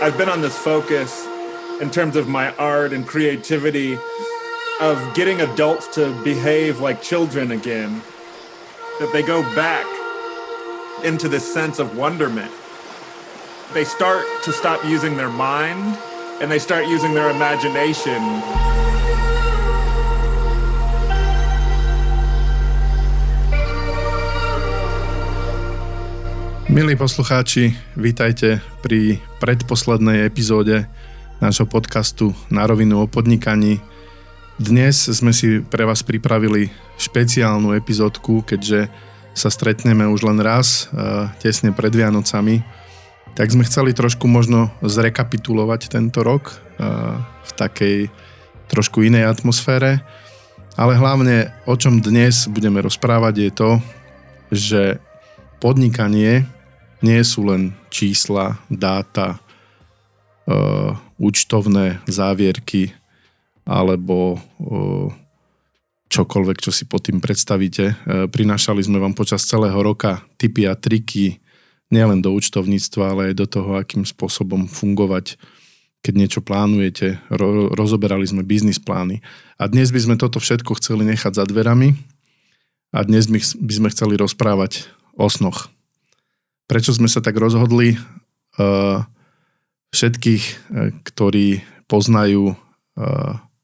I've 0.00 0.16
been 0.16 0.28
on 0.28 0.40
this 0.40 0.56
focus 0.56 1.26
in 1.80 1.90
terms 1.90 2.14
of 2.14 2.28
my 2.28 2.54
art 2.54 2.92
and 2.92 3.04
creativity 3.04 3.98
of 4.80 4.96
getting 5.12 5.40
adults 5.40 5.88
to 5.96 6.14
behave 6.22 6.78
like 6.78 7.02
children 7.02 7.50
again, 7.50 8.00
that 9.00 9.10
they 9.12 9.24
go 9.24 9.42
back 9.56 9.84
into 11.02 11.28
this 11.28 11.42
sense 11.52 11.80
of 11.80 11.96
wonderment. 11.96 12.52
They 13.74 13.82
start 13.82 14.24
to 14.44 14.52
stop 14.52 14.84
using 14.84 15.16
their 15.16 15.30
mind 15.30 15.98
and 16.40 16.48
they 16.48 16.60
start 16.60 16.86
using 16.86 17.12
their 17.12 17.30
imagination. 17.30 18.22
Milí 26.68 26.94
poslucháči, 26.96 27.74
vítajte 27.96 28.60
pri 28.80 29.27
predposlednej 29.38 30.26
epizóde 30.26 30.90
nášho 31.38 31.66
podcastu 31.70 32.34
Na 32.50 32.66
rovinu 32.66 33.02
o 33.02 33.06
podnikaní. 33.06 33.78
Dnes 34.58 35.06
sme 35.06 35.30
si 35.30 35.62
pre 35.62 35.86
vás 35.86 36.02
pripravili 36.02 36.74
špeciálnu 36.98 37.70
epizódku, 37.78 38.42
keďže 38.42 38.90
sa 39.38 39.46
stretneme 39.54 40.02
už 40.10 40.26
len 40.26 40.42
raz, 40.42 40.90
e, 40.90 41.30
tesne 41.38 41.70
pred 41.70 41.94
Vianocami. 41.94 42.66
Tak 43.38 43.54
sme 43.54 43.62
chceli 43.62 43.94
trošku 43.94 44.26
možno 44.26 44.74
zrekapitulovať 44.82 45.94
tento 45.94 46.26
rok 46.26 46.50
e, 46.50 46.54
v 47.22 47.50
takej 47.54 47.96
trošku 48.66 49.06
inej 49.06 49.30
atmosfére. 49.30 50.02
Ale 50.74 50.98
hlavne 50.98 51.54
o 51.70 51.78
čom 51.78 52.02
dnes 52.02 52.50
budeme 52.50 52.82
rozprávať 52.82 53.34
je 53.38 53.50
to, 53.54 53.70
že 54.50 54.82
podnikanie 55.62 56.46
nie 57.02 57.20
sú 57.22 57.46
len 57.46 57.74
čísla, 57.92 58.58
dáta, 58.66 59.38
uh, 60.48 60.96
účtovné 61.18 62.02
závierky 62.08 62.94
alebo 63.68 64.38
uh, 64.38 65.12
čokoľvek, 66.08 66.58
čo 66.64 66.72
si 66.72 66.88
pod 66.88 67.06
tým 67.06 67.20
predstavíte. 67.20 67.84
Uh, 67.92 68.26
prinášali 68.26 68.80
sme 68.80 68.98
vám 68.98 69.12
počas 69.12 69.44
celého 69.44 69.76
roka 69.78 70.24
tipy 70.40 70.64
a 70.64 70.74
triky 70.74 71.38
nielen 71.92 72.20
do 72.20 72.32
účtovníctva, 72.36 73.04
ale 73.12 73.22
aj 73.32 73.34
do 73.36 73.46
toho, 73.48 73.70
akým 73.76 74.04
spôsobom 74.04 74.68
fungovať, 74.68 75.40
keď 76.04 76.14
niečo 76.14 76.40
plánujete. 76.44 77.20
Ro- 77.32 77.72
rozoberali 77.72 78.24
sme 78.28 78.44
biznis 78.44 78.80
plány. 78.80 79.24
A 79.56 79.68
dnes 79.68 79.88
by 79.92 80.00
sme 80.00 80.14
toto 80.20 80.40
všetko 80.40 80.76
chceli 80.80 81.08
nechať 81.08 81.40
za 81.40 81.44
dverami 81.48 81.96
a 82.92 83.04
dnes 83.04 83.28
by 83.56 83.72
sme 83.72 83.88
chceli 83.92 84.16
rozprávať 84.16 84.88
o 85.16 85.28
snoch. 85.28 85.72
Prečo 86.68 86.92
sme 86.92 87.08
sa 87.08 87.24
tak 87.24 87.40
rozhodli? 87.40 87.96
Uh, 88.58 89.00
všetkých, 89.92 90.44
e, 90.44 90.54
ktorí 91.04 91.64
poznajú 91.88 92.52
e, 92.52 92.56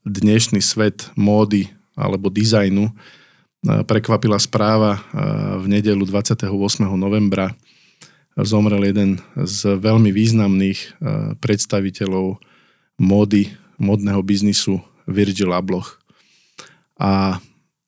dnešný 0.08 0.60
svet 0.64 1.12
módy 1.16 1.69
alebo 1.94 2.32
dizajnu, 2.32 2.91
prekvapila 3.64 4.36
správa 4.36 5.00
v 5.56 5.64
nedelu 5.64 6.05
28. 6.05 6.52
novembra. 7.00 7.56
Zomrel 8.36 8.92
jeden 8.92 9.16
z 9.41 9.80
veľmi 9.80 10.12
významných 10.12 11.00
predstaviteľov 11.41 12.36
módy, 13.00 13.56
modného 13.80 14.20
biznisu 14.20 14.84
Virgil 15.08 15.56
Abloh. 15.56 15.86
A 17.00 17.41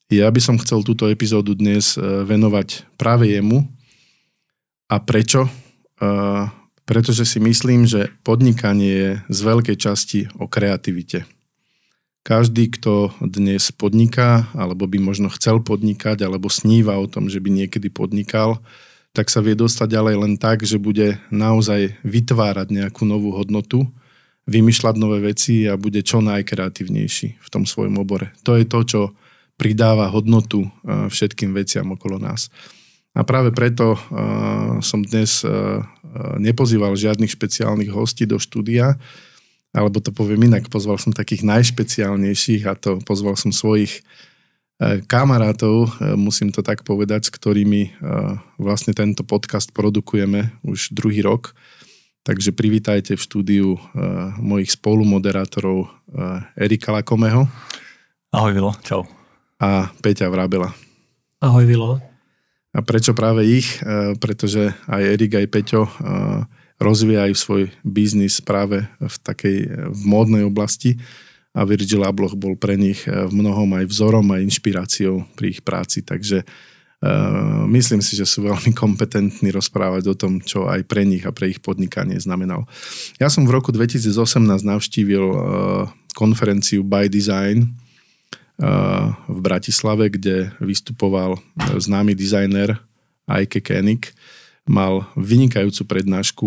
ja 0.08 0.32
by 0.32 0.40
som 0.40 0.56
chcel 0.56 0.80
túto 0.80 1.12
epizódu 1.12 1.52
dnes 1.52 2.00
venovať 2.00 2.88
práve 2.96 3.36
jemu. 3.36 3.68
A 4.86 4.96
prečo? 5.02 5.50
pretože 6.86 7.26
si 7.26 7.42
myslím, 7.42 7.84
že 7.84 8.14
podnikanie 8.22 8.92
je 8.94 9.10
z 9.26 9.38
veľkej 9.42 9.76
časti 9.76 10.20
o 10.38 10.46
kreativite. 10.46 11.26
Každý, 12.22 12.70
kto 12.74 13.14
dnes 13.22 13.70
podniká, 13.70 14.50
alebo 14.54 14.86
by 14.86 14.98
možno 14.98 15.30
chcel 15.30 15.62
podnikať, 15.62 16.26
alebo 16.26 16.50
sníva 16.50 16.98
o 16.98 17.06
tom, 17.06 17.30
že 17.30 17.42
by 17.42 17.50
niekedy 17.50 17.90
podnikal, 17.90 18.62
tak 19.14 19.30
sa 19.30 19.42
vie 19.42 19.54
dostať 19.54 19.88
ďalej 19.94 20.14
len 20.18 20.34
tak, 20.38 20.62
že 20.66 20.82
bude 20.82 21.18
naozaj 21.30 21.98
vytvárať 22.02 22.70
nejakú 22.70 23.06
novú 23.06 23.34
hodnotu, 23.34 23.86
vymýšľať 24.46 24.94
nové 24.98 25.22
veci 25.22 25.66
a 25.66 25.78
bude 25.78 26.02
čo 26.06 26.22
najkreatívnejší 26.22 27.28
v 27.42 27.48
tom 27.50 27.66
svojom 27.66 27.98
obore. 27.98 28.30
To 28.46 28.54
je 28.54 28.66
to, 28.66 28.80
čo 28.86 29.00
pridáva 29.58 30.10
hodnotu 30.10 30.70
všetkým 30.86 31.50
veciam 31.50 31.94
okolo 31.94 32.22
nás. 32.22 32.50
A 33.16 33.24
práve 33.24 33.48
preto 33.48 33.96
uh, 33.96 34.76
som 34.84 35.00
dnes 35.00 35.40
uh, 35.40 35.80
nepozýval 36.36 36.92
žiadnych 36.92 37.32
špeciálnych 37.32 37.88
hostí 37.88 38.28
do 38.28 38.36
štúdia, 38.36 39.00
alebo 39.72 40.04
to 40.04 40.12
poviem 40.12 40.52
inak, 40.52 40.68
pozval 40.68 41.00
som 41.00 41.16
takých 41.16 41.40
najšpeciálnejších 41.48 42.68
a 42.68 42.76
to 42.76 43.00
pozval 43.08 43.32
som 43.40 43.56
svojich 43.56 44.04
uh, 44.84 45.00
kamarátov, 45.08 45.88
uh, 45.88 46.12
musím 46.12 46.52
to 46.52 46.60
tak 46.60 46.84
povedať, 46.84 47.32
s 47.32 47.32
ktorými 47.32 47.96
uh, 47.96 48.36
vlastne 48.60 48.92
tento 48.92 49.24
podcast 49.24 49.72
produkujeme 49.72 50.52
už 50.60 50.92
druhý 50.92 51.24
rok. 51.24 51.56
Takže 52.26 52.52
privítajte 52.52 53.16
v 53.16 53.22
štúdiu 53.22 53.68
uh, 53.78 54.34
mojich 54.36 54.76
spolumoderátorov 54.76 55.88
uh, 55.88 56.44
Erika 56.52 56.92
Lakomeho. 56.92 57.48
Ahoj 58.28 58.52
Vilo, 58.52 58.76
čau. 58.84 59.08
A 59.56 59.88
Peťa 60.04 60.28
Vrabela. 60.28 60.74
Ahoj 61.40 61.64
Vilo. 61.64 62.15
A 62.76 62.84
prečo 62.84 63.16
práve 63.16 63.48
ich? 63.48 63.80
E, 63.80 64.12
pretože 64.20 64.76
aj 64.84 65.02
Erik, 65.16 65.32
aj 65.32 65.48
Peťo 65.48 65.88
e, 65.88 65.92
rozvíjajú 66.76 67.32
svoj 67.32 67.62
biznis 67.80 68.44
práve 68.44 68.84
v 69.00 69.16
takej 69.24 69.58
v 69.96 70.02
módnej 70.04 70.44
oblasti 70.44 71.00
a 71.56 71.64
Virgil 71.64 72.04
Abloh 72.04 72.36
bol 72.36 72.52
pre 72.60 72.76
nich 72.76 73.08
e, 73.08 73.24
v 73.24 73.32
mnohom 73.32 73.80
aj 73.80 73.88
vzorom 73.88 74.28
a 74.28 74.44
inšpiráciou 74.44 75.24
pri 75.32 75.56
ich 75.56 75.60
práci. 75.64 76.04
Takže 76.04 76.44
myslím 77.68 78.00
si, 78.00 78.16
že 78.16 78.24
sú 78.24 78.48
veľmi 78.48 78.72
kompetentní 78.72 79.52
rozprávať 79.52 80.04
o 80.10 80.14
tom, 80.16 80.40
čo 80.40 80.64
aj 80.64 80.80
pre 80.88 81.04
nich 81.04 81.28
a 81.28 81.30
pre 81.30 81.52
ich 81.52 81.60
podnikanie 81.60 82.16
znamenal. 82.16 82.64
Ja 83.20 83.28
som 83.28 83.44
v 83.44 83.52
roku 83.52 83.68
2018 83.68 84.16
navštívil 84.64 85.24
konferenciu 86.16 86.80
By 86.82 87.12
Design, 87.12 87.76
v 88.56 89.38
Bratislave, 89.44 90.08
kde 90.08 90.50
vystupoval 90.64 91.36
známy 91.76 92.16
dizajner 92.16 92.80
Eike 93.28 93.60
Koenig. 93.60 94.16
Mal 94.66 95.06
vynikajúcu 95.14 95.82
prednášku, 95.86 96.46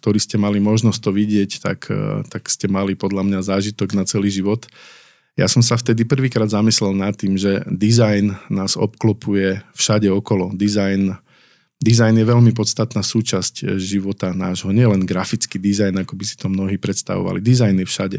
ktorý 0.00 0.18
ste 0.18 0.34
mali 0.34 0.58
možnosť 0.58 0.98
to 0.98 1.10
vidieť, 1.14 1.50
tak, 1.62 1.86
tak 2.26 2.42
ste 2.50 2.66
mali 2.66 2.98
podľa 2.98 3.22
mňa 3.22 3.40
zážitok 3.46 3.94
na 3.94 4.02
celý 4.02 4.34
život. 4.34 4.66
Ja 5.38 5.46
som 5.46 5.62
sa 5.62 5.78
vtedy 5.78 6.02
prvýkrát 6.02 6.50
zamyslel 6.50 6.90
nad 6.90 7.14
tým, 7.14 7.38
že 7.38 7.62
dizajn 7.70 8.50
nás 8.50 8.74
obklopuje 8.74 9.62
všade 9.78 10.10
okolo. 10.10 10.50
Dizajn, 10.58 11.14
dizajn 11.78 12.18
je 12.18 12.26
veľmi 12.26 12.50
podstatná 12.50 12.98
súčasť 12.98 13.78
života 13.78 14.34
nášho, 14.34 14.74
nielen 14.74 15.06
grafický 15.06 15.62
dizajn, 15.62 16.02
ako 16.02 16.18
by 16.18 16.24
si 16.26 16.34
to 16.34 16.50
mnohí 16.50 16.82
predstavovali. 16.82 17.38
Dizajn 17.38 17.78
je 17.78 17.86
všade 17.86 18.18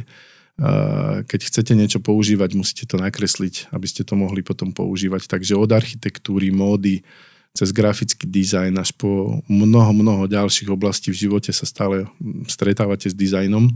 keď 1.25 1.39
chcete 1.41 1.73
niečo 1.73 1.97
používať, 1.97 2.53
musíte 2.53 2.85
to 2.85 3.01
nakresliť, 3.01 3.73
aby 3.73 3.87
ste 3.89 4.05
to 4.05 4.13
mohli 4.13 4.45
potom 4.45 4.69
používať. 4.69 5.25
Takže 5.25 5.57
od 5.57 5.73
architektúry, 5.73 6.53
módy, 6.53 7.01
cez 7.51 7.73
grafický 7.75 8.29
dizajn 8.29 8.79
až 8.79 8.95
po 8.95 9.41
mnoho, 9.49 9.91
mnoho 9.91 10.23
ďalších 10.29 10.71
oblastí 10.71 11.11
v 11.11 11.27
živote 11.27 11.51
sa 11.51 11.67
stále 11.67 12.07
stretávate 12.47 13.11
s 13.11 13.15
dizajnom. 13.17 13.67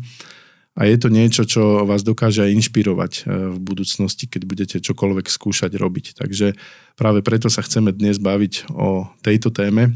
A 0.75 0.91
je 0.91 0.99
to 0.99 1.07
niečo, 1.07 1.47
čo 1.47 1.87
vás 1.87 2.03
dokáže 2.03 2.43
aj 2.43 2.51
inšpirovať 2.51 3.13
e, 3.15 3.21
v 3.55 3.57
budúcnosti, 3.63 4.27
keď 4.27 4.41
budete 4.43 4.77
čokoľvek 4.83 5.31
skúšať 5.31 5.71
robiť. 5.71 6.19
Takže 6.19 6.51
práve 6.99 7.23
preto 7.23 7.47
sa 7.47 7.63
chceme 7.63 7.95
dnes 7.95 8.19
baviť 8.19 8.75
o 8.75 9.07
tejto 9.23 9.55
téme. 9.55 9.87
E, 9.87 9.91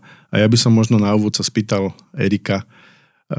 a 0.00 0.34
ja 0.40 0.48
by 0.48 0.56
som 0.56 0.72
možno 0.72 0.96
na 0.96 1.12
úvod 1.12 1.36
sa 1.36 1.44
spýtal 1.44 1.92
Erika, 2.16 2.64
e, 3.28 3.36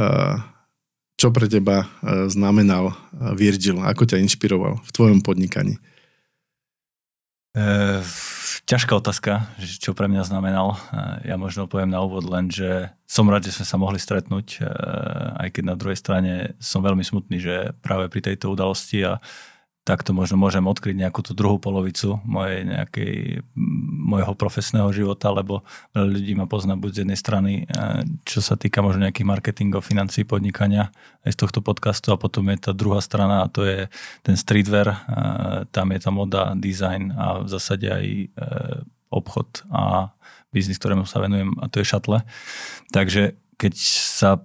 čo 1.18 1.34
pre 1.34 1.50
teba 1.50 1.84
e, 1.84 1.86
znamenal 2.30 2.94
e, 2.94 2.96
Virgil? 3.34 3.82
Ako 3.82 4.06
ťa 4.06 4.22
inšpiroval 4.22 4.78
v 4.86 4.90
tvojom 4.94 5.20
podnikaní? 5.26 5.82
E, 7.58 8.06
ťažká 8.70 8.94
otázka, 8.94 9.50
čo 9.82 9.98
pre 9.98 10.06
mňa 10.06 10.30
znamenal. 10.30 10.78
Ja 11.26 11.42
možno 11.42 11.66
poviem 11.66 11.90
na 11.90 12.06
úvod 12.06 12.30
len, 12.30 12.54
že 12.54 12.94
som 13.10 13.26
rád, 13.26 13.50
že 13.50 13.58
sme 13.58 13.66
sa 13.66 13.82
mohli 13.82 13.98
stretnúť, 13.98 14.62
aj 15.40 15.56
keď 15.56 15.64
na 15.64 15.80
druhej 15.80 15.96
strane 15.96 16.60
som 16.60 16.84
veľmi 16.84 17.00
smutný, 17.00 17.40
že 17.40 17.56
práve 17.80 18.12
pri 18.12 18.28
tejto 18.28 18.52
udalosti 18.52 19.08
a 19.08 19.24
takto 19.88 20.12
možno 20.12 20.36
môžem 20.36 20.68
odkryť 20.68 21.00
nejakú 21.00 21.24
tú 21.24 21.32
druhú 21.32 21.64
polovicu 21.64 22.20
mojej 22.28 22.68
nejakej, 22.68 23.40
mojho 24.04 24.36
profesného 24.36 24.92
života, 24.92 25.32
lebo 25.32 25.64
veľa 25.96 26.08
ľudí 26.12 26.36
ma 26.36 26.44
pozná 26.44 26.76
buď 26.76 26.92
z 26.92 27.00
jednej 27.08 27.16
strany, 27.16 27.54
eh, 27.64 28.04
čo 28.28 28.44
sa 28.44 28.60
týka 28.60 28.84
možno 28.84 29.08
nejakých 29.08 29.24
marketingov, 29.24 29.88
financií, 29.88 30.28
podnikania 30.28 30.92
aj 31.24 31.32
z 31.32 31.40
tohto 31.40 31.64
podcastu 31.64 32.12
a 32.12 32.20
potom 32.20 32.52
je 32.52 32.68
tá 32.68 32.76
druhá 32.76 33.00
strana 33.00 33.48
a 33.48 33.52
to 33.52 33.64
je 33.64 33.88
ten 34.28 34.36
streetwear, 34.36 34.88
eh, 34.92 34.98
tam 35.72 35.96
je 35.96 36.00
tá 36.04 36.12
moda, 36.12 36.52
design 36.60 37.16
a 37.16 37.40
v 37.40 37.48
zásade 37.48 37.88
aj 37.88 38.06
eh, 38.06 38.28
obchod 39.08 39.64
a 39.72 40.12
biznis, 40.52 40.76
ktorému 40.84 41.08
sa 41.08 41.24
venujem 41.24 41.56
a 41.64 41.72
to 41.72 41.80
je 41.80 41.88
šatle. 41.88 42.28
Takže 42.92 43.40
keď 43.58 43.74
sa, 43.82 44.38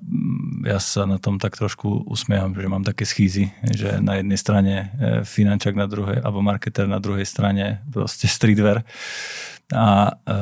ja 0.64 0.80
sa 0.80 1.04
na 1.04 1.20
tom 1.20 1.36
tak 1.36 1.52
trošku 1.52 2.08
usmievam, 2.08 2.56
že 2.56 2.64
mám 2.64 2.80
také 2.80 3.04
schýzy, 3.04 3.52
že 3.60 4.00
na 4.00 4.16
jednej 4.18 4.40
strane 4.40 4.74
e, 4.74 4.86
finančák 5.28 5.76
na 5.76 5.84
druhej, 5.84 6.24
alebo 6.24 6.40
marketer 6.40 6.88
na 6.88 6.96
druhej 6.96 7.28
strane 7.28 7.84
proste 7.92 8.24
streetwear. 8.24 8.88
A 9.68 10.16
e, 10.16 10.32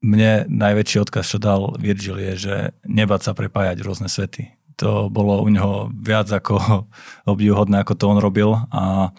mne 0.00 0.48
najväčší 0.48 1.04
odkaz, 1.04 1.36
čo 1.36 1.38
dal 1.40 1.76
Virgil, 1.76 2.16
je, 2.16 2.32
že 2.48 2.56
nebať 2.88 3.20
sa 3.28 3.32
prepájať 3.36 3.84
rôzne 3.84 4.08
svety. 4.08 4.48
To 4.80 5.12
bolo 5.12 5.44
u 5.44 5.48
neho 5.52 5.92
viac 5.92 6.32
ako 6.32 6.88
obdivuhodné, 7.32 7.84
ako 7.84 7.92
to 7.92 8.04
on 8.08 8.18
robil 8.24 8.56
a 8.72 9.12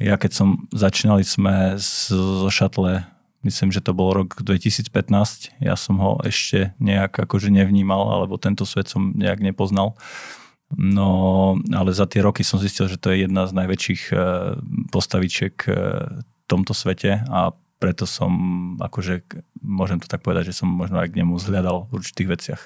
ja 0.00 0.16
keď 0.16 0.32
som 0.32 0.48
začínali 0.72 1.20
sme 1.20 1.76
zo 1.76 2.48
šatle, 2.48 3.04
myslím, 3.42 3.72
že 3.72 3.80
to 3.80 3.96
bol 3.96 4.12
rok 4.12 4.40
2015, 4.40 5.60
ja 5.60 5.74
som 5.76 5.96
ho 6.00 6.20
ešte 6.24 6.76
nejak 6.80 7.16
akože 7.16 7.48
nevnímal, 7.48 8.08
alebo 8.12 8.36
tento 8.36 8.68
svet 8.68 8.88
som 8.88 9.16
nejak 9.16 9.40
nepoznal. 9.40 9.96
No, 10.70 11.58
ale 11.74 11.90
za 11.90 12.06
tie 12.06 12.22
roky 12.22 12.46
som 12.46 12.62
zistil, 12.62 12.86
že 12.86 12.94
to 12.94 13.10
je 13.10 13.26
jedna 13.26 13.50
z 13.50 13.52
najväčších 13.58 14.02
eh, 14.14 14.20
postavičiek 14.94 15.54
eh, 15.66 15.74
v 16.22 16.44
tomto 16.46 16.74
svete 16.74 17.26
a 17.26 17.50
preto 17.80 18.04
som, 18.04 18.30
akože 18.76 19.24
môžem 19.64 19.96
to 19.96 20.04
tak 20.04 20.20
povedať, 20.20 20.52
že 20.52 20.60
som 20.60 20.68
možno 20.68 21.00
aj 21.00 21.16
k 21.16 21.24
nemu 21.24 21.40
zhľadal 21.40 21.88
v 21.88 21.96
určitých 21.96 22.28
veciach. 22.28 22.62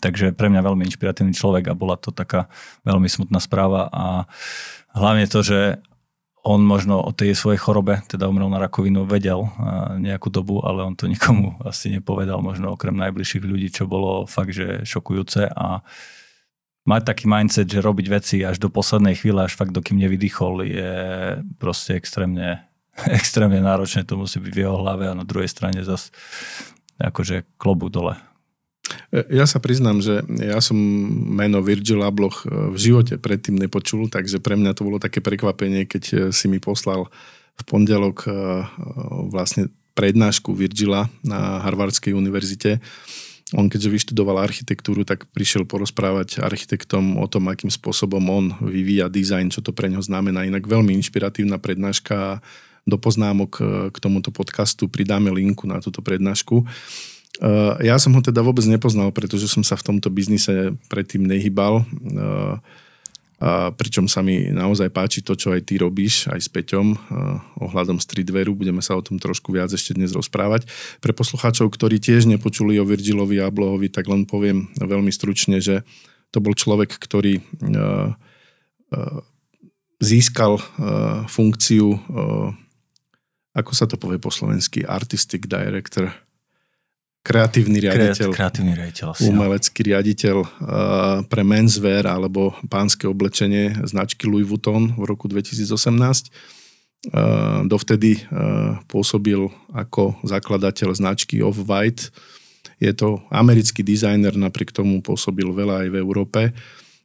Takže 0.00 0.32
pre 0.32 0.48
mňa 0.48 0.64
veľmi 0.64 0.88
inšpiratívny 0.88 1.36
človek 1.36 1.68
a 1.68 1.76
bola 1.76 2.00
to 2.00 2.16
taká 2.16 2.48
veľmi 2.88 3.04
smutná 3.04 3.44
správa 3.44 3.92
a 3.92 4.24
hlavne 4.96 5.28
to, 5.28 5.44
že 5.44 5.84
on 6.44 6.60
možno 6.60 7.00
o 7.00 7.10
tej 7.16 7.32
svojej 7.32 7.56
chorobe, 7.56 8.04
teda 8.04 8.28
umrel 8.28 8.52
na 8.52 8.60
rakovinu, 8.60 9.08
vedel 9.08 9.48
nejakú 9.96 10.28
dobu, 10.28 10.60
ale 10.60 10.84
on 10.84 10.92
to 10.92 11.08
nikomu 11.08 11.56
asi 11.70 11.88
nepovedal, 11.88 12.44
možno 12.44 12.76
okrem 12.76 12.94
najbližších 12.94 13.44
ľudí, 13.44 13.72
čo 13.72 13.88
bolo 13.88 14.28
fakt, 14.28 14.52
že 14.52 14.84
šokujúce 14.84 15.48
a 15.48 15.80
mať 16.84 17.02
taký 17.08 17.24
mindset, 17.24 17.64
že 17.64 17.80
robiť 17.80 18.06
veci 18.12 18.36
až 18.44 18.60
do 18.60 18.68
poslednej 18.68 19.16
chvíle, 19.16 19.40
až 19.40 19.56
fakt 19.56 19.72
dokým 19.72 19.96
nevydýchol, 19.96 20.68
je 20.68 20.92
proste 21.56 21.96
extrémne 21.96 22.68
extrémne 23.18 23.58
náročné 23.58 24.06
to 24.06 24.14
musí 24.14 24.38
byť 24.38 24.52
v 24.54 24.62
jeho 24.62 24.76
hlave 24.78 25.10
a 25.10 25.18
na 25.18 25.26
druhej 25.26 25.50
strane 25.50 25.82
zase 25.82 26.14
akože 27.00 27.58
klobu 27.58 27.90
dole. 27.90 28.14
E, 29.12 29.24
ja 29.32 29.44
sa 29.48 29.58
priznám, 29.60 30.04
že 30.04 30.20
ja 30.28 30.60
som 30.60 30.76
meno 31.34 31.64
Virgil 31.64 32.04
Abloh 32.04 32.34
e, 32.44 32.74
v 32.74 32.78
živote 32.78 33.14
predtým 33.16 33.56
nepočul, 33.56 34.12
takže 34.12 34.40
pre 34.40 34.58
mňa 34.58 34.76
to 34.76 34.86
bolo 34.86 34.98
také 35.00 35.24
prekvapenie, 35.24 35.88
keď 35.88 36.04
e, 36.04 36.14
si 36.30 36.46
mi 36.50 36.60
poslal 36.60 37.08
v 37.54 37.62
pondelok 37.70 38.26
vlastne 39.30 39.70
prednášku 39.94 40.50
Virgila 40.58 41.06
na 41.22 41.62
Harvardskej 41.62 42.10
univerzite. 42.10 42.82
On 43.54 43.70
keďže 43.70 43.94
vyštudoval 43.94 44.42
architektúru, 44.42 45.06
tak 45.06 45.30
prišiel 45.30 45.62
porozprávať 45.62 46.42
architektom 46.42 47.14
o 47.14 47.30
tom, 47.30 47.46
akým 47.46 47.70
spôsobom 47.70 48.26
on 48.26 48.58
vyvíja 48.58 49.06
dizajn, 49.06 49.54
čo 49.54 49.62
to 49.62 49.70
pre 49.70 49.86
ňo 49.86 50.02
znamená. 50.02 50.42
Inak 50.42 50.66
veľmi 50.66 50.90
inšpiratívna 50.98 51.62
prednáška 51.62 52.42
do 52.82 52.98
poznámok 52.98 53.62
k 53.94 53.96
tomuto 54.02 54.34
podcastu 54.34 54.90
pridáme 54.90 55.30
linku 55.30 55.70
na 55.70 55.78
túto 55.78 56.02
prednášku. 56.02 56.58
E, 56.58 57.13
ja 57.82 57.96
som 57.98 58.14
ho 58.14 58.22
teda 58.22 58.46
vôbec 58.46 58.62
nepoznal, 58.70 59.10
pretože 59.10 59.50
som 59.50 59.66
sa 59.66 59.74
v 59.74 59.86
tomto 59.90 60.06
biznise 60.06 60.78
predtým 60.86 61.26
nehybal. 61.26 61.82
E, 61.82 61.84
a 63.44 63.74
pričom 63.74 64.06
sa 64.06 64.22
mi 64.22 64.48
naozaj 64.48 64.88
páči 64.94 65.20
to, 65.20 65.34
čo 65.34 65.50
aj 65.52 65.66
ty 65.66 65.76
robíš, 65.76 66.30
aj 66.30 66.40
s 66.40 66.48
Peťom 66.48 66.94
ohľadom 67.60 67.98
streetwearu. 67.98 68.56
Budeme 68.56 68.80
sa 68.80 68.96
o 68.96 69.04
tom 69.04 69.20
trošku 69.20 69.52
viac 69.52 69.68
ešte 69.68 69.92
dnes 69.92 70.14
rozprávať. 70.14 70.64
Pre 71.02 71.12
poslucháčov, 71.12 71.68
ktorí 71.68 71.98
tiež 72.00 72.24
nepočuli 72.30 72.78
o 72.78 72.88
Virgilovi 72.88 73.42
a 73.42 73.52
Blohovi, 73.52 73.90
tak 73.92 74.08
len 74.08 74.24
poviem 74.24 74.70
veľmi 74.78 75.12
stručne, 75.12 75.58
že 75.58 75.84
to 76.30 76.40
bol 76.40 76.56
človek, 76.56 76.94
ktorý 76.94 77.42
získal 79.98 80.56
funkciu 81.28 82.00
ako 83.54 83.70
sa 83.70 83.86
to 83.86 83.94
povie 83.94 84.18
po 84.18 84.34
slovensky, 84.34 84.82
artistic 84.82 85.46
director, 85.46 86.10
kreatívny 87.24 87.80
riaditeľ, 87.80 88.28
kreatívny 88.36 88.76
riaditeľ 88.76 89.06
asi, 89.16 89.32
umelecký 89.32 89.80
riaditeľ 89.80 90.36
uh, 90.44 90.48
pre 91.24 91.40
menswear 91.40 92.04
alebo 92.04 92.52
pánske 92.68 93.08
oblečenie 93.08 93.72
značky 93.88 94.28
Louis 94.28 94.44
Vuitton 94.44 94.92
v 94.92 95.04
roku 95.08 95.24
2018. 95.24 95.72
Uh, 97.04 97.64
dovtedy 97.64 98.20
uh, 98.28 98.76
pôsobil 98.88 99.40
ako 99.72 100.20
zakladateľ 100.24 100.92
značky 100.92 101.40
Off-White. 101.40 102.12
Je 102.76 102.92
to 102.92 103.24
americký 103.32 103.80
dizajner, 103.80 104.36
napriek 104.36 104.72
tomu 104.72 105.00
pôsobil 105.00 105.48
veľa 105.48 105.84
aj 105.84 105.88
v 105.88 105.96
Európe. 105.96 106.40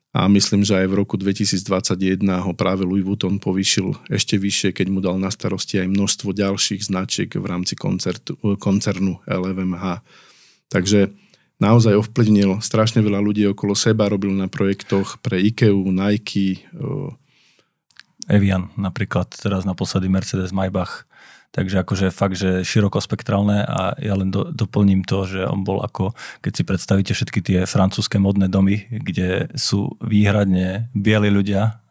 A 0.10 0.26
myslím, 0.26 0.66
že 0.66 0.74
aj 0.74 0.90
v 0.90 0.98
roku 1.06 1.22
2021 1.22 2.18
ho 2.42 2.52
práve 2.58 2.82
Louis 2.82 3.06
Vuitton 3.06 3.38
povýšil 3.38 3.94
ešte 4.10 4.42
vyššie, 4.42 4.74
keď 4.74 4.88
mu 4.90 5.06
dal 5.06 5.22
na 5.22 5.30
starosti 5.30 5.78
aj 5.78 5.94
množstvo 5.94 6.34
ďalších 6.34 6.90
značiek 6.90 7.30
v 7.30 7.46
rámci 7.46 7.78
koncertu, 7.78 8.34
koncernu 8.58 9.22
LVMH. 9.30 10.02
Takže 10.74 11.14
naozaj 11.62 11.94
ovplyvnil 11.94 12.58
strašne 12.58 13.06
veľa 13.06 13.22
ľudí 13.22 13.46
okolo 13.54 13.78
seba, 13.78 14.10
robil 14.10 14.34
na 14.34 14.50
projektoch 14.50 15.22
pre 15.22 15.38
IKEA, 15.46 15.78
Nike. 15.78 16.66
Evian 18.26 18.74
napríklad, 18.82 19.30
teraz 19.30 19.62
naposledy 19.62 20.10
Mercedes 20.10 20.50
Maybach 20.50 21.09
Takže 21.50 21.82
akože 21.82 22.14
fakt, 22.14 22.38
že 22.38 22.62
širokospektrálne 22.62 23.66
a 23.66 23.98
ja 23.98 24.14
len 24.14 24.30
do, 24.30 24.54
doplním 24.54 25.02
to, 25.02 25.26
že 25.26 25.42
on 25.50 25.66
bol 25.66 25.82
ako, 25.82 26.14
keď 26.46 26.52
si 26.54 26.62
predstavíte 26.62 27.14
všetky 27.18 27.40
tie 27.42 27.60
francúzske 27.66 28.22
modné 28.22 28.54
domy, 28.54 28.86
kde 28.94 29.50
sú 29.58 29.98
výhradne 29.98 30.94
bieli 30.94 31.34
ľudia, 31.34 31.82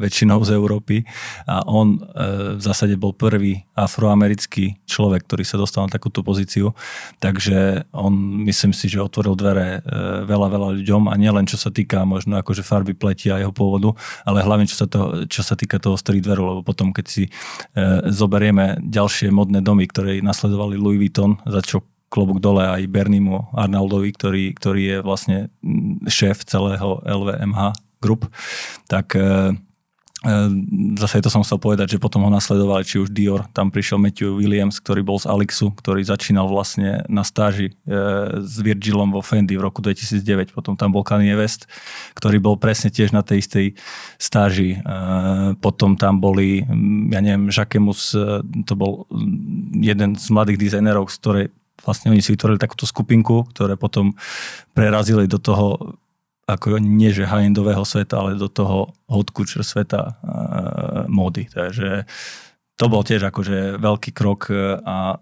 väčšinou 0.00 0.40
z 0.44 0.56
Európy. 0.56 1.04
A 1.44 1.60
on 1.68 2.00
e, 2.00 2.56
v 2.56 2.62
zásade 2.62 2.96
bol 2.96 3.12
prvý 3.12 3.68
afroamerický 3.76 4.80
človek, 4.88 5.28
ktorý 5.28 5.44
sa 5.44 5.60
dostal 5.60 5.84
na 5.84 5.92
takúto 5.92 6.24
pozíciu, 6.24 6.72
takže 7.20 7.84
on 7.92 8.44
myslím 8.48 8.72
si, 8.72 8.88
že 8.88 9.04
otvoril 9.04 9.36
dvere 9.36 9.80
e, 9.84 10.24
veľa, 10.24 10.48
veľa 10.48 10.68
ľuďom. 10.80 11.12
A 11.12 11.14
nielen 11.20 11.44
čo 11.44 11.60
sa 11.60 11.68
týka 11.68 12.04
možno 12.08 12.40
akože 12.40 12.64
farby 12.64 12.96
pleti 12.96 13.28
a 13.28 13.40
jeho 13.40 13.52
pôvodu, 13.52 13.92
ale 14.24 14.40
hlavne 14.40 14.64
čo 14.64 14.76
sa, 14.76 14.86
to, 14.88 15.28
čo 15.28 15.44
sa 15.44 15.52
týka 15.52 15.76
toho 15.76 16.00
streetwearu, 16.00 16.42
lebo 16.42 16.60
potom 16.64 16.96
keď 16.96 17.06
si 17.06 17.28
e, 17.28 17.30
zoberieme 18.08 18.80
ďalšie 18.80 19.28
modné 19.28 19.60
domy, 19.60 19.84
ktoré 19.88 20.24
nasledovali 20.24 20.80
Louis 20.80 20.96
Vuitton, 21.02 21.36
za 21.44 21.60
čo 21.60 21.84
klobúk 22.12 22.44
dole 22.44 22.68
aj 22.68 22.92
Bernimu 22.92 23.56
Arnoldovi, 23.56 24.12
ktorý, 24.12 24.44
ktorý 24.52 24.82
je 24.84 24.96
vlastne 25.00 25.38
šéf 26.04 26.44
celého 26.44 27.00
LVMH 27.08 27.91
Group, 28.02 28.26
tak 28.90 29.14
e, 29.14 29.22
e, 29.22 30.34
zase 30.98 31.22
to 31.22 31.30
som 31.30 31.46
chcel 31.46 31.62
povedať, 31.62 31.94
že 31.94 32.02
potom 32.02 32.26
ho 32.26 32.30
nasledovali 32.34 32.82
či 32.82 32.98
už 32.98 33.14
Dior, 33.14 33.46
tam 33.54 33.70
prišiel 33.70 34.02
Matthew 34.02 34.34
Williams, 34.34 34.82
ktorý 34.82 35.06
bol 35.06 35.22
z 35.22 35.30
Alixu, 35.30 35.70
ktorý 35.70 36.02
začínal 36.02 36.50
vlastne 36.50 37.06
na 37.06 37.22
stáži 37.22 37.70
e, 37.70 37.72
s 38.42 38.58
Virgilom 38.58 39.14
vo 39.14 39.22
Fendi 39.22 39.54
v 39.54 39.62
roku 39.62 39.78
2009, 39.78 40.50
potom 40.50 40.74
tam 40.74 40.90
bol 40.90 41.06
Kanye 41.06 41.38
West, 41.38 41.70
ktorý 42.18 42.42
bol 42.42 42.58
presne 42.58 42.90
tiež 42.90 43.14
na 43.14 43.22
tej 43.22 43.46
istej 43.46 43.66
stáži. 44.18 44.82
Potom 45.62 45.94
tam 45.94 46.18
boli, 46.18 46.66
ja 47.10 47.20
neviem, 47.22 47.50
Jacquemus, 47.50 48.14
to 48.66 48.74
bol 48.74 49.06
jeden 49.78 50.18
z 50.18 50.26
mladých 50.30 50.58
dizajnerov, 50.58 51.06
z 51.06 51.16
ktorej 51.22 51.46
vlastne 51.82 52.14
oni 52.14 52.22
si 52.22 52.32
vytvorili 52.34 52.62
takúto 52.62 52.86
skupinku, 52.86 53.48
ktoré 53.50 53.74
potom 53.74 54.14
prerazili 54.72 55.26
do 55.26 55.38
toho 55.42 55.98
ako 56.52 56.76
nie 56.78 57.10
že 57.10 57.28
high-endového 57.28 57.82
sveta, 57.82 58.20
ale 58.20 58.36
do 58.36 58.46
toho 58.46 58.92
hot 59.08 59.32
culture 59.32 59.64
sveta 59.64 60.00
e, 60.02 60.12
módy. 61.08 61.48
Takže 61.48 62.04
to 62.76 62.84
bol 62.88 63.00
tiež 63.00 63.28
akože 63.28 63.80
veľký 63.80 64.10
krok 64.12 64.52
e, 64.52 64.76
a 64.80 65.16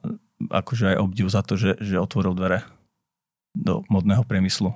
akože 0.50 0.96
aj 0.96 0.96
obdiv 0.98 1.26
za 1.30 1.46
to, 1.46 1.54
že, 1.54 1.78
že 1.78 2.00
otvoril 2.00 2.34
dvere 2.34 2.66
do 3.54 3.86
modného 3.90 4.26
priemyslu. 4.26 4.72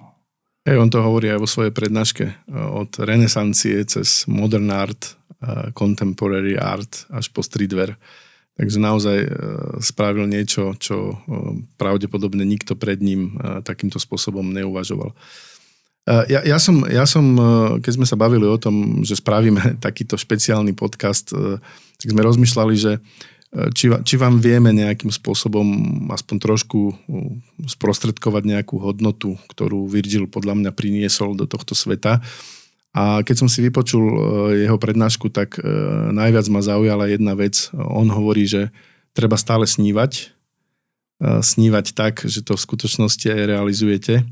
Hey, 0.65 0.81
on 0.81 0.89
to 0.89 1.05
hovorí 1.05 1.29
aj 1.29 1.41
vo 1.41 1.49
svojej 1.49 1.73
prednáške. 1.75 2.25
E, 2.31 2.35
od 2.55 2.91
renesancie 3.03 3.83
cez 3.85 4.25
modern 4.31 4.71
art, 4.71 5.19
contemporary 5.77 6.57
art 6.57 7.05
až 7.13 7.29
po 7.29 7.45
streetwear. 7.45 8.01
Takže 8.57 8.81
naozaj 8.81 9.19
spravil 9.85 10.25
niečo, 10.25 10.73
čo 10.81 11.21
pravdepodobne 11.77 12.49
nikto 12.49 12.81
pred 12.81 12.97
ním 13.05 13.37
takýmto 13.61 14.01
spôsobom 14.01 14.41
neuvažoval. 14.57 15.13
Eh, 16.05 16.37
ja, 16.37 16.41
ja, 16.45 16.59
som, 16.61 16.85
ja 16.85 17.09
som, 17.09 17.25
eh, 17.33 17.45
keď 17.81 17.93
sme 17.97 18.05
sa 18.05 18.17
bavili 18.21 18.45
o 18.45 18.61
tom, 18.61 19.01
že 19.01 19.17
spravíme 19.17 19.77
takýto 19.87 20.21
špeciálny 20.21 20.77
podcast, 20.77 21.33
eh, 21.33 21.57
tak 22.01 22.09
sme 22.13 22.21
rozmýšľali, 22.21 22.75
že 22.77 23.01
či, 23.71 23.87
či 23.87 24.19
vám 24.19 24.43
vieme 24.43 24.75
nejakým 24.75 25.15
spôsobom 25.15 25.63
aspoň 26.11 26.37
trošku 26.43 26.91
sprostredkovať 27.71 28.51
nejakú 28.51 28.83
hodnotu, 28.83 29.39
ktorú 29.47 29.87
Virgil 29.87 30.27
podľa 30.27 30.59
mňa 30.59 30.71
priniesol 30.75 31.39
do 31.39 31.47
tohto 31.47 31.71
sveta. 31.71 32.19
A 32.91 33.23
keď 33.23 33.47
som 33.47 33.47
si 33.47 33.63
vypočul 33.63 34.11
jeho 34.59 34.75
prednášku, 34.75 35.31
tak 35.31 35.63
najviac 36.11 36.51
ma 36.51 36.67
zaujala 36.67 37.07
jedna 37.07 37.39
vec. 37.39 37.71
On 37.79 38.11
hovorí, 38.11 38.43
že 38.43 38.75
treba 39.15 39.39
stále 39.39 39.71
snívať. 39.71 40.35
Snívať 41.23 41.95
tak, 41.95 42.27
že 42.27 42.43
to 42.43 42.59
v 42.59 42.65
skutočnosti 42.67 43.31
aj 43.31 43.55
realizujete 43.55 44.27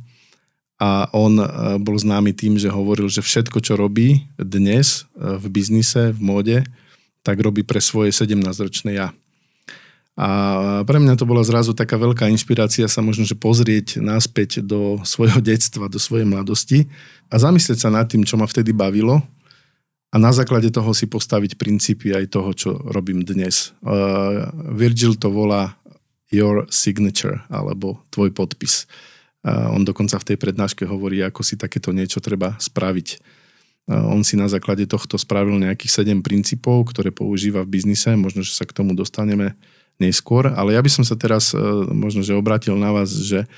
a 0.83 1.07
on 1.15 1.39
e, 1.39 1.47
bol 1.79 1.95
známy 1.95 2.35
tým, 2.35 2.59
že 2.59 2.67
hovoril, 2.67 3.07
že 3.07 3.23
všetko, 3.23 3.63
čo 3.63 3.79
robí 3.79 4.27
dnes 4.35 5.07
e, 5.15 5.39
v 5.39 5.47
biznise, 5.47 6.11
v 6.11 6.19
móde, 6.19 6.59
tak 7.23 7.39
robí 7.39 7.63
pre 7.63 7.79
svoje 7.79 8.11
17-ročné 8.11 8.99
ja. 8.99 9.15
A 10.19 10.29
pre 10.85 10.99
mňa 10.99 11.15
to 11.17 11.25
bola 11.25 11.47
zrazu 11.47 11.73
taká 11.73 11.97
veľká 11.97 12.27
inšpirácia 12.29 12.85
sa 12.91 13.01
možno, 13.01 13.25
že 13.25 13.39
pozrieť 13.39 14.03
naspäť 14.03 14.61
do 14.61 15.01
svojho 15.07 15.39
detstva, 15.41 15.87
do 15.87 16.03
svojej 16.03 16.27
mladosti 16.27 16.91
a 17.31 17.39
zamyslieť 17.39 17.79
sa 17.79 17.89
nad 17.89 18.11
tým, 18.11 18.27
čo 18.27 18.37
ma 18.37 18.45
vtedy 18.45 18.75
bavilo 18.75 19.23
a 20.13 20.17
na 20.21 20.29
základe 20.29 20.69
toho 20.69 20.93
si 20.93 21.09
postaviť 21.09 21.57
princípy 21.57 22.13
aj 22.13 22.29
toho, 22.29 22.51
čo 22.53 22.71
robím 22.93 23.25
dnes. 23.25 23.73
Uh, 23.81 24.53
Virgil 24.77 25.17
to 25.17 25.33
volá 25.33 25.81
your 26.29 26.69
signature, 26.69 27.41
alebo 27.49 28.05
tvoj 28.13 28.29
podpis. 28.37 28.85
On 29.47 29.83
dokonca 29.83 30.19
v 30.23 30.27
tej 30.33 30.37
prednáške 30.39 30.87
hovorí, 30.87 31.19
ako 31.23 31.43
si 31.43 31.59
takéto 31.59 31.91
niečo 31.91 32.23
treba 32.23 32.55
spraviť. 32.63 33.19
On 33.91 34.23
si 34.23 34.39
na 34.39 34.47
základe 34.47 34.87
tohto 34.87 35.19
spravil 35.19 35.59
nejakých 35.59 36.07
7 36.07 36.23
princípov, 36.23 36.95
ktoré 36.95 37.11
používa 37.11 37.67
v 37.67 37.75
biznise. 37.75 38.15
Možno, 38.15 38.47
že 38.47 38.55
sa 38.55 38.63
k 38.63 38.77
tomu 38.77 38.95
dostaneme 38.95 39.59
neskôr, 39.99 40.47
ale 40.55 40.79
ja 40.79 40.81
by 40.83 40.91
som 40.91 41.03
sa 41.03 41.19
teraz 41.19 41.51
možno, 41.91 42.23
že 42.23 42.39
obrátil 42.39 42.79
na 42.79 42.95
vás, 42.95 43.11
že 43.11 43.51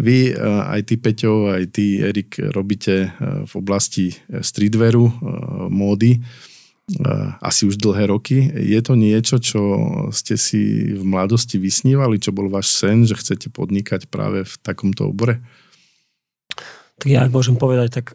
vy, 0.00 0.32
aj 0.70 0.80
ty 0.86 0.94
Peťo, 0.96 1.52
aj 1.52 1.64
ty 1.76 2.00
Erik, 2.00 2.40
robíte 2.52 3.12
v 3.20 3.52
oblasti 3.56 4.16
streetwearu, 4.28 5.12
módy, 5.68 6.20
asi 7.38 7.70
už 7.70 7.78
dlhé 7.78 8.10
roky. 8.10 8.50
Je 8.50 8.80
to 8.82 8.98
niečo, 8.98 9.38
čo 9.38 9.60
ste 10.10 10.34
si 10.34 10.90
v 10.96 11.02
mladosti 11.06 11.60
vysnívali, 11.60 12.18
čo 12.18 12.34
bol 12.34 12.50
váš 12.50 12.74
sen, 12.74 13.06
že 13.06 13.14
chcete 13.14 13.52
podnikať 13.54 14.10
práve 14.10 14.42
v 14.42 14.54
takomto 14.60 15.06
obore? 15.10 15.38
Tak 17.00 17.08
ja 17.08 17.24
ak 17.24 17.32
môžem 17.32 17.56
povedať, 17.56 18.02
tak 18.02 18.06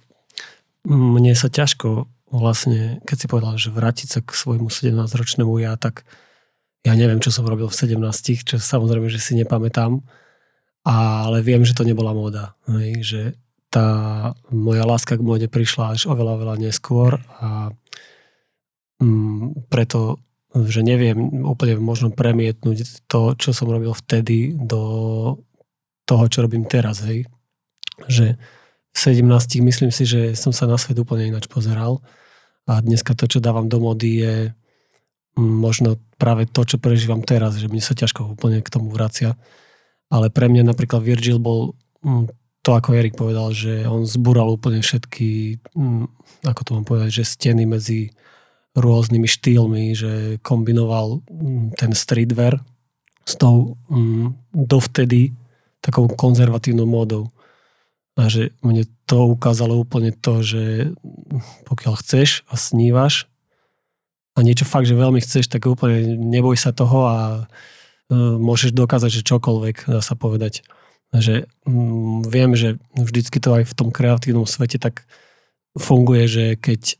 mne 0.86 1.34
sa 1.34 1.50
ťažko 1.50 2.05
vlastne, 2.29 3.00
keď 3.08 3.17
si 3.17 3.25
povedal, 3.32 3.55
že 3.55 3.74
vrátiť 3.74 4.08
sa 4.12 4.20
k 4.22 4.36
svojmu 4.36 4.67
17-ročnému 4.67 5.55
ja, 5.63 5.79
tak 5.79 6.03
ja 6.86 6.94
neviem, 6.94 7.17
čo 7.17 7.34
som 7.34 7.48
robil 7.48 7.65
v 7.65 7.74
17, 7.74 7.98
čo 8.46 8.62
samozrejme, 8.62 9.10
že 9.10 9.17
si 9.17 9.34
nepamätám, 9.34 10.05
ale 10.86 11.41
viem, 11.41 11.65
že 11.65 11.74
to 11.74 11.82
nebola 11.82 12.13
móda. 12.13 12.53
Hej, 12.70 12.91
že 13.01 13.22
tá 13.74 13.88
moja 14.53 14.86
láska 14.86 15.17
k 15.17 15.25
móde 15.25 15.50
prišla 15.50 15.98
až 15.98 16.05
oveľa, 16.05 16.38
oveľa 16.38 16.55
neskôr 16.62 17.17
a 17.41 17.74
mm, 19.02 19.68
preto, 19.68 20.20
že 20.56 20.82
neviem 20.86 21.44
úplne 21.44 21.75
možno 21.80 22.12
premietnúť 22.16 23.08
to, 23.12 23.36
čo 23.36 23.52
som 23.52 23.68
robil 23.68 23.92
vtedy 23.92 24.56
do 24.56 24.82
toho, 26.08 26.24
čo 26.32 26.46
robím 26.46 26.64
teraz. 26.64 27.04
Hej. 27.04 27.28
Že 28.08 28.40
v 28.96 28.98
17 28.98 29.60
myslím 29.60 29.92
si, 29.92 30.08
že 30.08 30.38
som 30.40 30.56
sa 30.56 30.70
na 30.70 30.80
svet 30.80 30.96
úplne 30.96 31.28
ináč 31.28 31.52
pozeral 31.52 32.00
a 32.66 32.80
dneska 32.80 33.12
to, 33.14 33.28
čo 33.28 33.44
dávam 33.44 33.68
do 33.68 33.84
mody 33.84 34.24
je 34.24 34.36
možno 35.36 36.00
práve 36.16 36.48
to, 36.48 36.64
čo 36.64 36.80
prežívam 36.80 37.20
teraz, 37.20 37.60
že 37.60 37.68
mne 37.68 37.84
sa 37.84 37.92
ťažko 37.92 38.40
úplne 38.40 38.64
k 38.64 38.72
tomu 38.72 38.88
vracia. 38.88 39.36
Ale 40.08 40.32
pre 40.32 40.48
mňa 40.48 40.64
napríklad 40.72 41.04
Virgil 41.04 41.44
bol 41.44 41.75
mm, 42.00 42.32
to, 42.64 42.72
ako 42.72 42.96
Erik 42.96 43.20
povedal, 43.20 43.52
že 43.52 43.84
on 43.84 44.08
zbúral 44.08 44.48
úplne 44.48 44.80
všetky, 44.80 45.60
mm, 45.75 46.06
ako 46.48 46.62
to 46.64 46.72
mám 46.72 46.86
povedať, 46.88 47.10
že 47.22 47.36
steny 47.36 47.68
medzi 47.68 48.16
rôznymi 48.75 49.27
štýlmi, 49.27 49.84
že 49.96 50.12
kombinoval 50.44 51.24
mm, 51.25 51.79
ten 51.79 51.91
streetwear 51.96 52.60
s 53.25 53.34
tou 53.39 53.79
dovtedy 54.53 55.34
takou 55.82 56.05
konzervatívnou 56.12 56.86
módou. 56.86 57.34
A 58.15 58.32
že 58.32 58.55
mne 58.63 58.88
to 59.10 59.34
ukázalo 59.34 59.75
úplne 59.75 60.13
to, 60.13 60.39
že 60.46 60.94
pokiaľ 61.67 61.94
chceš 62.00 62.46
a 62.48 62.55
snívaš, 62.55 63.27
a 64.36 64.44
niečo 64.44 64.67
fakt, 64.67 64.86
že 64.86 65.00
veľmi 65.00 65.24
chceš, 65.24 65.48
tak 65.48 65.63
úplne 65.63 66.20
neboj 66.20 66.60
sa 66.60 66.75
toho 66.75 67.08
a 67.08 67.17
uh, 67.48 68.36
môžeš 68.36 68.75
dokázať, 68.75 69.24
že 69.24 69.27
čokoľvek, 69.27 69.88
dá 69.88 70.03
sa 70.03 70.20
povedať. 70.20 70.67
Že 71.15 71.48
um, 71.63 72.20
viem, 72.20 72.51
že 72.51 72.75
vždycky 73.00 73.39
to 73.39 73.55
aj 73.55 73.63
v 73.63 73.74
tom 73.74 73.89
kreatívnom 73.96 74.44
svete 74.44 74.75
tak 74.75 75.08
funguje, 75.79 76.27
že 76.27 76.46
keď 76.60 77.00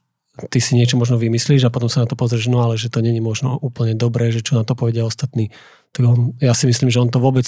ty 0.52 0.60
si 0.60 0.76
niečo 0.76 1.00
možno 1.00 1.16
vymyslíš 1.16 1.68
a 1.68 1.74
potom 1.74 1.88
sa 1.88 2.04
na 2.04 2.10
to 2.10 2.20
pozrieš, 2.20 2.52
no 2.52 2.60
ale 2.64 2.76
že 2.76 2.92
to 2.92 3.00
není 3.00 3.24
možno 3.24 3.56
úplne 3.60 3.96
dobré, 3.96 4.32
že 4.32 4.44
čo 4.44 4.60
na 4.60 4.68
to 4.68 4.76
povedia 4.76 5.08
ostatní. 5.08 5.52
Tak 5.96 6.04
on, 6.04 6.36
ja 6.44 6.52
si 6.52 6.68
myslím, 6.68 6.92
že 6.92 7.00
on 7.00 7.12
to 7.12 7.24
vôbec 7.24 7.48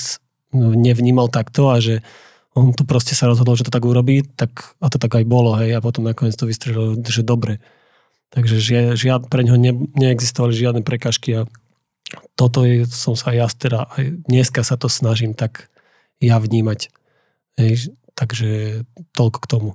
nevnímal 0.55 1.27
takto 1.27 1.71
a 1.71 1.83
že 1.83 1.99
on 2.55 2.73
to 2.73 2.87
proste 2.87 3.13
sa 3.13 3.29
rozhodol, 3.29 3.53
že 3.53 3.67
to 3.67 3.75
tak 3.75 3.85
urobí, 3.85 4.25
tak, 4.25 4.73
a 4.81 4.87
to 4.89 4.97
tak 4.97 5.13
aj 5.13 5.25
bolo, 5.29 5.53
hej, 5.61 5.77
a 5.77 5.83
potom 5.83 6.07
nakoniec 6.07 6.33
to 6.33 6.49
vystrelilo, 6.49 6.97
že 6.97 7.21
dobre. 7.21 7.61
Takže 8.33 8.59
žiad, 8.97 9.29
pre 9.29 9.45
ňoho 9.45 9.59
ne, 9.61 9.71
neexistovali 9.93 10.57
žiadne 10.57 10.81
prekažky 10.81 11.37
a 11.37 11.41
toto 12.39 12.63
je, 12.63 12.87
som 12.87 13.13
sa 13.19 13.35
ja 13.35 13.45
teda 13.51 13.87
aj 13.99 14.25
dneska 14.25 14.63
sa 14.63 14.79
to 14.79 14.87
snažím 14.87 15.35
tak 15.35 15.67
ja 16.23 16.39
vnímať. 16.39 16.89
Hej, 17.59 17.93
takže 18.15 18.81
toľko 19.13 19.37
k 19.43 19.49
tomu. 19.49 19.69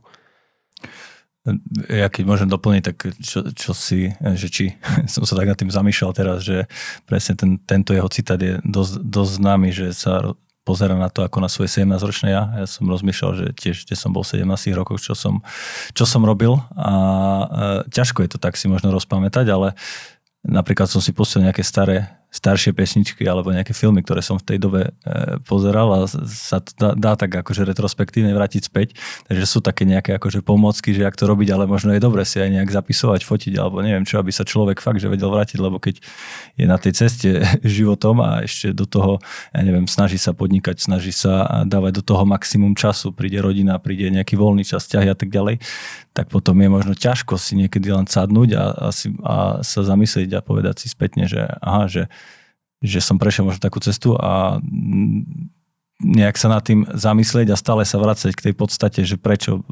Ja 1.90 2.06
keď 2.06 2.22
môžem 2.22 2.46
doplniť, 2.46 2.82
tak 2.87 2.96
čo, 3.18 3.42
čo 3.50 3.75
si, 3.75 4.14
že 4.14 4.46
či 4.46 4.64
som 5.12 5.26
sa 5.26 5.34
tak 5.34 5.50
nad 5.50 5.58
tým 5.58 5.75
zamýšľal 5.75 6.12
teraz, 6.14 6.46
že 6.46 6.70
presne 7.06 7.34
ten, 7.34 7.50
tento 7.58 7.90
jeho 7.90 8.06
citát 8.06 8.38
je 8.38 8.62
dosť, 8.62 9.02
dosť 9.02 9.32
známy, 9.42 9.68
že 9.75 9.90
sa 9.90 10.34
pozerám 10.62 11.02
na 11.02 11.11
to 11.11 11.26
ako 11.26 11.42
na 11.42 11.50
svoje 11.50 11.75
17-ročné 11.75 12.30
ja. 12.30 12.46
Ja 12.62 12.66
som 12.70 12.87
rozmýšľal, 12.87 13.32
že 13.34 13.46
tiež, 13.58 13.82
kde 13.82 13.99
som 13.99 14.14
bol 14.14 14.22
v 14.22 14.46
17 14.46 14.78
rokoch, 14.78 15.02
čo 15.02 15.18
som, 15.18 15.42
čo 15.90 16.06
som 16.06 16.22
robil 16.22 16.54
a 16.78 16.92
e, 16.94 17.44
ťažko 17.90 18.22
je 18.22 18.30
to 18.30 18.38
tak 18.38 18.54
si 18.54 18.70
možno 18.70 18.94
rozpamätať, 18.94 19.46
ale 19.50 19.75
napríklad 20.46 20.87
som 20.87 21.02
si 21.02 21.11
pustil 21.11 21.42
nejaké 21.42 21.66
staré 21.66 22.22
staršie 22.32 22.72
pesničky 22.72 23.28
alebo 23.28 23.52
nejaké 23.52 23.76
filmy, 23.76 24.00
ktoré 24.00 24.24
som 24.24 24.40
v 24.40 24.48
tej 24.48 24.58
dobe 24.58 24.88
e, 24.88 25.36
pozeral 25.44 25.92
a 25.92 25.98
sa 26.08 26.64
to 26.64 26.72
dá, 26.80 26.90
dá 26.96 27.12
tak 27.12 27.28
akože 27.28 27.68
retrospektívne 27.68 28.32
vrátiť 28.32 28.72
späť. 28.72 28.96
Takže 29.28 29.44
sú 29.44 29.60
také 29.60 29.84
nejaké 29.84 30.16
akože 30.16 30.40
pomocky, 30.40 30.96
že 30.96 31.04
ak 31.04 31.12
to 31.12 31.28
robiť, 31.28 31.52
ale 31.52 31.68
možno 31.68 31.92
je 31.92 32.00
dobre 32.00 32.24
si 32.24 32.40
aj 32.40 32.48
nejak 32.48 32.72
zapisovať, 32.72 33.20
fotiť 33.28 33.52
alebo 33.60 33.84
neviem 33.84 34.08
čo, 34.08 34.16
aby 34.16 34.32
sa 34.32 34.48
človek 34.48 34.80
fakt 34.80 35.04
že 35.04 35.12
vedel 35.12 35.28
vrátiť, 35.28 35.60
lebo 35.60 35.76
keď 35.76 36.00
je 36.56 36.64
na 36.64 36.80
tej 36.80 36.96
ceste 36.96 37.44
životom 37.76 38.24
a 38.24 38.48
ešte 38.48 38.72
do 38.72 38.88
toho, 38.88 39.20
ja 39.52 39.60
neviem, 39.60 39.84
snaží 39.84 40.16
sa 40.16 40.32
podnikať, 40.32 40.80
snaží 40.80 41.12
sa 41.12 41.62
dávať 41.68 42.00
do 42.00 42.02
toho 42.02 42.24
maximum 42.24 42.72
času, 42.72 43.12
príde 43.12 43.44
rodina, 43.44 43.76
príde 43.76 44.08
nejaký 44.08 44.40
voľný 44.40 44.64
čas, 44.64 44.88
ťahy 44.88 45.12
a 45.12 45.16
tak 45.16 45.28
ďalej, 45.28 45.60
tak 46.12 46.28
potom 46.28 46.57
je 46.61 46.69
možno 46.69 46.92
ťažko 46.92 47.40
si 47.40 47.57
niekedy 47.57 47.88
len 47.88 48.04
sadnúť 48.04 48.50
a, 48.57 48.64
a, 48.71 48.88
si, 48.92 49.12
a 49.25 49.64
sa 49.64 49.81
zamyslieť 49.81 50.37
a 50.37 50.45
povedať 50.45 50.85
si 50.85 50.87
spätne, 50.92 51.25
že 51.25 51.40
aha, 51.61 51.88
že 51.88 52.12
že 52.83 52.99
som 52.99 53.16
prešiel 53.16 53.47
možno 53.47 53.62
takú 53.62 53.78
cestu 53.78 54.19
a 54.19 54.59
nejak 56.02 56.35
sa 56.35 56.50
nad 56.50 56.66
tým 56.66 56.83
zamyslieť 56.90 57.54
a 57.54 57.57
stále 57.57 57.87
sa 57.87 58.02
vracať 58.02 58.35
k 58.35 58.45
tej 58.50 58.54
podstate, 58.59 59.07
že 59.07 59.14
prečo 59.14 59.62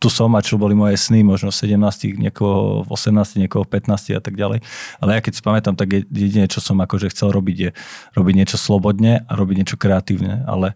tu 0.00 0.08
som 0.08 0.32
a 0.34 0.40
čo 0.42 0.56
boli 0.56 0.72
moje 0.72 0.96
sny, 0.96 1.22
možno 1.22 1.52
v 1.52 1.76
17, 1.76 2.18
niekoho 2.18 2.82
v 2.82 2.90
18, 2.90 3.36
niekoho 3.36 3.62
v 3.62 3.70
15 3.78 4.16
a 4.16 4.22
tak 4.24 4.34
ďalej. 4.34 4.64
Ale 4.98 5.10
ja 5.12 5.20
keď 5.20 5.32
si 5.38 5.42
pamätám, 5.44 5.76
tak 5.76 5.92
jedine, 5.92 6.48
čo 6.48 6.64
som 6.64 6.80
akože 6.80 7.12
chcel 7.12 7.30
robiť, 7.30 7.56
je 7.60 7.70
robiť 8.16 8.34
niečo 8.34 8.56
slobodne 8.56 9.28
a 9.28 9.32
robiť 9.36 9.56
niečo 9.60 9.76
kreatívne. 9.76 10.42
Ale 10.48 10.72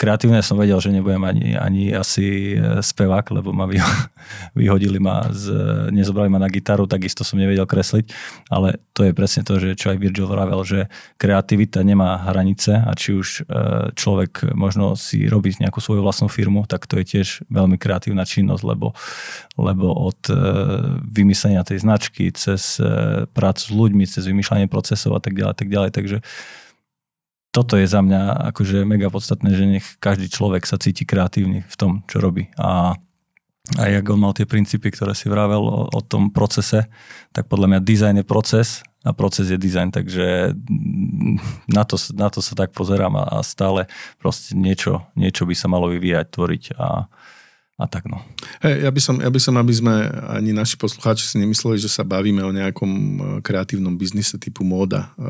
kreatívne 0.00 0.40
som 0.40 0.56
vedel, 0.56 0.80
že 0.80 0.88
nebudem 0.88 1.20
ani, 1.20 1.52
ani 1.60 1.92
asi 1.92 2.56
e, 2.56 2.80
spevák, 2.80 3.36
lebo 3.36 3.52
ma 3.52 3.68
vyhodili 4.58 4.96
ma, 4.96 5.28
z, 5.28 5.52
nezobrali 5.92 6.32
ma 6.32 6.40
na 6.40 6.48
gitaru, 6.48 6.88
takisto 6.88 7.20
som 7.20 7.36
nevedel 7.36 7.68
kresliť, 7.68 8.08
ale 8.48 8.80
to 8.96 9.04
je 9.04 9.12
presne 9.12 9.44
to, 9.44 9.60
že 9.60 9.76
čo 9.76 9.92
aj 9.92 10.00
Virgil 10.00 10.24
vravel, 10.24 10.64
že 10.64 10.88
kreativita 11.20 11.84
nemá 11.84 12.16
hranice 12.24 12.80
a 12.80 12.96
či 12.96 13.12
už 13.12 13.44
e, 13.44 13.92
človek 13.92 14.56
možno 14.56 14.96
si 14.96 15.28
robí 15.28 15.52
nejakú 15.60 15.84
svoju 15.84 16.00
vlastnú 16.00 16.32
firmu, 16.32 16.64
tak 16.64 16.88
to 16.88 16.96
je 16.96 17.04
tiež 17.04 17.44
veľmi 17.52 17.76
kreatívna 17.76 18.24
činnosť, 18.24 18.64
lebo, 18.64 18.96
lebo 19.60 19.92
od 19.92 20.32
e, 20.32 20.34
vymyslenia 21.04 21.60
tej 21.60 21.84
značky 21.84 22.32
cez 22.32 22.80
prácu 23.36 23.60
s 23.60 23.74
ľuďmi, 23.74 24.04
cez 24.08 24.24
vymýšľanie 24.24 24.70
procesov 24.70 25.18
a 25.18 25.20
tak 25.20 25.36
ďalej, 25.36 25.54
tak 25.58 25.68
ďalej, 25.68 25.90
takže 25.92 26.18
toto 27.50 27.74
je 27.74 27.86
za 27.86 27.98
mňa 28.02 28.50
akože 28.54 28.86
mega 28.86 29.10
podstatné, 29.10 29.50
že 29.54 29.64
nech 29.66 29.86
každý 29.98 30.30
človek 30.30 30.66
sa 30.66 30.78
cíti 30.78 31.02
kreatívny 31.02 31.66
v 31.66 31.74
tom, 31.78 32.06
čo 32.06 32.22
robí. 32.22 32.50
A 32.58 32.98
a 33.78 33.86
jak 33.86 34.08
on 34.10 34.18
mal 34.18 34.34
tie 34.34 34.48
princípy, 34.48 34.90
ktoré 34.90 35.14
si 35.14 35.30
vravel 35.30 35.62
o, 35.62 35.86
o 35.86 36.00
tom 36.02 36.34
procese, 36.34 36.90
tak 37.30 37.46
podľa 37.46 37.76
mňa 37.76 37.80
dizajn 37.86 38.16
je 38.18 38.26
proces 38.26 38.68
a 39.06 39.14
proces 39.14 39.46
je 39.52 39.58
dizajn, 39.60 39.94
takže 39.94 40.56
na 41.70 41.84
to, 41.86 41.94
na 42.16 42.28
to 42.32 42.42
sa 42.42 42.58
tak 42.58 42.74
pozerám 42.74 43.14
a, 43.20 43.38
a 43.38 43.46
stále 43.46 43.86
proste 44.18 44.58
niečo, 44.58 45.06
niečo 45.14 45.46
by 45.46 45.54
sa 45.54 45.70
malo 45.70 45.86
vyvíjať, 45.86 46.26
tvoriť 46.34 46.64
a, 46.74 47.06
a 47.80 47.88
tak 47.88 48.04
no. 48.12 48.20
Hey, 48.60 48.84
ja, 48.84 48.92
by 48.92 49.00
som, 49.00 49.16
ja 49.24 49.32
by 49.32 49.40
som, 49.40 49.56
aby 49.56 49.72
sme 49.72 50.12
ani 50.28 50.52
naši 50.52 50.76
poslucháči 50.76 51.24
si 51.24 51.40
nemysleli, 51.40 51.80
že 51.80 51.88
sa 51.88 52.04
bavíme 52.04 52.44
o 52.44 52.52
nejakom 52.52 52.92
e, 52.92 53.16
kreatívnom 53.40 53.96
biznise 53.96 54.36
typu 54.36 54.68
móda. 54.68 55.16
E, 55.16 55.28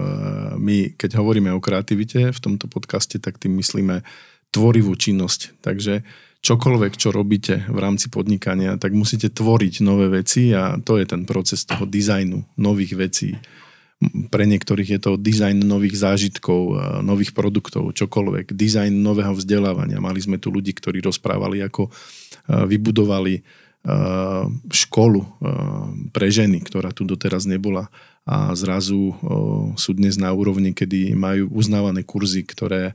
my, 0.58 0.98
keď 0.98 1.22
hovoríme 1.22 1.54
o 1.54 1.62
kreativite 1.62 2.34
v 2.34 2.40
tomto 2.42 2.66
podcaste, 2.66 3.22
tak 3.22 3.38
tým 3.38 3.54
myslíme 3.54 4.02
tvorivú 4.50 4.98
činnosť. 4.98 5.62
Takže 5.62 6.02
čokoľvek, 6.42 6.92
čo 6.98 7.14
robíte 7.14 7.70
v 7.70 7.78
rámci 7.78 8.10
podnikania, 8.10 8.74
tak 8.82 8.98
musíte 8.98 9.30
tvoriť 9.30 9.86
nové 9.86 10.10
veci 10.10 10.50
a 10.50 10.74
to 10.82 10.98
je 10.98 11.06
ten 11.06 11.22
proces 11.22 11.62
toho 11.62 11.86
dizajnu 11.86 12.58
nových 12.58 12.98
vecí. 12.98 13.38
Pre 14.00 14.44
niektorých 14.48 14.96
je 14.96 15.00
to 15.00 15.20
dizajn 15.20 15.60
nových 15.60 16.00
zážitkov, 16.00 16.72
nových 17.04 17.36
produktov, 17.36 17.92
čokoľvek. 17.92 18.56
Dizajn 18.56 18.96
nového 18.96 19.36
vzdelávania. 19.36 20.00
Mali 20.00 20.24
sme 20.24 20.40
tu 20.40 20.48
ľudí, 20.48 20.72
ktorí 20.72 21.04
rozprávali, 21.04 21.60
ako 21.60 21.92
vybudovali 22.48 23.44
školu 24.72 25.20
pre 26.16 26.28
ženy, 26.32 26.64
ktorá 26.64 26.96
tu 26.96 27.04
doteraz 27.04 27.44
nebola 27.44 27.92
a 28.28 28.52
zrazu 28.52 29.16
sú 29.76 29.90
dnes 29.96 30.20
na 30.20 30.32
úrovni, 30.32 30.76
kedy 30.76 31.16
majú 31.16 31.48
uznávané 31.52 32.04
kurzy, 32.04 32.44
ktoré 32.44 32.92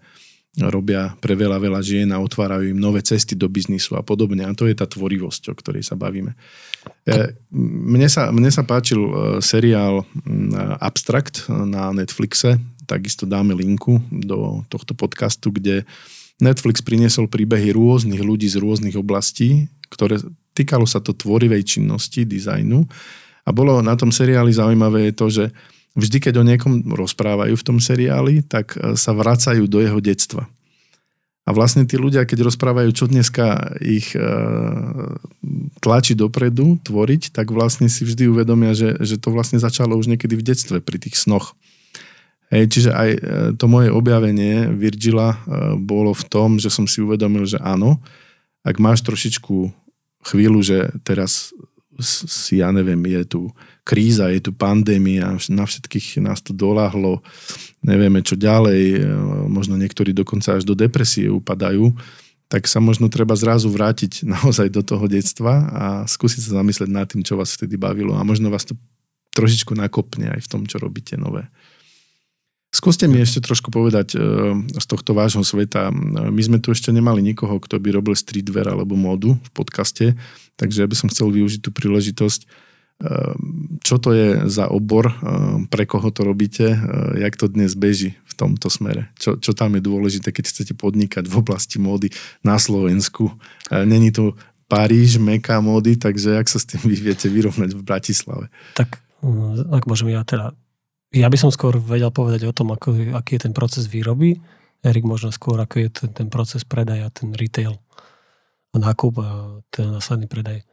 robia 0.64 1.12
pre 1.20 1.36
veľa, 1.36 1.60
veľa 1.60 1.82
žien 1.84 2.08
a 2.16 2.24
otvárajú 2.24 2.72
im 2.72 2.80
nové 2.80 3.04
cesty 3.04 3.36
do 3.36 3.52
biznisu 3.52 4.00
a 4.00 4.04
podobne. 4.04 4.48
A 4.48 4.56
to 4.56 4.72
je 4.72 4.76
tá 4.76 4.88
tvorivosť, 4.88 5.52
o 5.52 5.56
ktorej 5.56 5.84
sa 5.84 6.00
bavíme. 6.00 6.32
E, 7.04 7.36
mne 7.60 8.08
sa, 8.08 8.32
mne 8.32 8.48
sa 8.48 8.64
páčil 8.64 9.00
e, 9.00 9.12
seriál 9.44 10.08
Abstract 10.80 11.52
na 11.52 11.92
Netflixe, 11.92 12.56
takisto 12.88 13.28
dáme 13.28 13.52
linku 13.58 14.00
do 14.10 14.64
tohto 14.72 14.96
podcastu, 14.96 15.52
kde 15.52 15.84
Netflix 16.40 16.84
priniesol 16.84 17.28
príbehy 17.28 17.76
rôznych 17.76 18.22
ľudí 18.22 18.48
z 18.48 18.60
rôznych 18.60 18.96
oblastí, 18.96 19.68
ktoré 19.92 20.20
týkalo 20.56 20.88
sa 20.88 21.04
to 21.04 21.12
tvorivej 21.12 21.64
činnosti, 21.68 22.24
dizajnu. 22.24 22.84
A 23.46 23.50
bolo 23.54 23.80
na 23.84 23.94
tom 23.94 24.10
seriáli 24.10 24.56
zaujímavé 24.56 25.12
je 25.12 25.14
to, 25.14 25.28
že 25.30 25.46
vždy, 25.96 26.18
keď 26.20 26.34
o 26.40 26.44
niekom 26.44 26.92
rozprávajú 26.94 27.56
v 27.56 27.66
tom 27.66 27.78
seriáli, 27.80 28.44
tak 28.44 28.76
e, 28.76 29.00
sa 29.00 29.16
vracajú 29.16 29.66
do 29.66 29.80
jeho 29.80 29.98
detstva. 30.04 30.46
A 31.46 31.54
vlastne 31.54 31.86
tí 31.86 31.96
ľudia, 31.96 32.26
keď 32.26 32.52
rozprávajú, 32.52 32.90
čo 32.92 33.06
dneska 33.08 33.78
ich 33.80 34.12
e, 34.14 34.22
tlačí 35.80 36.14
dopredu 36.14 36.78
tvoriť, 36.84 37.32
tak 37.32 37.54
vlastne 37.54 37.88
si 37.88 38.04
vždy 38.04 38.28
uvedomia, 38.28 38.76
že, 38.76 38.98
že 39.00 39.16
to 39.16 39.32
vlastne 39.32 39.62
začalo 39.62 39.96
už 39.96 40.12
niekedy 40.12 40.36
v 40.36 40.46
detstve, 40.46 40.78
pri 40.84 40.98
tých 41.00 41.16
snoch. 41.16 41.56
Hej, 42.54 42.70
čiže 42.70 42.92
aj 42.94 43.10
e, 43.10 43.20
to 43.56 43.66
moje 43.66 43.90
objavenie 43.90 44.70
Virgila 44.70 45.42
bolo 45.80 46.14
v 46.14 46.24
tom, 46.30 46.62
že 46.62 46.70
som 46.70 46.86
si 46.86 47.02
uvedomil, 47.02 47.48
že 47.48 47.58
áno, 47.62 48.04
ak 48.66 48.82
máš 48.82 49.06
trošičku 49.06 49.70
chvíľu, 50.26 50.60
že 50.66 50.90
teraz 51.06 51.54
si, 52.02 52.60
ja 52.60 52.74
neviem, 52.74 53.00
je 53.06 53.24
tu 53.24 53.42
kríza, 53.86 54.34
je 54.34 54.42
tu 54.42 54.52
pandémia, 54.52 55.38
na 55.54 55.64
všetkých 55.70 56.18
nás 56.26 56.42
to 56.42 56.58
doláhlo, 56.58 57.22
nevieme 57.86 58.26
čo 58.26 58.34
ďalej, 58.34 58.82
e, 58.98 59.00
možno 59.46 59.78
niektorí 59.78 60.10
dokonca 60.10 60.58
až 60.58 60.66
do 60.66 60.74
depresie 60.74 61.30
upadajú, 61.30 61.94
tak 62.50 62.66
sa 62.66 62.82
možno 62.82 63.14
treba 63.14 63.38
zrazu 63.38 63.70
vrátiť 63.70 64.26
naozaj 64.36 64.74
do 64.74 64.82
toho 64.82 65.06
detstva 65.06 65.54
a 65.70 65.84
skúsiť 66.10 66.50
sa 66.50 66.60
zamyslieť 66.60 66.90
nad 66.90 67.06
tým, 67.06 67.22
čo 67.22 67.38
vás 67.38 67.54
vtedy 67.54 67.78
bavilo 67.78 68.18
a 68.18 68.26
možno 68.26 68.50
vás 68.50 68.66
to 68.66 68.74
trošičku 69.38 69.78
nakopne 69.78 70.34
aj 70.34 70.42
v 70.42 70.50
tom, 70.50 70.66
čo 70.66 70.82
robíte 70.82 71.14
nové. 71.14 71.46
Skúste 72.76 73.08
mi 73.08 73.24
ešte 73.24 73.40
trošku 73.40 73.72
povedať 73.72 74.16
e, 74.16 74.20
z 74.68 74.86
tohto 74.90 75.16
vášho 75.16 75.46
sveta. 75.48 75.96
My 76.28 76.42
sme 76.44 76.60
tu 76.60 76.76
ešte 76.76 76.92
nemali 76.92 77.24
nikoho, 77.24 77.56
kto 77.62 77.80
by 77.80 77.96
robil 77.96 78.18
streetwear 78.18 78.68
alebo 78.68 79.00
módu 79.00 79.40
v 79.40 79.50
podcaste, 79.56 80.12
takže 80.60 80.84
ja 80.84 80.88
by 80.90 80.96
som 80.98 81.08
chcel 81.08 81.32
využiť 81.32 81.64
tú 81.64 81.72
príležitosť. 81.72 82.66
E, 83.02 83.36
čo 83.84 83.96
to 84.00 84.16
je 84.16 84.48
za 84.48 84.72
obor, 84.72 85.12
e, 85.12 85.16
pre 85.68 85.84
koho 85.90 86.12
to 86.12 86.24
robíte, 86.24 86.76
jak 87.20 87.36
to 87.36 87.52
dnes 87.52 87.76
beží 87.76 88.16
v 88.26 88.34
tomto 88.34 88.72
smere? 88.72 89.12
Čo, 89.20 89.40
čo 89.40 89.52
tam 89.56 89.76
je 89.76 89.82
dôležité, 89.84 90.32
keď 90.32 90.46
chcete 90.52 90.74
podnikať 90.76 91.28
v 91.28 91.36
oblasti 91.40 91.78
módy 91.80 92.12
na 92.44 92.60
Slovensku? 92.60 93.32
Není 93.72 94.12
to 94.12 94.36
Paríž, 94.66 95.22
Meka 95.22 95.62
módy, 95.62 95.96
takže 95.96 96.42
jak 96.42 96.48
sa 96.50 96.58
s 96.58 96.66
tým 96.66 96.82
vy 96.82 96.98
viete 96.98 97.30
vyrovnať 97.30 97.78
v 97.78 97.82
Bratislave? 97.86 98.46
Tak 98.74 98.98
ak 99.70 99.84
môžem 99.90 100.14
ja 100.14 100.26
teda 100.26 100.54
ja 101.16 101.32
by 101.32 101.38
som 101.40 101.48
skôr 101.48 101.80
vedel 101.80 102.12
povedať 102.12 102.44
o 102.44 102.56
tom, 102.56 102.76
ako, 102.76 103.16
aký 103.16 103.40
je 103.40 103.48
ten 103.48 103.54
proces 103.56 103.88
výroby. 103.88 104.36
Erik 104.84 105.08
možno 105.08 105.32
skôr, 105.32 105.56
ako 105.56 105.88
je 105.88 105.90
ten, 105.90 106.10
ten 106.12 106.28
proces 106.28 106.68
predaja, 106.68 107.08
ten 107.10 107.32
retail, 107.32 107.80
nákup 108.76 109.14
a 109.24 109.28
ten 109.72 109.96
následný 109.96 110.28
predaj. 110.28 110.68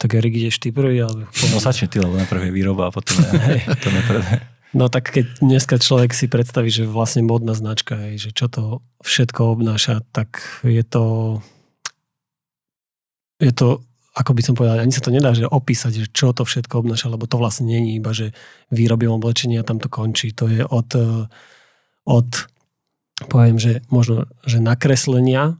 Tak 0.00 0.16
Erik, 0.16 0.32
ideš 0.32 0.56
ty 0.56 0.72
prvý? 0.72 1.04
Ale... 1.04 1.28
No 1.28 1.60
začne 1.60 1.92
ty, 1.92 2.00
lebo 2.00 2.16
najprv 2.16 2.48
je 2.48 2.52
výroba 2.56 2.88
a 2.88 2.90
potom 2.90 3.20
je. 3.20 3.60
No 4.70 4.86
tak 4.86 5.10
keď 5.10 5.42
dneska 5.42 5.82
človek 5.82 6.14
si 6.14 6.30
predstaví, 6.30 6.70
že 6.70 6.86
vlastne 6.86 7.26
modná 7.26 7.58
značka, 7.58 7.98
že 8.14 8.30
čo 8.30 8.46
to 8.46 8.86
všetko 9.02 9.58
obnáša, 9.58 10.06
tak 10.14 10.38
je 10.62 10.86
to 10.86 11.02
je 13.42 13.50
to 13.50 13.82
ako 14.10 14.30
by 14.34 14.42
som 14.42 14.54
povedal, 14.58 14.78
ani 14.78 14.94
sa 14.94 15.02
to 15.02 15.14
nedá 15.14 15.30
že 15.34 15.46
opísať, 15.46 15.92
že 15.94 16.06
čo 16.10 16.34
to 16.34 16.42
všetko 16.42 16.82
obnáša, 16.82 17.10
lebo 17.10 17.30
to 17.30 17.38
vlastne 17.38 17.70
není 17.70 17.98
iba, 17.98 18.10
že 18.10 18.34
výrobím 18.74 19.14
oblečenia 19.14 19.62
a 19.62 19.66
tam 19.66 19.78
to 19.78 19.86
končí. 19.86 20.34
To 20.34 20.50
je 20.50 20.66
od, 20.66 20.88
eh, 20.98 21.26
od 22.10 22.30
poviem, 23.30 23.58
že 23.58 23.86
možno, 23.90 24.26
že 24.42 24.58
nakreslenia, 24.58 25.58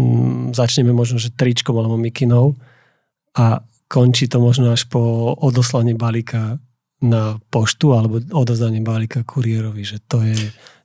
mm, 0.00 0.56
začneme 0.56 0.96
možno, 0.96 1.20
že 1.20 1.32
tričkom 1.32 1.76
alebo 1.76 2.00
mikinou 2.00 2.56
a 3.36 3.64
končí 3.88 4.28
to 4.28 4.40
možno 4.40 4.72
až 4.72 4.88
po 4.88 5.32
odoslaní 5.36 5.94
balíka 5.94 6.58
na 7.02 7.36
poštu 7.50 7.92
alebo 7.92 8.22
odozdanie 8.30 8.80
balíka 8.80 9.26
kuriérovi, 9.26 9.82
že 9.82 9.98
to 10.06 10.22
je 10.22 10.38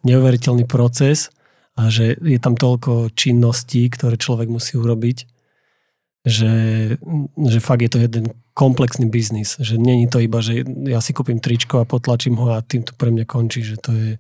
neuveriteľný 0.03 0.65
proces 0.65 1.29
a 1.77 1.93
že 1.93 2.17
je 2.17 2.39
tam 2.41 2.57
toľko 2.57 3.13
činností, 3.13 3.86
ktoré 3.93 4.17
človek 4.17 4.49
musí 4.49 4.75
urobiť 4.75 5.38
že, 6.27 6.53
že 7.39 7.60
fakt 7.63 7.81
je 7.81 7.91
to 7.91 7.99
jeden 8.03 8.36
komplexný 8.51 9.07
biznis, 9.07 9.55
že 9.63 9.79
není 9.79 10.12
to 10.12 10.19
iba, 10.19 10.43
že 10.43 10.67
ja 10.86 10.99
si 10.99 11.15
kúpim 11.15 11.39
tričko 11.39 11.81
a 11.81 11.89
potlačím 11.89 12.36
ho 12.36 12.51
a 12.51 12.62
tým 12.62 12.83
to 12.83 12.91
pre 12.93 13.10
mňa 13.15 13.25
končí, 13.25 13.63
že 13.63 13.79
to 13.79 13.95
je, 13.95 14.12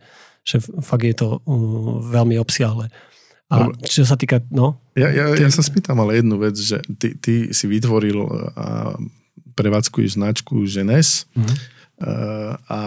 že 0.47 0.63
fakt 0.79 1.03
je 1.03 1.15
to 1.17 1.43
uh, 1.43 1.99
veľmi 2.07 2.39
obsiahle. 2.39 2.87
A 3.47 3.71
čo 3.87 4.03
sa 4.03 4.19
týka, 4.19 4.43
no? 4.51 4.75
Ja, 4.99 5.07
ja, 5.07 5.31
ja 5.31 5.47
sa 5.47 5.63
spýtam 5.63 5.95
ale 6.03 6.19
jednu 6.19 6.35
vec, 6.35 6.59
že 6.59 6.83
ty, 6.99 7.15
ty 7.15 7.55
si 7.55 7.65
vytvoril 7.67 8.27
a 8.59 8.99
prevádzkuješ 9.55 10.19
značku 10.19 10.67
Ženes 10.67 11.31
mm-hmm. 11.31 11.55
a 12.67 12.77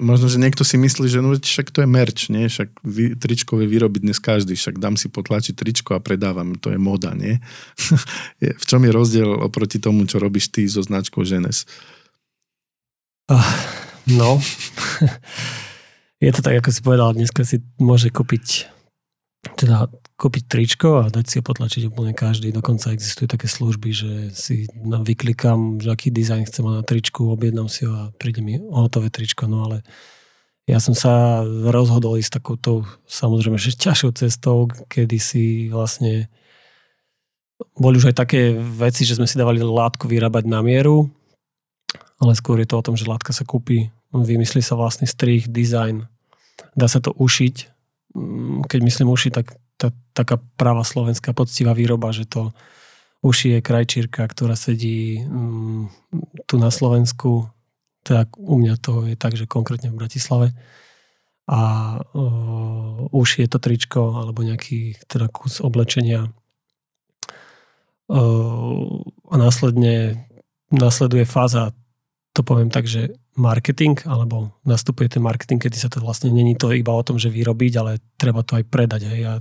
možno, 0.00 0.32
že 0.32 0.40
niekto 0.40 0.64
si 0.64 0.80
myslí, 0.80 1.06
že 1.06 1.20
no, 1.20 1.36
však 1.36 1.68
to 1.70 1.84
je 1.84 1.88
merch, 1.88 2.32
nie? 2.32 2.48
Však 2.48 2.80
vy, 2.80 3.14
tričko 3.20 3.60
vie 3.60 3.68
vyrobiť 3.68 4.00
dnes 4.00 4.18
každý, 4.18 4.56
však 4.56 4.80
dám 4.80 4.96
si 4.96 5.12
potlačiť 5.12 5.52
tričko 5.52 5.92
a 5.94 6.02
predávam, 6.02 6.56
to 6.56 6.72
je 6.72 6.80
moda, 6.80 7.12
nie? 7.12 7.36
v 8.40 8.64
čom 8.64 8.80
je 8.82 8.90
rozdiel 8.90 9.28
oproti 9.28 9.76
tomu, 9.76 10.08
čo 10.08 10.18
robíš 10.18 10.48
ty 10.48 10.64
so 10.64 10.80
značkou 10.80 11.20
Ženes? 11.20 11.68
Uh, 13.28 13.44
no, 14.08 14.40
je 16.24 16.30
to 16.32 16.40
tak, 16.40 16.64
ako 16.64 16.70
si 16.72 16.80
povedal, 16.80 17.12
dneska 17.12 17.44
si 17.44 17.60
môže 17.76 18.08
kúpiť 18.08 18.79
teda 19.40 19.88
kúpiť 20.20 20.44
tričko 20.52 20.88
a 21.00 21.04
dať 21.08 21.24
si 21.24 21.34
ho 21.40 21.44
potlačiť 21.44 21.88
úplne 21.88 22.12
každý. 22.12 22.52
Dokonca 22.52 22.92
existujú 22.92 23.24
také 23.24 23.48
služby, 23.48 23.90
že 23.92 24.12
si 24.36 24.68
vyklikám, 24.84 25.80
že 25.80 25.88
aký 25.88 26.12
dizajn 26.12 26.44
chcem 26.44 26.60
mať 26.60 26.74
na 26.76 26.84
tričku, 26.84 27.24
objednám 27.32 27.72
si 27.72 27.88
ho 27.88 27.92
a 27.92 28.12
príde 28.20 28.44
mi 28.44 28.60
hotové 28.60 29.08
tričko. 29.08 29.48
No 29.48 29.64
ale 29.64 29.80
ja 30.68 30.76
som 30.76 30.92
sa 30.92 31.40
rozhodol 31.72 32.20
ísť 32.20 32.36
takouto 32.36 32.84
samozrejme 33.08 33.56
že 33.56 33.80
ťažšou 33.80 34.12
cestou, 34.12 34.68
kedy 34.92 35.16
si 35.16 35.44
vlastne 35.72 36.28
boli 37.80 37.96
už 37.96 38.12
aj 38.12 38.16
také 38.20 38.52
veci, 38.56 39.08
že 39.08 39.16
sme 39.16 39.28
si 39.28 39.40
dávali 39.40 39.60
látku 39.64 40.04
vyrábať 40.04 40.44
na 40.48 40.60
mieru, 40.60 41.08
ale 42.20 42.36
skôr 42.36 42.60
je 42.60 42.68
to 42.68 42.76
o 42.76 42.84
tom, 42.84 42.96
že 42.96 43.08
látka 43.08 43.32
sa 43.32 43.48
kúpi, 43.48 43.88
vymyslí 44.12 44.60
sa 44.60 44.76
vlastný 44.76 45.08
strih, 45.08 45.48
dizajn, 45.48 46.04
dá 46.76 46.86
sa 46.88 47.00
to 47.00 47.16
ušiť. 47.16 47.79
Mm, 48.14 48.66
keď 48.66 48.80
myslím 48.82 49.08
ušiť, 49.14 49.32
tak 49.32 49.54
tá, 49.80 49.88
taká 50.12 50.36
práva 50.58 50.84
slovenská 50.84 51.32
poctivá 51.32 51.72
výroba, 51.72 52.12
že 52.12 52.28
to 52.28 52.52
uši 53.24 53.58
je 53.58 53.60
krajčírka, 53.64 54.24
ktorá 54.24 54.56
sedí 54.56 55.24
um, 55.24 55.88
tu 56.48 56.56
na 56.56 56.72
Slovensku, 56.72 57.48
teda 58.04 58.28
u 58.40 58.56
mňa 58.56 58.74
to 58.80 59.04
je 59.08 59.16
tak, 59.16 59.36
že 59.36 59.44
konkrétne 59.44 59.92
v 59.92 60.00
Bratislave. 60.00 60.56
A 61.50 61.60
uh, 62.00 63.10
už 63.10 63.42
je 63.42 63.48
to 63.50 63.58
tričko 63.58 64.14
alebo 64.16 64.46
nejaký 64.46 64.96
teda 65.10 65.28
kus 65.28 65.60
oblečenia. 65.60 66.30
Uh, 68.10 69.02
a 69.30 69.34
následne 69.38 70.26
nasleduje 70.70 71.26
fáza, 71.26 71.74
to 72.30 72.40
poviem 72.46 72.70
tak, 72.70 72.86
že 72.86 73.14
marketing, 73.34 73.98
alebo 74.06 74.54
nastupuje 74.62 75.10
ten 75.10 75.22
marketing, 75.22 75.58
kedy 75.58 75.76
sa 75.78 75.90
to 75.90 75.98
vlastne 76.02 76.30
není 76.30 76.54
to 76.54 76.70
iba 76.70 76.94
o 76.94 77.02
tom, 77.02 77.18
že 77.18 77.32
vyrobiť, 77.32 77.72
ale 77.80 77.98
treba 78.14 78.46
to 78.46 78.58
aj 78.58 78.64
predať. 78.70 79.10
Hej. 79.10 79.20
Ja, 79.22 79.34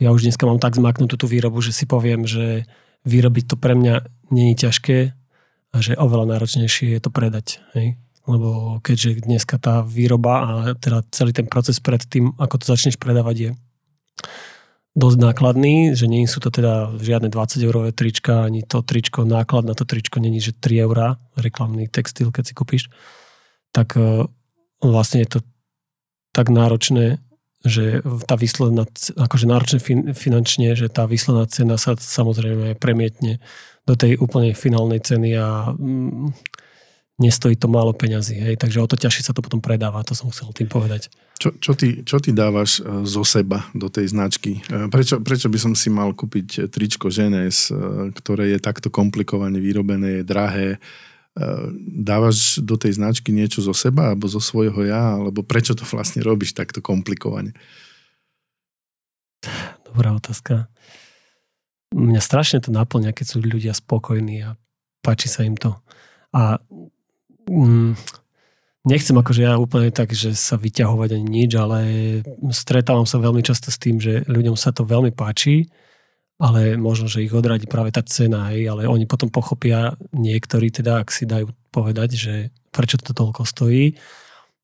ja 0.00 0.08
už 0.12 0.28
dneska 0.28 0.44
mám 0.44 0.60
tak 0.60 0.76
zmaknutú 0.76 1.16
tú 1.16 1.26
výrobu, 1.28 1.64
že 1.64 1.72
si 1.72 1.88
poviem, 1.88 2.28
že 2.28 2.68
vyrobiť 3.08 3.44
to 3.48 3.56
pre 3.56 3.72
mňa 3.72 3.94
je 4.28 4.56
ťažké 4.56 4.98
a 5.70 5.76
že 5.80 5.96
oveľa 5.96 6.36
náročnejšie 6.36 6.96
je 6.96 7.00
to 7.00 7.10
predať. 7.12 7.64
Hej. 7.72 7.96
Lebo 8.28 8.78
keďže 8.84 9.24
dneska 9.24 9.56
tá 9.56 9.80
výroba 9.80 10.34
a 10.44 10.50
teda 10.76 11.08
celý 11.08 11.32
ten 11.32 11.48
proces 11.48 11.80
pred 11.80 12.04
tým, 12.04 12.36
ako 12.36 12.60
to 12.60 12.64
začneš 12.68 13.00
predávať 13.00 13.36
je 13.36 13.50
dosť 14.98 15.18
nákladný, 15.22 15.94
že 15.94 16.10
nie 16.10 16.26
sú 16.26 16.42
to 16.42 16.50
teda 16.50 16.98
žiadne 16.98 17.30
20 17.30 17.62
eurové 17.62 17.90
trička, 17.94 18.42
ani 18.42 18.66
to 18.66 18.82
tričko, 18.82 19.22
náklad 19.22 19.62
na 19.62 19.74
to 19.78 19.86
tričko 19.86 20.18
není, 20.18 20.42
že 20.42 20.50
3 20.50 20.86
eurá, 20.86 21.14
reklamný 21.38 21.86
textil, 21.86 22.34
keď 22.34 22.44
si 22.50 22.54
kúpiš, 22.58 22.82
tak 23.70 23.94
e, 23.94 24.26
vlastne 24.82 25.22
je 25.22 25.38
to 25.38 25.38
tak 26.34 26.50
náročné, 26.50 27.22
že 27.62 28.02
tá 28.26 28.34
výsledná, 28.34 28.88
akože 29.14 29.46
náročné 29.46 29.78
fin, 29.78 30.00
finančne, 30.16 30.74
že 30.74 30.90
tá 30.90 31.06
výsledná 31.06 31.46
cena 31.46 31.76
sa 31.78 31.94
samozrejme 31.94 32.74
premietne 32.74 33.38
do 33.86 33.94
tej 33.94 34.18
úplne 34.18 34.56
finálnej 34.58 34.98
ceny 34.98 35.30
a 35.38 35.70
mm, 35.70 36.34
nestojí 37.20 37.54
to 37.54 37.68
málo 37.68 37.92
peňazí. 37.92 38.40
Hej? 38.40 38.56
Takže 38.56 38.80
o 38.80 38.88
to 38.88 38.96
ťažšie 38.96 39.28
sa 39.28 39.36
to 39.36 39.44
potom 39.44 39.60
predáva, 39.60 40.00
to 40.02 40.16
som 40.16 40.32
chcel 40.32 40.50
tým 40.56 40.66
povedať. 40.66 41.12
Čo, 41.36 41.52
čo, 41.60 41.72
ty, 41.76 42.00
čo 42.00 42.16
ty 42.20 42.32
dávaš 42.32 42.80
e, 42.80 43.04
zo 43.04 43.22
seba 43.22 43.68
do 43.76 43.92
tej 43.92 44.08
značky? 44.08 44.64
E, 44.66 44.88
prečo, 44.88 45.20
prečo 45.20 45.52
by 45.52 45.58
som 45.60 45.72
si 45.76 45.92
mal 45.92 46.16
kúpiť 46.16 46.72
tričko 46.72 47.12
ženes, 47.12 47.68
e, 47.68 48.10
ktoré 48.16 48.56
je 48.56 48.58
takto 48.58 48.88
komplikovane 48.88 49.60
vyrobené, 49.60 50.20
je 50.20 50.24
drahé? 50.24 50.68
Dávaš 51.78 52.58
do 52.58 52.74
tej 52.74 52.98
značky 52.98 53.30
niečo 53.30 53.62
zo 53.62 53.70
seba 53.70 54.12
alebo 54.12 54.26
zo 54.26 54.42
svojho 54.42 54.82
ja? 54.82 55.14
Alebo 55.14 55.46
prečo 55.46 55.78
to 55.78 55.86
vlastne 55.86 56.26
robíš 56.26 56.58
takto 56.58 56.82
komplikovane? 56.82 57.54
Dobrá 59.86 60.10
otázka. 60.10 60.66
Mňa 61.94 62.20
strašne 62.20 62.58
to 62.58 62.74
naplňa, 62.74 63.14
keď 63.14 63.26
sú 63.30 63.38
ľudia 63.46 63.72
spokojní 63.72 64.42
a 64.42 64.58
páči 65.06 65.30
sa 65.30 65.46
im 65.46 65.54
to. 65.54 65.78
A 66.30 66.62
mm, 67.60 67.92
nechcem 68.88 69.16
akože 69.16 69.44
ja 69.44 69.60
úplne 69.60 69.92
tak, 69.92 70.16
že 70.16 70.32
sa 70.32 70.56
vyťahovať 70.56 71.20
ani 71.20 71.26
nič, 71.28 71.50
ale 71.60 71.78
stretávam 72.50 73.04
sa 73.04 73.20
veľmi 73.20 73.44
často 73.44 73.68
s 73.68 73.76
tým, 73.76 74.00
že 74.00 74.24
ľuďom 74.24 74.56
sa 74.56 74.72
to 74.72 74.88
veľmi 74.88 75.12
páči, 75.12 75.68
ale 76.40 76.80
možno, 76.80 77.04
že 77.04 77.20
ich 77.20 77.36
odradí 77.36 77.68
práve 77.68 77.92
tá 77.92 78.00
cena, 78.00 78.48
hej, 78.48 78.72
ale 78.72 78.88
oni 78.88 79.04
potom 79.04 79.28
pochopia 79.28 79.92
niektorí 80.16 80.72
teda, 80.72 81.04
ak 81.04 81.12
si 81.12 81.28
dajú 81.28 81.52
povedať, 81.68 82.16
že 82.16 82.34
prečo 82.72 82.96
to 82.96 83.12
toľko 83.12 83.44
stojí 83.44 84.00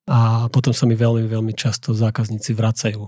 a 0.09 0.49
potom 0.49 0.73
sa 0.73 0.89
mi 0.89 0.97
veľmi, 0.97 1.29
veľmi 1.29 1.53
často 1.53 1.93
zákazníci 1.93 2.57
vracajú. 2.57 3.03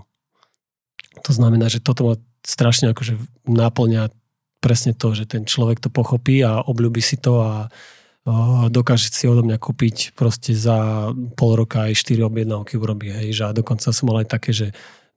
To 1.25 1.31
znamená, 1.33 1.65
že 1.71 1.81
toto 1.81 2.05
ma 2.05 2.15
strašne 2.45 2.93
akože 2.93 3.17
náplňa 3.49 4.13
presne 4.59 4.93
to, 4.93 5.15
že 5.15 5.25
ten 5.25 5.47
človek 5.47 5.79
to 5.79 5.89
pochopí 5.89 6.43
a 6.43 6.61
obľúbi 6.61 6.99
si 6.99 7.15
to 7.15 7.41
a 7.41 7.51
dokáže 8.69 9.09
si 9.09 9.25
odo 9.25 9.41
mňa 9.45 9.57
kúpiť 9.57 10.13
proste 10.13 10.51
za 10.53 11.09
pol 11.39 11.51
roka 11.55 11.87
aj 11.87 12.03
4 12.03 12.25
objednávky 12.25 12.75
urobí, 12.75 13.09
hej, 13.11 13.35
že 13.35 13.43
a 13.47 13.55
dokonca 13.55 13.89
som 13.89 14.09
mal 14.09 14.21
aj 14.23 14.27
také, 14.29 14.51
že 14.51 14.67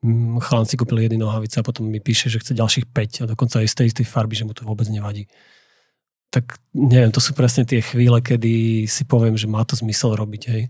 mm, 0.02 0.40
chalan 0.42 0.66
si 0.66 0.78
kúpil 0.78 1.02
jedny 1.02 1.18
nohavice 1.20 1.60
a 1.60 1.66
potom 1.66 1.86
mi 1.86 1.98
píše, 1.98 2.32
že 2.32 2.40
chce 2.40 2.56
ďalších 2.56 2.86
5 2.90 3.22
a 3.22 3.30
dokonca 3.30 3.60
aj 3.60 3.68
z 3.68 3.74
tej 3.74 3.86
istej 3.92 4.06
farby, 4.06 4.34
že 4.38 4.46
mu 4.46 4.52
to 4.56 4.66
vôbec 4.66 4.86
nevadí. 4.88 5.26
Tak 6.32 6.56
neviem, 6.72 7.12
to 7.12 7.20
sú 7.20 7.36
presne 7.36 7.68
tie 7.68 7.84
chvíle, 7.84 8.18
kedy 8.24 8.84
si 8.88 9.04
poviem, 9.04 9.36
že 9.36 9.50
má 9.50 9.60
to 9.68 9.76
zmysel 9.76 10.16
robiť, 10.16 10.42
hej. 10.48 10.62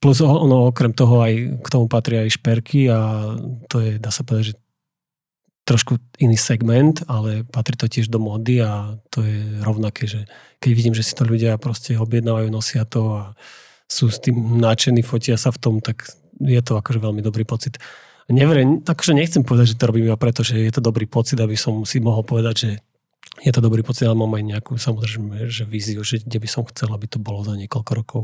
Plus 0.00 0.20
ono 0.20 0.68
okrem 0.68 0.92
toho 0.92 1.24
aj 1.24 1.64
k 1.64 1.68
tomu 1.68 1.88
patria 1.88 2.28
aj 2.28 2.36
šperky 2.36 2.92
a 2.92 3.32
to 3.72 3.80
je, 3.80 3.96
dá 3.96 4.12
sa 4.12 4.20
povedať, 4.20 4.52
že 4.52 4.63
trošku 5.64 5.96
iný 6.20 6.36
segment, 6.36 7.00
ale 7.08 7.44
patrí 7.48 7.76
to 7.76 7.88
tiež 7.88 8.12
do 8.12 8.20
mody 8.20 8.60
a 8.60 9.00
to 9.08 9.24
je 9.24 9.64
rovnaké, 9.64 10.04
že 10.04 10.28
keď 10.60 10.70
vidím, 10.76 10.94
že 10.94 11.04
si 11.04 11.16
to 11.16 11.24
ľudia 11.24 11.56
proste 11.56 11.96
objednávajú, 11.96 12.52
nosia 12.52 12.84
to 12.84 13.02
a 13.16 13.22
sú 13.88 14.12
s 14.12 14.20
tým 14.20 14.60
náčení, 14.60 15.00
fotia 15.00 15.40
sa 15.40 15.48
v 15.52 15.60
tom, 15.60 15.74
tak 15.80 16.04
je 16.40 16.60
to 16.60 16.76
akože 16.76 17.00
veľmi 17.00 17.24
dobrý 17.24 17.48
pocit. 17.48 17.80
Neverím, 18.28 18.80
takže 18.80 19.12
nechcem 19.12 19.44
povedať, 19.44 19.76
že 19.76 19.78
to 19.80 19.88
robím 19.88 20.08
iba 20.08 20.16
preto, 20.16 20.40
že 20.40 20.56
je 20.56 20.72
to 20.72 20.80
dobrý 20.80 21.04
pocit, 21.04 21.36
aby 21.36 21.56
som 21.56 21.84
si 21.84 22.00
mohol 22.00 22.24
povedať, 22.24 22.54
že 22.56 22.70
je 23.44 23.52
to 23.52 23.60
dobrý 23.60 23.84
pocit, 23.84 24.08
ale 24.08 24.16
mám 24.16 24.32
aj 24.36 24.44
nejakú 24.44 24.72
samozrejme, 24.80 25.48
že 25.48 25.68
víziu, 25.68 26.00
že 26.00 26.24
kde 26.24 26.38
by 26.40 26.48
som 26.48 26.64
chcel, 26.68 26.92
aby 26.92 27.04
to 27.08 27.20
bolo 27.20 27.44
za 27.44 27.56
niekoľko 27.56 27.92
rokov. 27.92 28.22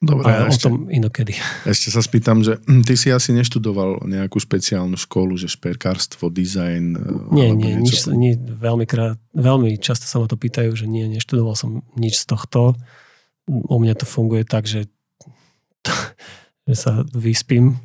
Dobre, 0.00 0.32
ale 0.32 0.48
ešte, 0.48 0.64
o 0.64 0.72
tom 0.72 0.88
inokedy. 0.88 1.36
Ešte 1.68 1.92
sa 1.92 2.00
spýtam, 2.00 2.40
že 2.40 2.56
hm, 2.64 2.88
ty 2.88 2.96
si 2.96 3.12
asi 3.12 3.36
neštudoval 3.36 4.08
nejakú 4.08 4.40
špeciálnu 4.40 4.96
školu, 4.96 5.36
že 5.36 5.52
šperkárstvo, 5.52 6.32
dizajn? 6.32 6.84
E, 6.96 7.36
nie, 7.36 7.52
nie, 7.52 7.76
nič, 7.76 8.08
nie 8.08 8.32
veľmi, 8.40 8.88
krát, 8.88 9.20
veľmi 9.36 9.76
často 9.76 10.08
sa 10.08 10.16
ma 10.16 10.24
to 10.24 10.40
pýtajú, 10.40 10.72
že 10.72 10.88
nie, 10.88 11.04
neštudoval 11.04 11.52
som 11.52 11.84
nič 12.00 12.16
z 12.16 12.32
tohto. 12.32 12.80
U 13.44 13.76
mňa 13.76 14.00
to 14.00 14.08
funguje 14.08 14.48
tak, 14.48 14.64
že 14.64 14.88
že 16.70 16.76
sa 16.76 16.92
vyspím, 17.12 17.82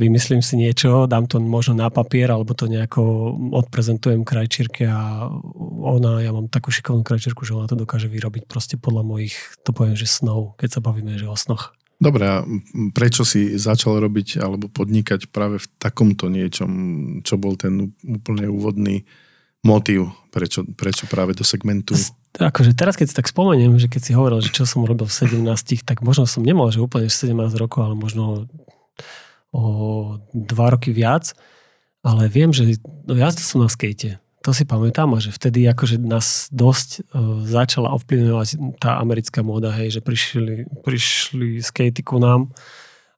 vymyslím 0.00 0.40
si 0.40 0.56
niečo, 0.56 1.04
dám 1.04 1.28
to 1.28 1.36
možno 1.36 1.76
na 1.76 1.92
papier, 1.92 2.32
alebo 2.32 2.56
to 2.56 2.64
nejako 2.64 3.36
odprezentujem 3.52 4.24
krajčírke 4.24 4.88
a 4.88 5.28
ona, 5.84 6.24
ja 6.24 6.32
mám 6.32 6.48
takú 6.48 6.72
šikovnú 6.72 7.04
krajčírku, 7.04 7.44
že 7.44 7.52
ona 7.52 7.68
to 7.68 7.76
dokáže 7.76 8.08
vyrobiť 8.08 8.48
proste 8.48 8.80
podľa 8.80 9.04
mojich, 9.04 9.36
to 9.60 9.76
poviem, 9.76 10.00
že 10.00 10.08
snov, 10.08 10.56
keď 10.56 10.68
sa 10.72 10.80
bavíme, 10.80 11.20
že 11.20 11.28
o 11.28 11.36
snoch. 11.36 11.76
Dobre, 12.00 12.24
a 12.24 12.40
prečo 12.96 13.28
si 13.28 13.60
začal 13.60 14.00
robiť 14.00 14.40
alebo 14.40 14.72
podnikať 14.72 15.28
práve 15.28 15.60
v 15.60 15.68
takomto 15.76 16.32
niečom, 16.32 16.72
čo 17.20 17.36
bol 17.36 17.60
ten 17.60 17.92
úplne 18.00 18.48
úvodný 18.48 19.04
motív, 19.60 20.16
prečo, 20.32 20.64
prečo 20.64 21.04
práve 21.04 21.36
do 21.36 21.44
segmentu? 21.44 21.92
Akože 22.40 22.72
teraz, 22.72 22.96
keď 22.96 23.06
si 23.12 23.18
tak 23.20 23.28
spomeniem, 23.28 23.76
že 23.76 23.92
keď 23.92 24.00
si 24.00 24.16
hovoril, 24.16 24.40
že 24.40 24.48
čo 24.48 24.64
som 24.64 24.80
robil 24.88 25.04
v 25.04 25.12
17, 25.12 25.44
tak 25.84 26.00
možno 26.00 26.24
som 26.24 26.40
nemal, 26.40 26.72
že 26.72 26.80
úplne 26.80 27.12
17 27.12 27.36
rokov, 27.60 27.84
ale 27.84 27.92
možno 27.92 28.48
o 29.50 30.18
2 30.34 30.72
roky 30.72 30.90
viac. 30.94 31.34
Ale 32.00 32.32
viem, 32.32 32.48
že 32.50 32.80
no, 33.04 33.12
jazdil 33.12 33.44
som 33.44 33.60
na 33.60 33.68
skate. 33.68 34.16
To 34.40 34.56
si 34.56 34.64
pamätám 34.64 35.12
a 35.12 35.20
že 35.20 35.36
vtedy 35.36 35.68
akože 35.68 36.00
nás 36.00 36.48
dosť 36.48 37.12
uh, 37.12 37.44
začala 37.44 37.92
ovplyvňovať 37.92 38.80
tá 38.80 38.96
americká 38.96 39.44
móda, 39.44 39.68
hej, 39.76 40.00
že 40.00 40.00
prišli, 40.00 40.64
prišli 40.80 41.60
skatey 41.60 42.00
ku 42.00 42.16
nám 42.16 42.48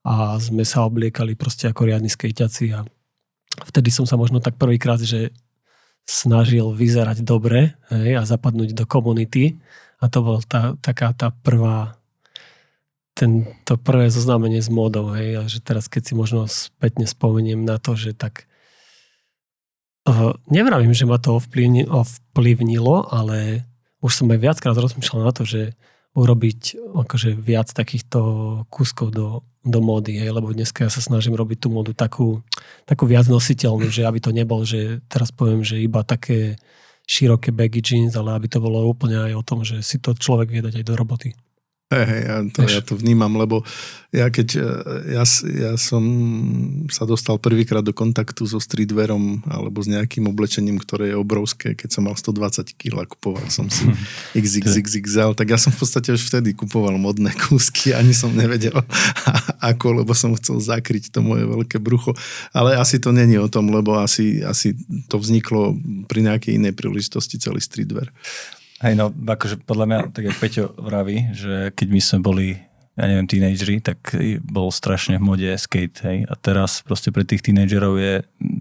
a 0.03 0.35
sme 0.42 0.66
sa 0.66 0.83
obliekali 0.83 1.38
proste 1.38 1.71
ako 1.71 1.87
riadni 1.87 2.11
skejťaci 2.11 2.75
a 2.75 2.83
vtedy 3.71 3.95
som 3.95 4.03
sa 4.03 4.18
možno 4.18 4.42
tak 4.42 4.59
prvýkrát, 4.59 4.99
že 4.99 5.31
snažil 6.03 6.75
vyzerať 6.75 7.23
dobre 7.23 7.79
hej, 7.95 8.18
a 8.18 8.27
zapadnúť 8.27 8.75
do 8.75 8.83
komunity. 8.83 9.62
A 10.03 10.11
to 10.11 10.27
bol 10.27 10.38
tá, 10.42 10.75
taká 10.83 11.14
tá 11.14 11.31
prvá 11.31 11.95
ten, 13.12 13.44
to 13.68 13.77
prvé 13.77 14.09
zoznámenie 14.09 14.61
s 14.61 14.72
módou. 14.72 15.12
Hej, 15.12 15.29
a 15.37 15.42
že 15.48 15.61
teraz 15.61 15.87
keď 15.88 16.03
si 16.03 16.14
možno 16.16 16.48
spätne 16.48 17.05
spomeniem 17.05 17.62
na 17.62 17.77
to, 17.77 17.92
že 17.92 18.16
tak 18.16 18.48
uh, 20.09 20.33
nevravím, 20.48 20.96
že 20.96 21.05
ma 21.05 21.20
to 21.20 21.37
ovplyvnilo, 21.37 22.96
ale 23.12 23.68
už 24.03 24.12
som 24.25 24.33
aj 24.33 24.40
viackrát 24.40 24.77
rozmýšľal 24.77 25.22
na 25.29 25.33
to, 25.33 25.44
že 25.46 25.77
urobiť 26.12 26.77
akože 26.92 27.33
viac 27.40 27.72
takýchto 27.72 28.20
kúskov 28.68 29.16
do, 29.16 29.40
do 29.64 29.81
módy, 29.81 30.20
hej, 30.20 30.29
lebo 30.29 30.53
dneska 30.53 30.85
ja 30.85 30.90
sa 30.92 31.01
snažím 31.01 31.33
robiť 31.33 31.64
tú 31.64 31.68
módu 31.72 31.96
takú, 31.96 32.44
takú 32.85 33.09
viac 33.09 33.25
nositeľnú, 33.33 33.88
že 33.88 34.05
aby 34.05 34.20
to 34.20 34.29
nebol, 34.29 34.61
že 34.61 35.01
teraz 35.09 35.33
poviem, 35.33 35.64
že 35.64 35.81
iba 35.81 36.05
také 36.05 36.61
široké 37.09 37.48
baggy 37.48 37.81
jeans, 37.81 38.12
ale 38.12 38.37
aby 38.37 38.44
to 38.44 38.61
bolo 38.61 38.85
úplne 38.85 39.25
aj 39.25 39.33
o 39.40 39.42
tom, 39.46 39.64
že 39.64 39.81
si 39.81 39.96
to 39.96 40.12
človek 40.12 40.53
vie 40.53 40.61
dať 40.61 40.85
aj 40.85 40.85
do 40.85 40.94
roboty. 41.01 41.33
Hej, 41.93 42.05
hej, 42.09 42.23
ja 42.25 42.37
to, 42.49 42.61
ja 42.65 42.81
to 42.81 42.95
vnímam, 42.97 43.37
lebo 43.37 43.61
ja 44.13 44.29
keď 44.29 44.49
e, 44.61 44.73
ja, 45.17 45.25
ja 45.49 45.73
som 45.81 46.05
sa 46.93 47.09
dostal 47.09 47.41
prvýkrát 47.41 47.81
do 47.81 47.97
kontaktu 47.97 48.45
so 48.45 48.61
streetwearom 48.61 49.41
alebo 49.49 49.81
s 49.81 49.89
nejakým 49.89 50.29
oblečením, 50.29 50.77
ktoré 50.77 51.13
je 51.13 51.17
obrovské, 51.17 51.73
keď 51.73 51.89
som 51.97 52.05
mal 52.05 52.17
120 52.17 52.77
kg 52.77 53.05
a 53.05 53.09
kupoval 53.09 53.45
som 53.49 53.73
si 53.73 53.89
XXXXL, 54.37 55.33
tak 55.33 55.53
ja 55.53 55.57
som 55.57 55.73
v 55.73 55.81
podstate 55.81 56.13
už 56.13 56.29
vtedy 56.29 56.53
kupoval 56.53 56.97
modné 57.01 57.33
kúsky, 57.49 57.97
ani 57.97 58.13
som 58.13 58.33
nevedel 58.37 58.77
ako, 59.73 60.05
lebo 60.05 60.13
som 60.13 60.37
chcel 60.37 60.61
zakryť 60.61 61.09
to 61.09 61.25
moje 61.25 61.49
veľké 61.49 61.81
brucho. 61.81 62.13
Ale 62.53 62.77
asi 62.77 63.01
to 63.01 63.17
není 63.17 63.41
o 63.41 63.49
tom, 63.49 63.73
lebo 63.73 63.97
asi, 63.97 64.45
asi 64.45 64.77
to 65.09 65.17
vzniklo 65.17 65.73
pri 66.05 66.21
nejakej 66.25 66.61
inej 66.61 66.77
príležitosti 66.77 67.41
celý 67.41 67.65
streetwear. 67.65 68.13
Hej, 68.83 68.99
no 68.99 69.14
akože 69.14 69.62
podľa 69.62 69.87
mňa, 69.87 69.99
tak 70.11 70.27
jak 70.27 70.37
Peťo 70.42 70.75
vraví, 70.75 71.31
že 71.31 71.71
keď 71.71 71.87
my 71.87 72.01
sme 72.03 72.18
boli 72.18 72.49
ja 72.92 73.09
neviem, 73.09 73.25
tínejdžeri, 73.25 73.81
tak 73.81 74.12
bol 74.45 74.68
strašne 74.68 75.16
v 75.16 75.25
mode 75.25 75.49
skate, 75.57 75.97
hej. 76.05 76.18
A 76.29 76.37
teraz 76.37 76.85
proste 76.85 77.09
pre 77.09 77.25
tých 77.25 77.40
tínejdžerov 77.40 77.97
je 77.97 78.14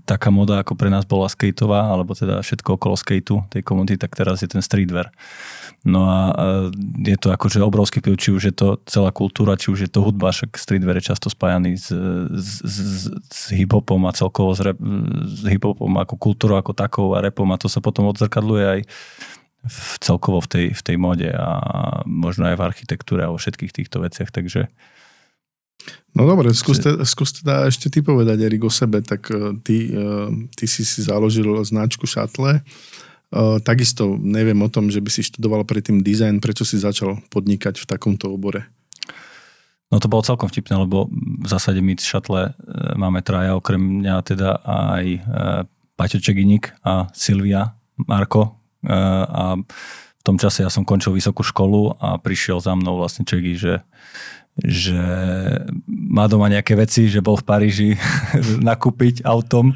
taká 0.08 0.32
moda, 0.32 0.64
ako 0.64 0.80
pre 0.80 0.88
nás 0.88 1.04
bola 1.04 1.28
skateová, 1.28 1.92
alebo 1.92 2.16
teda 2.16 2.40
všetko 2.40 2.80
okolo 2.80 2.96
skateu, 2.96 3.44
tej 3.52 3.60
komunity, 3.60 4.00
tak 4.00 4.16
teraz 4.16 4.40
je 4.40 4.48
ten 4.48 4.64
streetwear. 4.64 5.12
No 5.84 6.08
a 6.08 6.18
je 7.04 7.18
to 7.20 7.36
akože 7.36 7.60
obrovský 7.60 8.00
vplyv, 8.00 8.16
či 8.16 8.30
už 8.32 8.44
je 8.48 8.56
to 8.56 8.80
celá 8.88 9.12
kultúra, 9.12 9.60
či 9.60 9.68
už 9.68 9.84
je 9.84 9.92
to 9.92 10.00
hudba, 10.00 10.32
však 10.32 10.56
streetwear 10.56 10.96
je 11.04 11.12
často 11.12 11.28
spájaný 11.28 11.76
s, 11.76 11.92
s, 12.32 12.50
s, 12.64 12.78
s 13.12 13.42
hip-hopom 13.52 14.00
a 14.08 14.16
celkovo 14.16 14.56
s, 14.56 14.64
rap, 14.64 14.80
s 15.28 15.44
hip-hopom 15.44 15.92
ako 16.00 16.16
kultúrou 16.16 16.56
ako 16.56 16.72
takou 16.72 17.18
a 17.18 17.20
repom 17.20 17.50
a 17.52 17.60
to 17.60 17.68
sa 17.68 17.84
potom 17.84 18.08
odzrkadluje 18.08 18.64
aj 18.64 18.82
v, 19.62 19.92
celkovo 20.02 20.42
v 20.42 20.48
tej, 20.48 20.68
v 20.74 20.82
tej 20.82 20.98
mode 20.98 21.30
a 21.30 21.50
možno 22.10 22.50
aj 22.50 22.58
v 22.58 22.66
architektúre 22.66 23.22
a 23.26 23.32
vo 23.32 23.38
všetkých 23.38 23.72
týchto 23.72 24.02
veciach, 24.02 24.34
takže 24.34 24.70
No 26.12 26.28
dobre, 26.28 26.52
skúste, 26.52 26.92
skúste 27.08 27.42
teda 27.42 27.72
ešte 27.72 27.88
ty 27.88 28.04
povedať, 28.04 28.44
Erik, 28.44 28.68
o 28.68 28.72
sebe. 28.72 29.00
Tak 29.00 29.32
uh, 29.32 29.56
ty, 29.64 29.90
uh, 29.96 30.30
ty 30.54 30.68
si 30.68 30.84
si 30.84 31.02
založil 31.02 31.48
značku 31.64 32.04
Šatle. 32.04 32.62
Uh, 33.32 33.64
takisto 33.64 34.20
neviem 34.20 34.60
o 34.60 34.68
tom, 34.68 34.92
že 34.92 35.00
by 35.00 35.10
si 35.10 35.24
študoval 35.24 35.64
predtým 35.64 36.04
dizajn. 36.04 36.44
Prečo 36.44 36.68
si 36.68 36.78
začal 36.78 37.24
podnikať 37.32 37.80
v 37.82 37.86
takomto 37.88 38.28
obore? 38.28 38.68
No 39.92 40.00
to 40.00 40.12
bolo 40.12 40.24
celkom 40.24 40.48
vtipné, 40.52 40.78
lebo 40.80 41.08
v 41.16 41.48
zásade 41.48 41.84
my 41.84 42.00
šatle 42.00 42.56
máme 42.96 43.20
traja, 43.28 43.60
okrem 43.60 44.00
mňa 44.00 44.16
teda 44.24 44.64
aj 44.64 45.06
Paťo 46.00 46.24
Čeginik 46.24 46.72
a 46.80 47.12
Silvia 47.12 47.76
Marko. 48.00 48.61
A 48.90 49.60
v 50.22 50.22
tom 50.22 50.38
čase 50.38 50.62
ja 50.62 50.70
som 50.70 50.86
končil 50.86 51.18
vysokú 51.18 51.42
školu 51.42 51.98
a 51.98 52.22
prišiel 52.22 52.62
za 52.62 52.78
mnou 52.78 53.02
vlastne 53.02 53.26
Čegi, 53.26 53.58
že 53.58 53.74
že 54.62 54.98
má 55.88 56.30
doma 56.30 56.46
nejaké 56.52 56.78
veci, 56.78 57.10
že 57.10 57.24
bol 57.24 57.40
v 57.40 57.46
Paríži 57.46 57.90
nakúpiť 58.70 59.26
autom 59.26 59.74
e, 59.74 59.76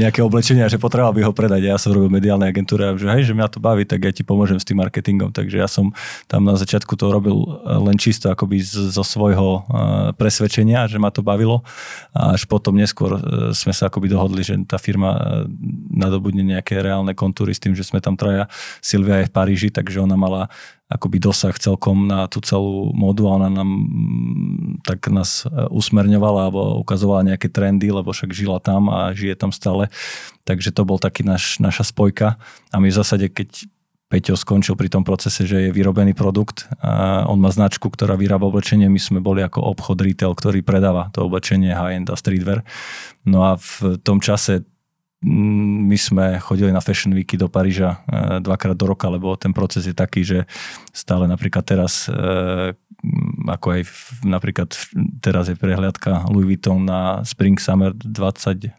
nejaké 0.00 0.24
oblečenia, 0.24 0.70
že 0.70 0.80
potreboval 0.80 1.12
by 1.12 1.22
ho 1.28 1.32
predať. 1.36 1.68
Ja 1.68 1.76
som 1.76 1.92
robil 1.92 2.08
mediálnej 2.08 2.48
agentúre 2.48 2.88
a 2.88 2.96
že 2.96 3.10
hej, 3.10 3.28
že 3.28 3.36
mňa 3.36 3.48
to 3.52 3.60
baví, 3.60 3.84
tak 3.84 4.00
ja 4.06 4.12
ti 4.14 4.24
pomôžem 4.24 4.56
s 4.56 4.64
tým 4.64 4.80
marketingom. 4.80 5.34
Takže 5.34 5.60
ja 5.60 5.68
som 5.68 5.92
tam 6.24 6.48
na 6.48 6.56
začiatku 6.56 6.96
to 6.96 7.12
robil 7.12 7.36
len 7.66 8.00
čisto 8.00 8.32
akoby 8.32 8.64
zo 8.64 9.04
svojho 9.04 9.48
e, 9.50 9.60
presvedčenia, 10.16 10.88
že 10.88 10.96
ma 10.96 11.12
to 11.12 11.20
bavilo. 11.20 11.60
A 12.16 12.38
až 12.38 12.48
potom 12.48 12.78
neskôr 12.78 13.18
e, 13.18 13.20
sme 13.52 13.76
sa 13.76 13.92
akoby 13.92 14.08
dohodli, 14.08 14.40
že 14.40 14.56
tá 14.64 14.80
firma 14.80 15.20
e, 15.20 15.20
nadobudne 15.92 16.42
nejaké 16.46 16.80
reálne 16.80 17.12
kontúry 17.12 17.52
s 17.52 17.60
tým, 17.60 17.76
že 17.76 17.84
sme 17.84 18.00
tam 18.00 18.16
traja. 18.16 18.48
Silvia 18.80 19.20
je 19.20 19.28
v 19.28 19.34
Paríži, 19.34 19.68
takže 19.68 20.00
ona 20.00 20.16
mala 20.16 20.48
akoby 20.90 21.22
dosah 21.22 21.54
celkom 21.54 22.10
na 22.10 22.26
tú 22.26 22.42
celú 22.42 22.90
modu 22.90 23.22
a 23.30 23.38
ona 23.38 23.48
nám 23.48 23.70
mm, 23.70 24.82
tak 24.82 25.06
nás 25.14 25.46
e, 25.46 25.70
usmerňovala 25.70 26.50
alebo 26.50 26.82
ukazovala 26.82 27.30
nejaké 27.30 27.46
trendy, 27.46 27.94
lebo 27.94 28.10
však 28.10 28.34
žila 28.34 28.58
tam 28.58 28.90
a 28.90 29.14
žije 29.14 29.38
tam 29.38 29.54
stále. 29.54 29.86
Takže 30.42 30.74
to 30.74 30.82
bol 30.82 30.98
taký 30.98 31.22
naš, 31.22 31.62
naša 31.62 31.86
spojka 31.94 32.42
a 32.74 32.76
my 32.82 32.90
v 32.90 32.98
zásade, 32.98 33.30
keď 33.30 33.70
Peťo 34.10 34.34
skončil 34.34 34.74
pri 34.74 34.90
tom 34.90 35.06
procese, 35.06 35.46
že 35.46 35.70
je 35.70 35.70
vyrobený 35.70 36.18
produkt. 36.18 36.66
A 36.82 37.22
on 37.30 37.38
má 37.38 37.46
značku, 37.54 37.86
ktorá 37.86 38.18
vyrába 38.18 38.50
oblečenie. 38.50 38.90
My 38.90 38.98
sme 38.98 39.22
boli 39.22 39.38
ako 39.38 39.62
obchod 39.62 40.02
retail, 40.02 40.34
ktorý 40.34 40.66
predáva 40.66 41.14
to 41.14 41.30
oblečenie 41.30 41.70
high-end 41.70 42.10
a 42.10 42.18
streetwear. 42.18 42.66
No 43.22 43.46
a 43.46 43.54
v 43.54 44.02
tom 44.02 44.18
čase 44.18 44.66
my 45.20 45.96
sme 46.00 46.40
chodili 46.40 46.72
na 46.72 46.80
Fashion 46.80 47.12
Weeky 47.12 47.36
do 47.36 47.52
Paríža 47.52 48.00
e, 48.08 48.40
dvakrát 48.40 48.72
do 48.72 48.88
roka, 48.88 49.04
lebo 49.12 49.36
ten 49.36 49.52
proces 49.52 49.84
je 49.84 49.92
taký, 49.92 50.24
že 50.24 50.48
stále 50.96 51.28
napríklad 51.28 51.60
teraz, 51.60 52.08
e, 52.08 52.72
ako 53.44 53.66
aj 53.76 53.82
napríklad 54.24 54.72
teraz 55.20 55.52
je 55.52 55.60
prehliadka 55.60 56.24
Louis 56.32 56.56
Vuitton 56.56 56.88
na 56.88 57.20
Spring 57.28 57.60
Summer 57.60 57.92
22, 57.92 58.72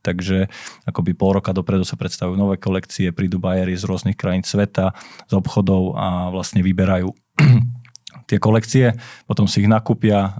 takže 0.00 0.48
akoby 0.88 1.12
pol 1.12 1.36
roka 1.36 1.52
dopredu 1.52 1.84
sa 1.84 2.00
predstavujú 2.00 2.40
nové 2.40 2.56
kolekcie, 2.56 3.12
prídu 3.12 3.36
bajery 3.36 3.76
z 3.76 3.84
rôznych 3.84 4.16
krajín 4.16 4.48
sveta, 4.48 4.96
z 5.28 5.32
obchodov 5.36 5.92
a 6.00 6.32
vlastne 6.32 6.64
vyberajú 6.64 7.12
tie 8.26 8.38
kolekcie, 8.38 8.96
potom 9.26 9.46
si 9.50 9.64
ich 9.64 9.70
nakúpia, 9.70 10.18
eh, 10.18 10.32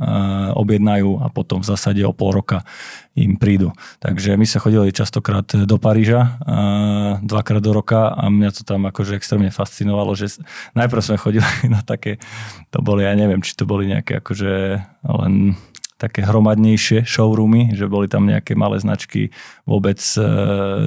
objednajú 0.55 1.23
a 1.23 1.27
potom 1.29 1.61
v 1.63 1.69
zásade 1.69 2.03
o 2.03 2.13
pol 2.15 2.43
roka 2.43 2.65
im 3.13 3.37
prídu. 3.37 3.77
Takže 4.01 4.41
my 4.41 4.47
sa 4.49 4.57
chodili 4.57 4.89
častokrát 4.89 5.45
do 5.45 5.77
Paríža, 5.77 6.21
eh, 6.43 7.13
dvakrát 7.21 7.61
do 7.61 7.73
roka 7.77 8.13
a 8.13 8.29
mňa 8.33 8.51
to 8.57 8.63
tam 8.65 8.89
akože 8.89 9.17
extrémne 9.19 9.53
fascinovalo, 9.53 10.17
že 10.17 10.41
najprv 10.73 11.03
sme 11.03 11.17
chodili 11.21 11.51
na 11.75 11.85
také, 11.85 12.17
to 12.73 12.81
boli, 12.81 13.05
ja 13.05 13.13
neviem, 13.13 13.45
či 13.45 13.53
to 13.53 13.69
boli 13.69 13.91
nejaké 13.91 14.25
akože 14.25 14.81
len 15.03 15.59
také 16.03 16.27
hromadnejšie 16.27 17.07
showroomy, 17.07 17.79
že 17.79 17.87
boli 17.87 18.11
tam 18.11 18.27
nejaké 18.27 18.59
malé 18.59 18.83
značky 18.83 19.31
vôbec 19.63 20.03
e, 20.19 20.27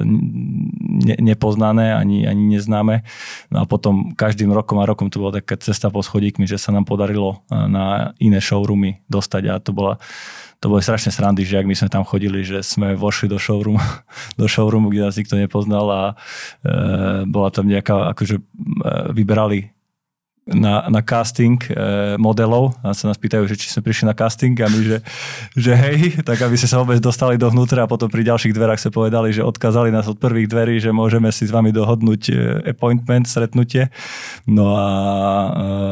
ne, 0.04 1.16
nepoznané 1.16 1.96
ani, 1.96 2.28
ani 2.28 2.60
neznáme. 2.60 3.00
No 3.48 3.56
a 3.60 3.64
potom 3.64 4.12
každým 4.12 4.52
rokom 4.52 4.76
a 4.76 4.84
rokom 4.84 5.08
to 5.08 5.24
bola 5.24 5.40
taká 5.40 5.56
cesta 5.56 5.88
po 5.88 6.04
schodíkmi, 6.04 6.44
že 6.44 6.60
sa 6.60 6.76
nám 6.76 6.84
podarilo 6.84 7.40
e, 7.48 7.56
na 7.64 8.12
iné 8.20 8.44
showroomy 8.44 9.00
dostať 9.08 9.42
a 9.48 9.54
to 9.56 9.72
bola 9.72 9.96
to 10.56 10.72
boli 10.72 10.80
strašne 10.80 11.12
srandy, 11.12 11.44
že 11.44 11.60
ak 11.60 11.68
my 11.68 11.76
sme 11.76 11.92
tam 11.92 12.00
chodili, 12.00 12.40
že 12.40 12.64
sme 12.64 12.96
vošli 12.96 13.28
do 13.28 13.36
showroomu, 13.36 13.80
do 14.40 14.46
showroomu 14.48 14.88
kde 14.88 15.04
nás 15.04 15.16
nikto 15.16 15.36
nepoznal 15.36 15.86
a 15.92 16.02
e, 16.08 16.14
bola 17.28 17.52
tam 17.52 17.68
nejaká, 17.68 18.16
akože 18.16 18.40
e, 18.40 18.42
vyberali 19.12 19.75
na, 20.46 20.86
na 20.86 21.02
casting 21.02 21.58
e, 21.66 21.74
modelov 22.22 22.78
a 22.86 22.94
sa 22.94 23.10
nás 23.10 23.18
pýtajú, 23.18 23.50
že 23.50 23.58
či 23.58 23.66
sme 23.66 23.82
prišli 23.82 24.06
na 24.06 24.14
casting 24.14 24.54
a 24.62 24.70
my, 24.70 24.78
že, 24.78 24.98
že 25.58 25.72
hej, 25.74 25.98
tak 26.22 26.38
aby 26.38 26.54
ste 26.54 26.70
sa 26.70 26.78
vôbec 26.78 27.02
dostali 27.02 27.34
dovnútra 27.34 27.82
a 27.82 27.90
potom 27.90 28.06
pri 28.06 28.22
ďalších 28.22 28.54
dverách 28.54 28.78
sa 28.78 28.94
povedali, 28.94 29.34
že 29.34 29.42
odkázali 29.42 29.90
nás 29.90 30.06
od 30.06 30.22
prvých 30.22 30.46
dverí, 30.46 30.78
že 30.78 30.94
môžeme 30.94 31.34
si 31.34 31.50
s 31.50 31.52
vami 31.52 31.74
dohodnúť 31.74 32.22
e, 32.30 32.34
appointment, 32.70 33.26
stretnutie. 33.26 33.90
No 34.46 34.78
a, 34.78 34.88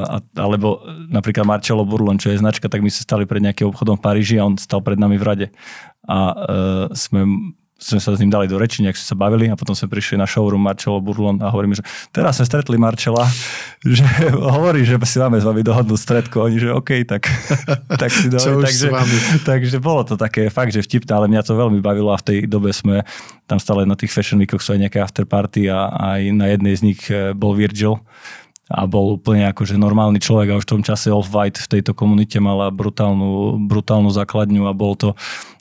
a 0.06 0.16
alebo 0.38 0.86
napríklad 1.10 1.42
Marcello 1.42 1.82
Burlon, 1.82 2.22
čo 2.22 2.30
je 2.30 2.38
značka, 2.38 2.70
tak 2.70 2.78
my 2.78 2.94
sme 2.94 3.02
stali 3.02 3.24
pred 3.26 3.42
nejakým 3.42 3.74
obchodom 3.74 3.98
v 3.98 4.04
Paríži 4.06 4.38
a 4.38 4.46
on 4.46 4.54
stal 4.54 4.78
pred 4.78 5.02
nami 5.02 5.18
v 5.18 5.24
rade. 5.26 5.46
A 6.06 6.18
e, 6.30 6.34
sme 6.94 7.26
sme 7.84 8.00
sa 8.00 8.16
s 8.16 8.20
ním 8.24 8.32
dali 8.32 8.48
do 8.48 8.56
reči, 8.56 8.80
nejak 8.80 8.96
sme 8.96 9.08
sa 9.12 9.16
bavili 9.20 9.52
a 9.52 9.54
potom 9.60 9.76
sme 9.76 9.92
prišli 9.92 10.16
na 10.16 10.24
showroom 10.24 10.64
Marcello 10.64 11.04
Burlon 11.04 11.36
a 11.44 11.52
hovoríme, 11.52 11.76
že 11.76 11.84
teraz 12.08 12.40
sme 12.40 12.48
stretli 12.48 12.80
Marčela, 12.80 13.28
že 13.84 14.04
hovorí, 14.32 14.88
že 14.88 14.96
si 15.04 15.20
máme 15.20 15.36
s 15.36 15.44
vami 15.44 15.60
dohodnúť 15.60 16.00
stredko. 16.00 16.48
Oni, 16.48 16.56
že 16.56 16.72
OK, 16.72 17.04
tak, 17.04 17.28
tak 18.02 18.08
si 18.08 18.30
dohodli. 18.32 18.64
takže, 18.64 18.88
takže 19.44 19.76
bolo 19.84 20.00
to 20.08 20.16
také 20.16 20.48
fakt, 20.48 20.72
že 20.72 20.80
vtipné, 20.80 21.12
ale 21.12 21.28
mňa 21.28 21.44
to 21.44 21.52
veľmi 21.52 21.84
bavilo 21.84 22.08
a 22.08 22.16
v 22.16 22.24
tej 22.24 22.38
dobe 22.48 22.72
sme 22.72 23.04
tam 23.44 23.60
stále 23.60 23.84
na 23.84 23.92
tých 23.92 24.08
fashion 24.08 24.40
weekoch 24.40 24.64
sú 24.64 24.72
aj 24.72 24.88
nejaké 24.88 24.98
afterparty 25.04 25.68
a 25.68 25.92
aj 26.16 26.20
na 26.32 26.48
jednej 26.48 26.74
z 26.80 26.82
nich 26.88 27.00
eh, 27.12 27.36
bol 27.36 27.52
Virgil 27.52 28.00
a 28.72 28.88
bol 28.88 29.20
úplne 29.20 29.44
akože 29.52 29.76
normálny 29.76 30.24
človek 30.24 30.48
a 30.52 30.58
už 30.60 30.64
v 30.64 30.72
tom 30.80 30.82
čase 30.82 31.12
Off-White 31.12 31.60
v 31.60 31.70
tejto 31.78 31.92
komunite 31.92 32.40
mala 32.40 32.72
brutálnu, 32.72 33.60
brutálnu 33.68 34.08
základňu 34.08 34.64
a 34.64 34.72
bol 34.72 34.96
to, 34.96 35.12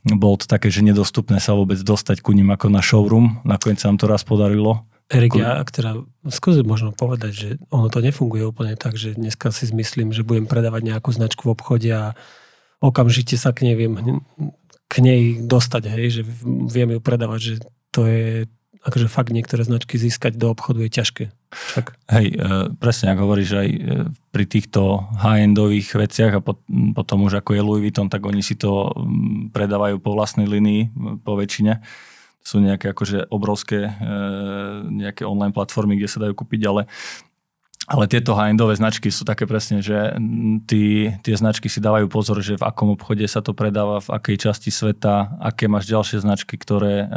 bol 0.08 0.39
to 0.39 0.48
také, 0.48 0.72
že 0.72 0.80
nedostupné 0.80 1.44
sa 1.44 1.52
vôbec 1.52 1.76
dostať 1.84 2.24
ku 2.24 2.32
ním 2.32 2.56
ako 2.56 2.72
na 2.72 2.80
showroom. 2.80 3.44
Nakoniec 3.44 3.84
sa 3.84 3.92
nám 3.92 4.00
to 4.00 4.08
raz 4.08 4.24
podarilo. 4.24 4.88
Erik, 5.12 5.36
ja 5.36 5.60
teda 5.68 6.00
skúsim 6.32 6.63
možno 6.63 6.96
povedať, 6.96 7.32
že 7.36 7.50
ono 7.68 7.92
to 7.92 8.00
nefunguje 8.00 8.48
úplne 8.48 8.80
tak, 8.80 8.96
že 8.96 9.20
dneska 9.20 9.52
si 9.52 9.68
zmyslím, 9.68 10.16
že 10.16 10.24
budem 10.24 10.48
predávať 10.48 10.88
nejakú 10.88 11.12
značku 11.12 11.52
v 11.52 11.54
obchode 11.60 11.92
a 11.92 12.16
okamžite 12.80 13.36
sa 13.36 13.52
k 13.52 13.68
nej 13.68 13.76
viem 13.76 14.24
k 14.88 14.94
nej 15.04 15.22
dostať, 15.44 15.84
hej, 15.89 16.06
že 16.10 16.22
viem 16.70 16.96
ju 16.96 17.00
predávať, 17.04 17.39
že 17.42 17.54
to 17.89 18.08
je 18.08 18.48
akože 18.84 19.08
fakt 19.08 19.32
niektoré 19.32 19.63
značky 19.63 19.96
získať 19.96 20.36
do 20.36 20.52
obchodu 20.52 20.84
je 20.84 20.92
ťažké. 20.92 21.24
Však. 21.54 21.86
Hej, 22.10 22.28
e, 22.34 22.38
presne 22.82 23.13
ako 23.13 23.22
hovoríš, 23.30 23.52
aj 23.54 23.70
e, 23.70 23.80
pri 24.34 24.46
týchto 24.50 25.06
high-endových 25.22 25.89
veciach 25.94 26.34
a 26.38 26.44
potom 26.98 27.18
už 27.30 27.39
ako 27.39 27.54
je 27.54 27.62
Louis 27.62 27.82
Vuitton, 27.86 28.10
tak 28.10 28.26
oni 28.26 28.42
si 28.42 28.58
to 28.58 28.89
predávajú 29.54 30.02
po 30.02 30.18
vlastnej 30.18 30.50
linii 30.50 30.89
po 31.22 31.38
väčšine. 31.38 31.80
Sú 32.44 32.60
nejaké 32.60 32.92
akože 32.92 33.32
obrovské 33.32 33.88
e, 33.88 33.92
nejaké 34.89 35.24
online 35.24 35.56
platformy, 35.56 35.96
kde 35.96 36.10
sa 36.12 36.22
dajú 36.26 36.34
kúpiť, 36.36 36.62
ale 36.68 36.89
ale 37.84 38.08
tieto 38.08 38.32
high-endové 38.32 38.80
značky 38.80 39.12
sú 39.12 39.28
také 39.28 39.43
presne, 39.43 39.84
že 39.84 40.15
tí, 40.63 41.12
tie 41.19 41.36
značky 41.36 41.67
si 41.67 41.84
dávajú 41.84 42.08
pozor, 42.08 42.39
že 42.39 42.56
v 42.56 42.63
akom 42.63 42.96
obchode 42.96 43.28
sa 43.28 43.43
to 43.43 43.52
predáva, 43.52 44.00
v 44.00 44.08
akej 44.15 44.48
časti 44.48 44.72
sveta, 44.72 45.36
aké 45.43 45.67
máš 45.67 45.91
ďalšie 45.91 46.24
značky, 46.24 46.56
ktoré 46.56 47.04
e, 47.04 47.08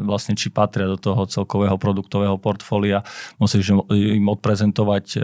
vlastne 0.00 0.32
či 0.32 0.48
patria 0.48 0.88
do 0.88 0.96
toho 0.96 1.28
celkového 1.28 1.76
produktového 1.76 2.40
portfólia. 2.40 3.04
Musíš 3.36 3.76
im 3.92 4.26
odprezentovať, 4.32 5.04
e, 5.14 5.18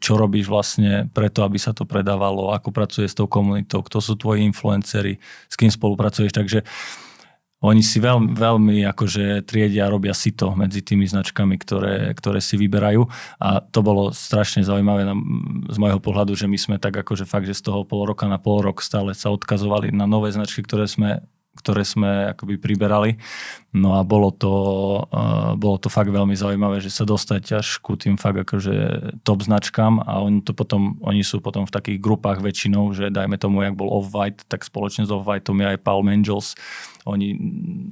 čo 0.00 0.16
robíš 0.16 0.48
vlastne 0.48 1.12
preto, 1.12 1.44
aby 1.44 1.60
sa 1.60 1.76
to 1.76 1.84
predávalo, 1.84 2.56
ako 2.56 2.72
pracuje 2.72 3.04
s 3.04 3.18
tou 3.18 3.28
komunitou, 3.28 3.84
kto 3.84 4.00
sú 4.00 4.16
tvoji 4.16 4.48
influencery, 4.48 5.20
s 5.20 5.54
kým 5.60 5.68
spolupracuješ. 5.68 6.32
Takže 6.32 6.64
oni 7.62 7.82
si 7.82 8.02
veľmi, 8.02 8.34
veľmi 8.34 8.76
akože 8.90 9.46
triedia 9.46 9.86
robia 9.86 10.10
si 10.12 10.34
to 10.34 10.50
medzi 10.58 10.82
tými 10.82 11.06
značkami, 11.06 11.54
ktoré, 11.62 12.10
ktoré 12.18 12.42
si 12.42 12.58
vyberajú. 12.58 13.06
A 13.38 13.62
to 13.62 13.80
bolo 13.86 14.10
strašne 14.10 14.66
zaujímavé 14.66 15.06
na, 15.06 15.14
z 15.70 15.76
môjho 15.78 16.02
pohľadu, 16.02 16.34
že 16.34 16.50
my 16.50 16.58
sme 16.58 16.76
tak 16.82 16.98
akože 16.98 17.22
fakt, 17.22 17.46
že 17.46 17.54
z 17.54 17.70
toho 17.70 17.86
pol 17.86 18.02
roka 18.02 18.26
na 18.26 18.42
pol 18.42 18.66
rok 18.66 18.82
stále 18.82 19.14
sa 19.14 19.30
odkazovali 19.30 19.94
na 19.94 20.10
nové 20.10 20.34
značky, 20.34 20.66
ktoré 20.66 20.90
sme 20.90 21.22
ktoré 21.52 21.84
sme 21.84 22.32
akoby 22.32 22.56
priberali. 22.56 23.20
No 23.76 23.96
a 23.96 24.04
bolo 24.04 24.32
to, 24.32 24.52
uh, 25.08 25.52
bolo 25.56 25.76
to 25.76 25.92
fakt 25.92 26.08
veľmi 26.08 26.32
zaujímavé, 26.32 26.80
že 26.80 26.88
sa 26.88 27.04
dostať 27.04 27.60
až 27.60 27.68
ku 27.84 27.96
tým 27.96 28.16
fakt 28.16 28.40
akože 28.40 28.74
top 29.20 29.44
značkám. 29.44 30.00
A 30.04 30.24
oni 30.24 30.40
to 30.40 30.56
potom, 30.56 30.96
oni 31.04 31.20
sú 31.20 31.44
potom 31.44 31.68
v 31.68 31.72
takých 31.72 31.98
grupách 32.00 32.40
väčšinou, 32.40 32.96
že 32.96 33.12
dajme 33.12 33.36
tomu, 33.36 33.64
jak 33.64 33.76
bol 33.76 33.92
Off-White, 33.92 34.48
tak 34.48 34.64
spoločne 34.64 35.04
s 35.04 35.12
Off-Whiteom 35.12 35.60
je 35.60 35.66
aj 35.76 35.78
Palm 35.84 36.08
Angels, 36.08 36.56
oni, 37.04 37.34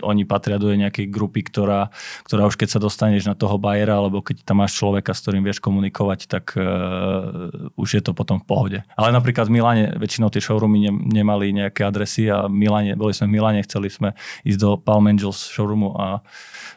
oni 0.01 0.23
patria 0.23 0.57
do 0.61 0.70
nejakej 0.70 1.11
grupy, 1.11 1.42
ktorá, 1.42 1.90
ktorá 2.25 2.46
už 2.46 2.55
keď 2.55 2.79
sa 2.79 2.81
dostaneš 2.81 3.27
na 3.27 3.35
toho 3.35 3.59
bajera, 3.59 3.99
alebo 3.99 4.23
keď 4.23 4.46
tam 4.46 4.62
máš 4.62 4.79
človeka, 4.79 5.11
s 5.11 5.23
ktorým 5.27 5.42
vieš 5.42 5.59
komunikovať, 5.59 6.31
tak 6.31 6.55
uh, 6.55 7.51
už 7.75 7.88
je 7.99 8.03
to 8.03 8.14
potom 8.14 8.38
v 8.38 8.46
pohode. 8.46 8.79
Ale 8.94 9.11
napríklad 9.11 9.51
v 9.51 9.59
Miláne 9.59 9.85
väčšinou 9.99 10.31
tie 10.31 10.38
showroomy 10.38 10.79
ne, 10.87 10.92
nemali 10.92 11.51
nejaké 11.51 11.83
adresy 11.83 12.31
a 12.31 12.46
Miláne, 12.46 12.94
boli 12.94 13.11
sme 13.11 13.27
v 13.27 13.35
Miláne, 13.40 13.66
chceli 13.66 13.90
sme 13.90 14.14
ísť 14.46 14.59
do 14.62 14.70
Palm 14.79 15.11
Angels 15.11 15.51
showroomu 15.51 15.99
a 15.99 16.23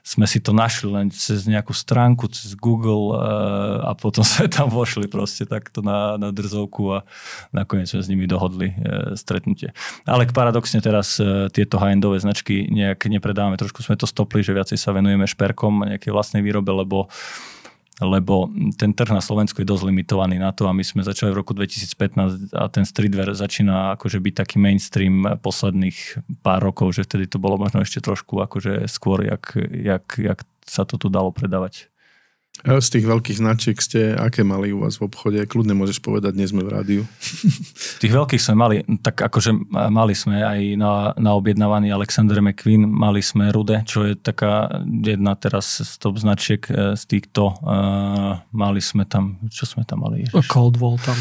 sme 0.03 0.27
si 0.27 0.43
to 0.43 0.51
našli 0.51 0.91
len 0.91 1.07
cez 1.13 1.47
nejakú 1.47 1.71
stránku, 1.71 2.27
cez 2.27 2.57
Google 2.57 3.15
uh, 3.15 3.87
a 3.87 3.91
potom 3.93 4.25
sme 4.27 4.49
tam 4.49 4.73
vošli 4.73 5.05
proste 5.05 5.45
takto 5.45 5.85
na, 5.85 6.17
na 6.17 6.33
drzovku 6.33 6.81
a 6.91 6.97
nakoniec 7.53 7.93
sme 7.93 8.01
s 8.01 8.09
nimi 8.09 8.25
dohodli 8.25 8.73
uh, 8.73 9.13
stretnutie. 9.13 9.71
Ale 10.03 10.25
paradoxne 10.33 10.81
teraz 10.81 11.21
uh, 11.21 11.47
tieto 11.53 11.77
high-endové 11.77 12.22
značky 12.23 12.71
nejak 12.71 13.05
nepredávame. 13.11 13.59
Trošku 13.59 13.83
sme 13.83 13.99
to 13.99 14.07
stopli, 14.07 14.39
že 14.41 14.55
viacej 14.55 14.79
sa 14.79 14.95
venujeme 14.95 15.27
šperkom 15.27 15.83
a 15.83 15.89
nejakej 15.95 16.11
vlastnej 16.15 16.41
výrobe, 16.41 16.71
lebo 16.71 17.11
lebo 18.01 18.49
ten 18.73 18.89
trh 18.89 19.13
na 19.13 19.21
Slovensku 19.21 19.61
je 19.61 19.69
dosť 19.69 19.85
limitovaný 19.85 20.41
na 20.41 20.49
to 20.49 20.65
a 20.65 20.73
my 20.73 20.81
sme 20.81 21.05
začali 21.05 21.29
v 21.29 21.45
roku 21.45 21.53
2015 21.53 22.49
a 22.57 22.65
ten 22.65 22.89
streetwear 22.89 23.29
začína 23.37 23.93
akože 23.93 24.17
byť 24.17 24.33
taký 24.33 24.57
mainstream 24.57 25.37
posledných 25.37 26.25
pár 26.41 26.65
rokov, 26.65 26.97
že 26.97 27.05
vtedy 27.05 27.29
to 27.29 27.37
bolo 27.37 27.61
možno 27.61 27.85
ešte 27.85 28.01
trošku 28.01 28.41
akože 28.41 28.89
skôr, 28.89 29.21
jak, 29.29 29.53
jak, 29.69 30.09
jak 30.17 30.39
sa 30.65 30.89
to 30.89 30.97
tu 30.97 31.13
dalo 31.13 31.29
predávať. 31.29 31.92
Z 32.61 32.87
tých 32.95 33.09
veľkých 33.09 33.41
značiek 33.41 33.75
ste 33.81 34.13
aké 34.13 34.45
mali 34.45 34.69
u 34.69 34.85
vás 34.85 35.01
v 35.01 35.09
obchode? 35.09 35.41
Kľudne 35.49 35.73
môžeš 35.73 35.99
povedať, 35.99 36.37
dnes 36.37 36.53
sme 36.53 36.61
v 36.61 36.71
rádiu. 36.71 37.01
Z 37.97 37.97
tých 37.99 38.13
veľkých 38.13 38.39
sme 38.39 38.55
mali, 38.55 38.75
tak 39.01 39.25
akože 39.25 39.73
mali 39.73 40.13
sme 40.13 40.39
aj 40.45 40.59
na, 40.77 41.11
na 41.17 41.33
objednávaný 41.33 41.91
Alexander 41.91 42.39
McQueen, 42.39 42.85
mali 42.87 43.25
sme 43.25 43.49
Rude, 43.49 43.81
čo 43.83 44.05
je 44.05 44.13
taká 44.15 44.69
jedna 44.85 45.33
teraz 45.35 45.81
z 45.81 45.91
top 45.97 46.21
značiek 46.21 46.61
e, 46.69 46.95
z 46.95 47.03
týchto. 47.09 47.57
Uh, 47.59 48.39
mali 48.55 48.79
sme 48.79 49.03
tam, 49.09 49.43
čo 49.51 49.67
sme 49.67 49.83
tam 49.83 50.05
mali? 50.05 50.23
Ježiš. 50.23 50.47
Cold 50.47 50.77
Wall 50.79 51.01
tam. 51.03 51.17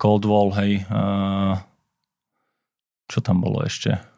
Cold 0.00 0.24
Wall, 0.24 0.54
hej. 0.54 0.86
Uh, 0.88 1.60
čo 3.10 3.20
tam 3.20 3.42
bolo 3.42 3.66
ešte? 3.66 4.15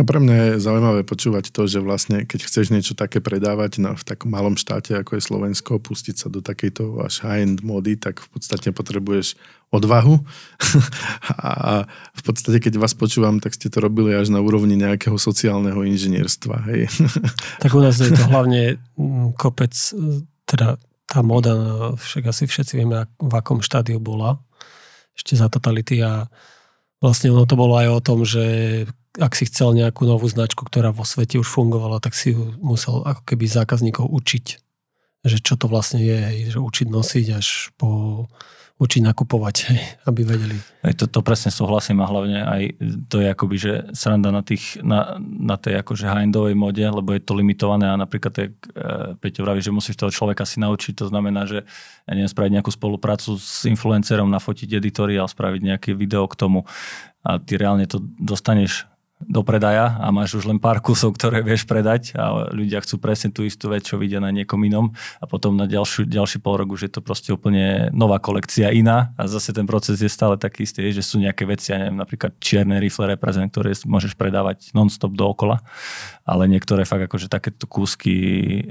A 0.00 0.08
pre 0.08 0.24
mňa 0.24 0.56
je 0.56 0.64
zaujímavé 0.64 1.04
počúvať 1.04 1.52
to, 1.52 1.68
že 1.68 1.84
vlastne 1.84 2.24
keď 2.24 2.48
chceš 2.48 2.72
niečo 2.72 2.96
také 2.96 3.20
predávať 3.20 3.76
na, 3.76 3.92
v 3.92 4.00
takom 4.00 4.32
malom 4.32 4.56
štáte, 4.56 4.96
ako 4.96 5.20
je 5.20 5.26
Slovensko, 5.28 5.84
pustiť 5.84 6.16
sa 6.16 6.32
do 6.32 6.40
takejto 6.40 7.04
až 7.04 7.20
high-end 7.20 7.60
mody, 7.60 8.00
tak 8.00 8.24
v 8.24 8.28
podstate 8.32 8.72
potrebuješ 8.72 9.36
odvahu. 9.68 10.24
a 11.44 11.84
v 12.16 12.22
podstate, 12.24 12.64
keď 12.64 12.80
vás 12.80 12.96
počúvam, 12.96 13.36
tak 13.36 13.52
ste 13.52 13.68
to 13.68 13.84
robili 13.84 14.16
až 14.16 14.32
na 14.32 14.40
úrovni 14.40 14.80
nejakého 14.80 15.20
sociálneho 15.20 15.84
inžinierstva. 15.84 16.56
Hej. 16.72 16.88
Tak 17.62 17.76
u 17.76 17.84
nás 17.84 18.00
je 18.00 18.16
to 18.16 18.24
hlavne 18.32 18.80
mm, 18.96 19.36
kopec, 19.36 19.76
teda 20.48 20.80
tá 21.04 21.20
moda, 21.20 21.52
však 22.00 22.32
asi 22.32 22.48
všetci 22.48 22.80
vieme, 22.80 23.04
v 23.20 23.32
akom 23.36 23.60
štádiu 23.60 24.00
bola 24.00 24.40
ešte 25.12 25.36
za 25.36 25.52
totality 25.52 26.00
a 26.00 26.32
vlastne 26.96 27.28
ono 27.28 27.44
to 27.44 27.60
bolo 27.60 27.76
aj 27.76 27.88
o 27.92 28.00
tom, 28.00 28.24
že 28.24 28.44
ak 29.20 29.32
si 29.36 29.44
chcel 29.44 29.76
nejakú 29.76 30.08
novú 30.08 30.24
značku, 30.24 30.64
ktorá 30.64 30.88
vo 30.88 31.04
svete 31.04 31.36
už 31.36 31.48
fungovala, 31.48 32.00
tak 32.00 32.16
si 32.16 32.32
ju 32.32 32.56
musel 32.64 33.04
ako 33.04 33.22
keby 33.28 33.44
zákazníkov 33.44 34.08
učiť, 34.08 34.44
že 35.28 35.36
čo 35.44 35.54
to 35.60 35.68
vlastne 35.68 36.00
je, 36.00 36.16
hej, 36.16 36.38
že 36.56 36.58
učiť 36.58 36.88
nosiť 36.88 37.26
až 37.36 37.70
po 37.76 38.24
učiť 38.82 39.02
nakupovať, 39.06 39.56
hej, 39.70 39.80
aby 40.10 40.20
vedeli. 40.26 40.58
Aj 40.82 40.90
to, 40.98 41.06
to 41.06 41.22
presne 41.22 41.54
súhlasím 41.54 42.02
a 42.02 42.10
hlavne 42.10 42.42
aj 42.42 42.62
to 43.06 43.22
je 43.22 43.28
akoby, 43.30 43.56
že 43.60 43.72
sranda 43.94 44.34
na, 44.34 44.42
tých, 44.42 44.82
na, 44.82 45.14
na 45.22 45.54
tej 45.54 45.78
akože 45.78 46.10
high-endovej 46.10 46.58
mode, 46.58 46.82
lebo 46.82 47.14
je 47.14 47.22
to 47.22 47.38
limitované 47.38 47.86
a 47.86 47.94
napríklad, 47.94 48.34
tak 48.34 48.50
e, 48.74 49.14
Peťo 49.22 49.46
vraví, 49.46 49.62
že 49.62 49.70
musíš 49.70 49.94
toho 49.94 50.10
človeka 50.10 50.42
si 50.42 50.58
naučiť, 50.58 50.98
to 50.98 51.06
znamená, 51.06 51.46
že 51.46 51.62
ja 52.10 52.12
neviem, 52.16 52.26
spraviť 52.26 52.52
nejakú 52.58 52.74
spoluprácu 52.74 53.38
s 53.38 53.62
influencerom, 53.70 54.26
nafotiť 54.26 54.74
editoriál, 54.82 55.30
spraviť 55.30 55.62
nejaké 55.62 55.90
video 55.94 56.26
k 56.26 56.34
tomu 56.34 56.66
a 57.22 57.38
ty 57.38 57.54
reálne 57.54 57.86
to 57.86 58.02
dostaneš 58.18 58.90
do 59.26 59.42
predaja 59.46 59.98
a 59.98 60.10
máš 60.10 60.38
už 60.38 60.50
len 60.50 60.58
pár 60.58 60.82
kusov, 60.82 61.14
ktoré 61.14 61.40
vieš 61.40 61.64
predať 61.64 62.14
a 62.18 62.50
ľudia 62.50 62.82
chcú 62.82 62.98
presne 62.98 63.30
tú 63.30 63.46
istú 63.46 63.70
vec, 63.70 63.86
čo 63.86 63.98
vidia 63.98 64.18
na 64.18 64.34
niekom 64.34 64.58
inom 64.66 64.92
a 65.18 65.24
potom 65.24 65.54
na 65.54 65.70
ďalší, 65.70 66.06
ďalší 66.06 66.42
pol 66.42 66.60
rok 66.62 66.74
už 66.74 66.88
je 66.88 66.92
to 66.92 67.00
proste 67.00 67.30
úplne 67.30 67.90
nová 67.94 68.18
kolekcia 68.18 68.74
iná 68.74 69.14
a 69.14 69.30
zase 69.30 69.54
ten 69.54 69.64
proces 69.64 70.02
je 70.02 70.10
stále 70.10 70.34
taký 70.36 70.66
istý, 70.66 70.90
že 70.90 71.02
sú 71.02 71.22
nejaké 71.22 71.46
veci, 71.46 71.70
ja 71.74 71.80
neviem, 71.80 71.98
napríklad 71.98 72.36
čierne 72.42 72.82
rifle 72.82 73.10
reprezent, 73.10 73.50
ktoré 73.54 73.72
môžeš 73.86 74.18
predávať 74.18 74.74
non-stop 74.74 75.14
dookola, 75.14 75.62
ale 76.26 76.46
niektoré 76.50 76.86
fakt 76.86 77.06
akože 77.06 77.30
takéto 77.30 77.66
kúsky 77.66 78.14
e, 78.14 78.62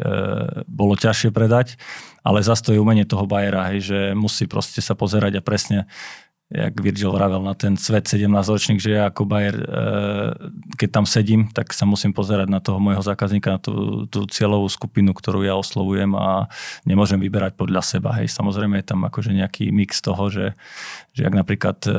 bolo 0.67 0.95
ťažšie 0.95 1.35
predať, 1.35 1.75
ale 2.21 2.45
zase 2.45 2.61
to 2.61 2.73
je 2.75 2.81
umenie 2.81 3.03
toho 3.03 3.25
bajera, 3.25 3.73
hej, 3.73 3.79
že 3.81 3.99
musí 4.13 4.45
proste 4.45 4.79
sa 4.79 4.93
pozerať 4.93 5.39
a 5.39 5.45
presne 5.45 5.89
jak 6.51 6.75
Virgil 6.83 7.15
vravel 7.15 7.39
na 7.39 7.55
ten 7.55 7.79
svet 7.79 8.11
17-ročník, 8.11 8.83
že 8.83 8.99
ja 8.99 9.07
ako 9.07 9.23
Bayer, 9.23 9.55
e, 9.55 9.67
keď 10.75 10.89
tam 10.91 11.05
sedím, 11.07 11.47
tak 11.47 11.71
sa 11.71 11.87
musím 11.87 12.11
pozerať 12.11 12.51
na 12.51 12.59
toho 12.59 12.75
môjho 12.75 12.99
zákazníka, 12.99 13.55
na 13.55 13.59
tú, 13.63 14.03
tú 14.11 14.27
cieľovú 14.27 14.67
skupinu, 14.67 15.15
ktorú 15.15 15.47
ja 15.47 15.55
oslovujem 15.55 16.11
a 16.19 16.51
nemôžem 16.83 17.23
vyberať 17.23 17.55
podľa 17.55 17.79
seba. 17.79 18.11
Hej, 18.19 18.35
samozrejme 18.35 18.83
je 18.83 18.85
tam 18.91 18.99
akože 19.07 19.31
nejaký 19.31 19.71
mix 19.71 20.03
toho, 20.03 20.27
že, 20.27 20.51
že 21.15 21.23
ak 21.23 21.33
napríklad 21.39 21.77
e, 21.87 21.93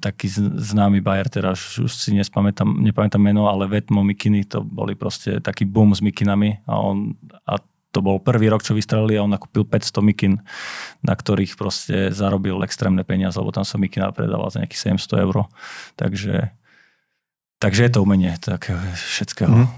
taký 0.00 0.32
známy 0.56 1.04
Bayer, 1.04 1.28
teraz 1.28 1.76
už 1.76 1.92
si 1.92 2.16
nespamätám, 2.16 2.80
nepamätám 2.80 3.20
meno, 3.20 3.52
ale 3.52 3.68
Vetmo 3.68 4.00
Mikiny, 4.00 4.48
to 4.48 4.64
boli 4.64 4.96
proste 4.96 5.44
taký 5.44 5.68
boom 5.68 5.92
s 5.92 6.00
mikinami 6.00 6.56
a 6.64 6.80
on 6.80 7.12
a 7.44 7.60
to 7.92 8.00
bol 8.00 8.16
prvý 8.18 8.48
rok, 8.48 8.64
čo 8.64 8.72
vystrelili 8.72 9.20
a 9.20 9.24
on 9.24 9.30
nakúpil 9.30 9.68
500 9.68 10.00
mikin, 10.00 10.40
na 11.04 11.12
ktorých 11.12 11.60
proste 11.60 12.08
zarobil 12.10 12.56
extrémne 12.64 13.04
peniaze, 13.04 13.36
lebo 13.36 13.52
tam 13.52 13.68
sa 13.68 13.76
mikina 13.76 14.08
predával 14.10 14.48
za 14.48 14.64
nejakých 14.64 14.96
700 14.96 15.24
eur. 15.28 15.36
Takže, 16.00 16.56
takže 17.60 17.80
je 17.84 17.92
to 17.92 18.00
umenie 18.00 18.32
takého 18.40 18.80
všetkého. 18.96 19.52
Mm. 19.52 19.68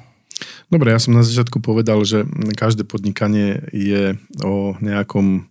Dobre, 0.71 0.95
ja 0.95 0.99
som 1.03 1.15
na 1.15 1.27
začiatku 1.27 1.59
povedal, 1.59 2.03
že 2.07 2.27
každé 2.55 2.87
podnikanie 2.87 3.63
je 3.71 4.19
o 4.43 4.75
nejakom 4.79 5.27
e, 5.39 5.43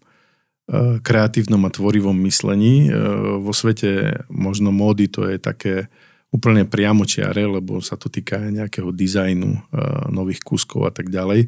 kreatívnom 0.99 1.63
a 1.67 1.71
tvorivom 1.71 2.15
myslení. 2.28 2.88
E, 2.88 2.95
vo 3.39 3.52
svete 3.56 4.23
možno 4.28 4.71
módy 4.76 5.08
to 5.08 5.28
je 5.28 5.38
také 5.39 5.88
úplne 6.34 6.65
priamočiare, 6.65 7.45
lebo 7.45 7.78
sa 7.80 7.93
to 7.95 8.10
týka 8.10 8.41
aj 8.41 8.52
nejakého 8.52 8.89
dizajnu 8.89 9.49
e, 9.54 9.60
nových 10.10 10.41
kúskov 10.41 10.89
a 10.89 10.91
tak 10.91 11.13
ďalej. 11.13 11.47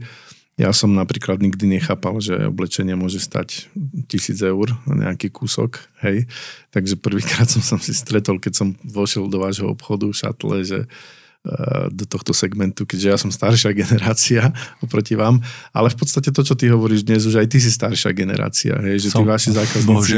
Ja 0.55 0.71
som 0.71 0.95
napríklad 0.95 1.43
nikdy 1.43 1.67
nechápal, 1.67 2.23
že 2.23 2.47
oblečenie 2.47 2.95
môže 2.95 3.19
stať 3.19 3.67
tisíc 4.07 4.39
eur 4.39 4.71
na 4.87 5.11
nejaký 5.11 5.27
kúsok, 5.27 5.83
hej. 5.99 6.31
Takže 6.71 6.95
prvýkrát 6.95 7.51
som 7.51 7.59
sa 7.59 7.75
si 7.75 7.91
stretol, 7.91 8.39
keď 8.39 8.63
som 8.63 8.67
vošiel 8.87 9.27
do 9.27 9.43
vášho 9.43 9.67
obchodu 9.67 10.07
v 10.07 10.15
šatle, 10.15 10.63
že 10.63 10.79
eh, 10.87 11.85
do 11.91 12.07
tohto 12.07 12.31
segmentu, 12.31 12.87
keďže 12.87 13.07
ja 13.11 13.17
som 13.19 13.35
staršia 13.35 13.75
generácia 13.75 14.47
oproti 14.85 15.19
vám, 15.19 15.43
ale 15.75 15.91
v 15.91 15.99
podstate 15.99 16.31
to, 16.31 16.39
čo 16.39 16.55
ty 16.55 16.71
hovoríš 16.71 17.03
dnes, 17.03 17.27
už 17.27 17.35
aj 17.35 17.51
ty 17.51 17.59
si 17.59 17.67
staršia 17.67 18.15
generácia, 18.15 18.79
hej, 18.79 19.03
že 19.03 19.09
som, 19.11 19.27
tí 19.27 19.35
vaši 19.35 19.51
zákazníci, 19.59 20.15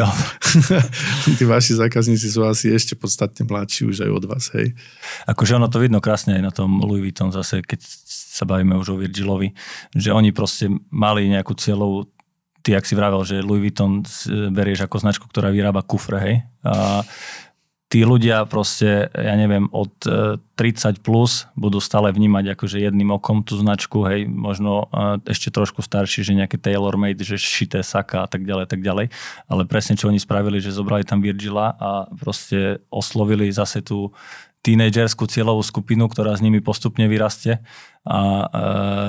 tí 1.41 1.43
vaši 1.49 1.81
zákazníci 1.81 2.29
sú 2.29 2.45
asi 2.45 2.69
ešte 2.69 2.93
podstatne 2.93 3.41
mladší 3.41 3.89
už 3.89 4.05
aj 4.05 4.11
od 4.13 4.23
vás, 4.29 4.53
hej. 4.53 4.77
Akože 5.25 5.57
ono 5.57 5.65
to 5.65 5.81
vidno 5.81 5.97
krásne 5.97 6.37
aj 6.37 6.43
na 6.45 6.53
tom 6.53 6.77
Louis 6.77 7.09
Vuitton 7.09 7.33
zase, 7.33 7.65
keď 7.65 7.81
sa 8.37 8.45
bavíme 8.45 8.77
už 8.77 8.93
o 8.93 8.99
Virgilovi, 9.01 9.57
že 9.97 10.13
oni 10.13 10.29
proste 10.29 10.69
mali 10.93 11.25
nejakú 11.25 11.57
cieľovú 11.57 12.05
ty, 12.61 12.77
ak 12.77 12.85
si 12.85 12.93
vravel, 12.93 13.23
že 13.23 13.41
Louis 13.41 13.71
Vuitton 13.71 14.03
berieš 14.51 14.85
ako 14.85 15.01
značku, 15.01 15.25
ktorá 15.25 15.49
vyrába 15.49 15.81
kufre, 15.81 16.17
hej. 16.19 16.35
A 16.67 17.01
tí 17.87 18.03
ľudia 18.03 18.43
proste, 18.43 19.07
ja 19.15 19.35
neviem, 19.39 19.71
od 19.71 19.91
30 20.03 20.43
e, 20.59 20.99
plus 20.99 21.47
budú 21.55 21.79
stále 21.79 22.11
vnímať 22.11 22.59
akože 22.59 22.83
jedným 22.83 23.15
okom 23.15 23.47
tú 23.47 23.55
značku, 23.55 24.03
hej, 24.03 24.27
možno 24.27 24.91
e, 24.91 25.31
ešte 25.31 25.47
trošku 25.47 25.79
starší, 25.79 26.27
že 26.27 26.35
nejaké 26.35 26.59
tailor-made, 26.59 27.23
že 27.23 27.39
šité 27.39 27.79
saka 27.87 28.27
a 28.27 28.29
tak 28.29 28.43
ďalej, 28.43 28.67
tak 28.67 28.83
ďalej. 28.83 29.07
Ale 29.47 29.61
presne 29.63 29.95
čo 29.95 30.11
oni 30.11 30.19
spravili, 30.19 30.59
že 30.59 30.75
zobrali 30.75 31.07
tam 31.07 31.23
Virgila 31.23 31.79
a 31.79 32.11
proste 32.11 32.83
oslovili 32.91 33.47
zase 33.47 33.79
tú 33.79 34.11
tínedžerskú 34.67 35.23
cieľovú 35.31 35.63
skupinu, 35.63 36.11
ktorá 36.11 36.35
s 36.35 36.43
nimi 36.43 36.59
postupne 36.59 37.07
vyrastie 37.07 37.63
a 38.07 38.21
e, 38.23 38.47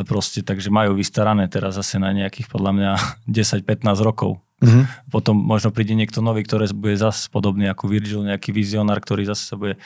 proste 0.04 0.42
takže 0.42 0.74
majú 0.74 0.98
vystarané 0.98 1.46
teraz 1.46 1.78
zase 1.78 2.02
na 2.02 2.10
nejakých 2.10 2.50
podľa 2.50 2.72
mňa 2.74 2.92
10-15 3.30 3.86
rokov 4.02 4.42
Uh-huh. 4.58 4.90
Potom 5.14 5.38
možno 5.38 5.70
príde 5.70 5.94
niekto 5.94 6.18
nový, 6.18 6.42
ktorý 6.42 6.66
bude 6.74 6.98
zase 6.98 7.30
podobný 7.30 7.70
ako 7.70 7.86
Virgil, 7.86 8.26
nejaký 8.26 8.50
vizionár, 8.50 8.98
ktorý 8.98 9.22
zase 9.22 9.46
sa 9.46 9.54
bude 9.54 9.78
e, 9.78 9.80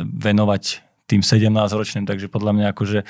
venovať 0.00 0.80
tým 1.04 1.20
17-ročným, 1.20 2.08
takže 2.08 2.32
podľa 2.32 2.56
mňa 2.56 2.66
akože 2.72 3.04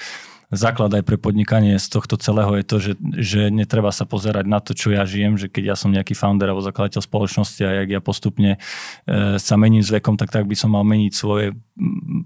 základ 0.53 0.92
aj 0.92 1.03
pre 1.09 1.16
podnikanie 1.16 1.80
z 1.80 1.88
tohto 1.88 2.20
celého 2.20 2.53
je 2.61 2.64
to, 2.64 2.76
že, 2.78 2.92
že 3.16 3.40
netreba 3.48 3.88
sa 3.88 4.05
pozerať 4.05 4.44
na 4.44 4.61
to, 4.61 4.76
čo 4.76 4.92
ja 4.92 5.09
žijem, 5.09 5.40
že 5.40 5.48
keď 5.48 5.72
ja 5.72 5.76
som 5.76 5.88
nejaký 5.88 6.12
founder 6.12 6.53
alebo 6.53 6.61
zakladateľ 6.61 7.00
spoločnosti 7.00 7.62
a 7.64 7.82
jak 7.82 7.88
ja 7.96 8.00
postupne 8.05 8.57
e, 8.57 9.40
sa 9.40 9.55
mením 9.57 9.80
s 9.80 9.90
vekom, 9.90 10.20
tak 10.20 10.28
tak 10.28 10.44
by 10.44 10.55
som 10.55 10.76
mal 10.76 10.84
meniť 10.84 11.12
svoje 11.16 11.57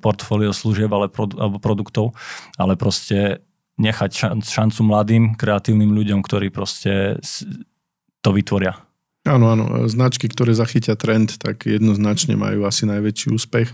portfólio 0.02 0.50
služieb 0.50 0.90
ale 0.90 1.06
alebo 1.14 1.62
produktov, 1.62 2.18
ale 2.58 2.74
proste 2.74 3.46
nechať 3.78 4.42
šancu 4.42 4.80
mladým, 4.82 5.38
kreatívnym 5.38 5.92
ľuďom, 5.92 6.20
ktorí 6.24 6.48
proste 6.48 7.20
to 8.24 8.30
vytvoria. 8.32 8.74
Áno, 9.26 9.50
áno. 9.50 9.90
Značky, 9.90 10.30
ktoré 10.30 10.54
zachytia 10.54 10.94
trend, 10.94 11.36
tak 11.42 11.66
jednoznačne 11.66 12.38
majú 12.38 12.64
asi 12.64 12.86
najväčší 12.86 13.34
úspech. 13.34 13.68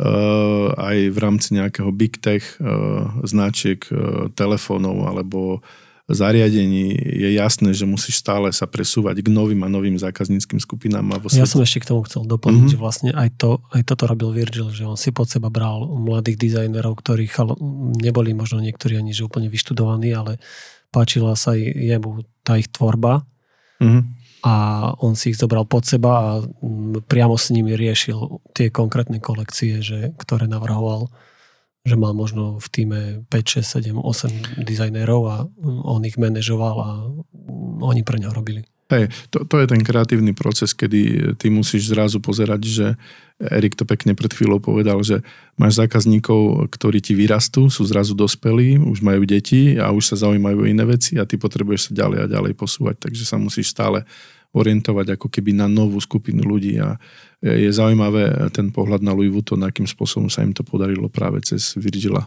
Uh, 0.00 0.72
aj 0.80 1.12
v 1.12 1.18
rámci 1.20 1.52
nejakého 1.52 1.92
big 1.92 2.16
tech 2.24 2.56
uh, 2.56 3.20
značiek, 3.28 3.84
uh, 3.92 4.32
telefónov 4.32 4.96
alebo 5.04 5.60
zariadení 6.08 6.96
je 6.96 7.36
jasné, 7.36 7.76
že 7.76 7.84
musíš 7.84 8.24
stále 8.24 8.48
sa 8.48 8.64
presúvať 8.64 9.20
k 9.20 9.28
novým 9.28 9.60
a 9.60 9.68
novým 9.68 10.00
zákazníckým 10.00 10.56
skupinám. 10.56 11.04
A 11.14 11.16
ja 11.36 11.44
som 11.44 11.60
ešte 11.60 11.84
k 11.84 11.92
tomu 11.92 12.02
chcel 12.08 12.24
doplniť, 12.24 12.64
mm-hmm. 12.66 12.74
že 12.74 12.82
vlastne 12.82 13.10
aj, 13.12 13.28
to, 13.36 13.60
aj 13.76 13.82
toto 13.84 14.08
robil 14.08 14.32
Virgil, 14.32 14.72
že 14.72 14.88
on 14.88 14.96
si 14.96 15.12
pod 15.12 15.28
seba 15.28 15.52
bral 15.52 15.84
mladých 15.84 16.40
dizajnerov, 16.40 16.96
ktorí 16.96 17.28
chal, 17.28 17.54
neboli 18.00 18.32
možno 18.32 18.58
niektorí 18.64 18.96
ani 18.96 19.12
že 19.12 19.28
úplne 19.28 19.52
vyštudovaní, 19.52 20.10
ale 20.16 20.40
páčila 20.90 21.36
sa 21.36 21.54
jemu 21.54 22.24
tá 22.40 22.56
ich 22.56 22.72
tvorba 22.72 23.28
Mm-hmm. 23.80 24.02
A 24.40 24.88
on 25.04 25.18
si 25.18 25.32
ich 25.32 25.40
zobral 25.40 25.68
pod 25.68 25.84
seba 25.84 26.12
a 26.16 26.28
mm, 26.40 27.04
priamo 27.04 27.36
s 27.36 27.52
nimi 27.52 27.76
riešil 27.76 28.40
tie 28.56 28.72
konkrétne 28.72 29.20
kolekcie, 29.20 29.84
že, 29.84 30.16
ktoré 30.16 30.48
navrhoval 30.48 31.12
že 31.80 31.96
mal 31.96 32.12
možno 32.12 32.60
v 32.60 32.66
týme 32.68 33.00
5, 33.32 33.64
6, 33.64 33.88
7, 33.88 33.96
8 33.96 34.68
dizajnérov 34.68 35.22
a 35.24 35.36
on 35.64 36.04
ich 36.04 36.20
manažoval 36.20 36.76
a 36.76 36.90
oni 37.80 38.04
pre 38.04 38.20
ňa 38.20 38.28
robili. 38.36 38.68
Hej, 38.90 39.06
to, 39.30 39.46
to 39.46 39.62
je 39.62 39.66
ten 39.70 39.86
kreatívny 39.86 40.34
proces, 40.34 40.74
kedy 40.74 41.32
ty 41.38 41.46
musíš 41.46 41.94
zrazu 41.94 42.18
pozerať, 42.18 42.60
že 42.66 42.86
Erik 43.38 43.78
to 43.78 43.86
pekne 43.86 44.18
pred 44.18 44.34
chvíľou 44.34 44.58
povedal, 44.58 44.98
že 45.06 45.22
máš 45.54 45.78
zákazníkov, 45.78 46.68
ktorí 46.74 46.98
ti 46.98 47.14
vyrastú, 47.14 47.70
sú 47.70 47.86
zrazu 47.86 48.18
dospelí, 48.18 48.82
už 48.82 48.98
majú 49.00 49.22
deti 49.22 49.78
a 49.78 49.94
už 49.94 50.10
sa 50.10 50.26
zaujímajú 50.26 50.66
iné 50.66 50.82
veci 50.82 51.16
a 51.16 51.24
ty 51.24 51.38
potrebuješ 51.38 51.88
sa 51.88 52.04
ďalej 52.04 52.18
a 52.18 52.26
ďalej 52.26 52.52
posúvať, 52.58 53.08
takže 53.08 53.24
sa 53.24 53.38
musíš 53.38 53.70
stále 53.70 54.02
orientovať 54.50 55.14
ako 55.14 55.30
keby 55.30 55.54
na 55.54 55.70
novú 55.70 56.02
skupinu 56.02 56.42
ľudí 56.42 56.82
a 56.82 56.98
je 57.40 57.70
zaujímavé 57.70 58.50
ten 58.50 58.74
pohľad 58.74 59.06
na 59.06 59.14
Louis 59.14 59.30
Vuitton, 59.30 59.62
akým 59.62 59.86
spôsobom 59.86 60.26
sa 60.26 60.42
im 60.42 60.50
to 60.50 60.66
podarilo 60.66 61.06
práve 61.06 61.38
cez 61.46 61.78
Virgila. 61.78 62.26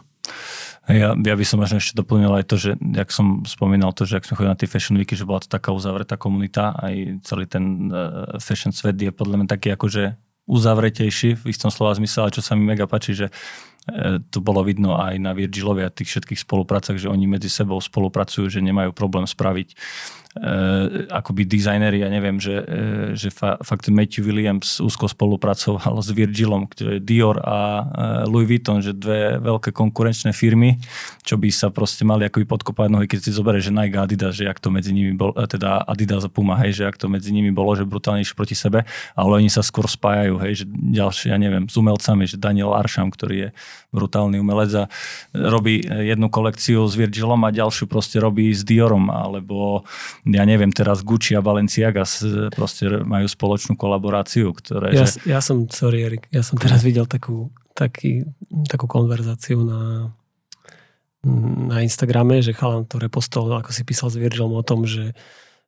Ja, 0.84 1.16
ja 1.16 1.34
by 1.34 1.44
som 1.48 1.64
možno 1.64 1.80
ešte 1.80 1.96
doplnil 1.96 2.28
aj 2.28 2.44
to, 2.44 2.56
že 2.60 2.76
jak 2.76 3.08
som 3.08 3.40
spomínal 3.48 3.96
to, 3.96 4.04
že 4.04 4.20
ak 4.20 4.28
sme 4.28 4.36
chodili 4.36 4.52
na 4.52 4.60
tie 4.60 4.68
fashion 4.68 5.00
weeky, 5.00 5.16
že 5.16 5.24
bola 5.24 5.40
to 5.40 5.48
taká 5.48 5.72
uzavretá 5.72 6.20
komunita, 6.20 6.76
aj 6.76 7.24
celý 7.24 7.48
ten 7.48 7.88
uh, 7.88 8.36
fashion 8.36 8.68
svet 8.68 9.00
je 9.00 9.08
podľa 9.08 9.40
mňa 9.40 9.48
taký 9.48 9.72
akože 9.72 10.20
uzavretejší 10.44 11.40
v 11.40 11.44
istom 11.48 11.72
slova 11.72 11.96
zmysle, 11.96 12.28
čo 12.28 12.44
sa 12.44 12.52
mi 12.52 12.68
mega 12.68 12.84
páči, 12.84 13.16
že 13.16 13.26
uh, 13.32 14.20
to 14.28 14.44
bolo 14.44 14.60
vidno 14.60 15.00
aj 15.00 15.16
na 15.16 15.32
Virgilovi 15.32 15.88
a 15.88 15.94
tých 15.94 16.20
všetkých 16.20 16.44
spoluprácach, 16.44 17.00
že 17.00 17.08
oni 17.08 17.24
medzi 17.32 17.48
sebou 17.48 17.80
spolupracujú, 17.80 18.52
že 18.52 18.60
nemajú 18.60 18.92
problém 18.92 19.24
spraviť 19.24 19.72
akoby 21.14 21.46
dizajneri, 21.46 22.02
ja 22.02 22.10
neviem, 22.10 22.42
že, 22.42 22.58
uh, 22.58 22.64
že 23.14 23.30
fa, 23.30 23.54
fakt 23.62 23.86
Matthew 23.86 24.26
Williams 24.26 24.82
úzko 24.82 25.06
spolupracoval 25.06 25.94
s 26.06 26.10
Virgilom, 26.10 26.66
ktoré 26.66 26.98
Dior 26.98 27.38
a 27.38 27.58
uh, 27.58 27.84
Louis 28.26 28.50
Vuitton, 28.50 28.82
že 28.82 28.90
dve 28.90 29.38
veľké 29.38 29.70
konkurenčné 29.70 30.34
firmy, 30.34 30.82
čo 31.22 31.38
by 31.38 31.48
sa 31.54 31.70
proste 31.70 32.02
mali 32.02 32.26
akoby 32.26 32.50
podkopať 32.50 32.88
nohy, 32.90 33.06
keď 33.06 33.20
si 33.22 33.30
zoberie, 33.30 33.62
že 33.62 33.70
Nike 33.70 33.94
Adidas, 33.94 34.34
že 34.34 34.50
ak 34.50 34.58
to 34.58 34.74
medzi 34.74 34.90
nimi 34.90 35.14
bol, 35.14 35.30
teda 35.38 35.86
Adidas 35.86 36.26
a 36.26 36.30
Puma, 36.30 36.58
hej, 36.66 36.82
že 36.82 36.84
ak 36.90 36.98
to 36.98 37.06
medzi 37.06 37.30
nimi 37.30 37.54
bolo, 37.54 37.78
že 37.78 37.86
brutálnejšie 37.86 38.34
proti 38.34 38.58
sebe, 38.58 38.82
ale 39.14 39.30
oni 39.38 39.46
sa 39.46 39.62
skôr 39.62 39.86
spájajú, 39.86 40.34
hej, 40.42 40.62
že 40.62 40.64
ďalšie, 40.68 41.30
ja 41.30 41.38
neviem, 41.38 41.70
s 41.70 41.78
umelcami, 41.78 42.26
že 42.26 42.42
Daniel 42.42 42.74
Arsham, 42.74 43.06
ktorý 43.06 43.36
je 43.38 43.48
brutálny 43.94 44.42
umelec 44.42 44.74
a 44.74 44.84
robí 45.30 45.86
jednu 45.86 46.26
kolekciu 46.26 46.82
s 46.90 46.98
Virgilom 46.98 47.38
a 47.46 47.54
ďalšiu 47.54 47.86
proste 47.86 48.18
robí 48.18 48.50
s 48.50 48.66
Diorom, 48.66 49.06
alebo 49.06 49.86
ja 50.24 50.42
neviem, 50.48 50.72
teraz 50.72 51.04
Gucci 51.04 51.36
a 51.36 51.44
Balenciaga 51.44 52.08
proste 52.52 52.88
majú 53.04 53.28
spoločnú 53.28 53.76
kolaboráciu, 53.76 54.56
ktoré... 54.56 54.96
Ja, 54.96 55.04
že... 55.04 55.20
ja 55.28 55.40
som, 55.44 55.68
sorry 55.68 56.08
Erik, 56.08 56.24
ja 56.32 56.40
som 56.40 56.56
teraz 56.56 56.80
videl 56.80 57.04
takú, 57.04 57.52
taký, 57.76 58.24
takú 58.64 58.88
konverzáciu 58.88 59.60
na, 59.60 60.12
na 61.68 61.84
Instagrame, 61.84 62.40
že 62.40 62.56
chalan 62.56 62.88
to 62.88 62.96
repostol, 62.96 63.52
ako 63.52 63.68
si 63.76 63.84
písal 63.84 64.08
s 64.08 64.16
Virgilom 64.16 64.56
o 64.56 64.64
tom, 64.64 64.88
že 64.88 65.12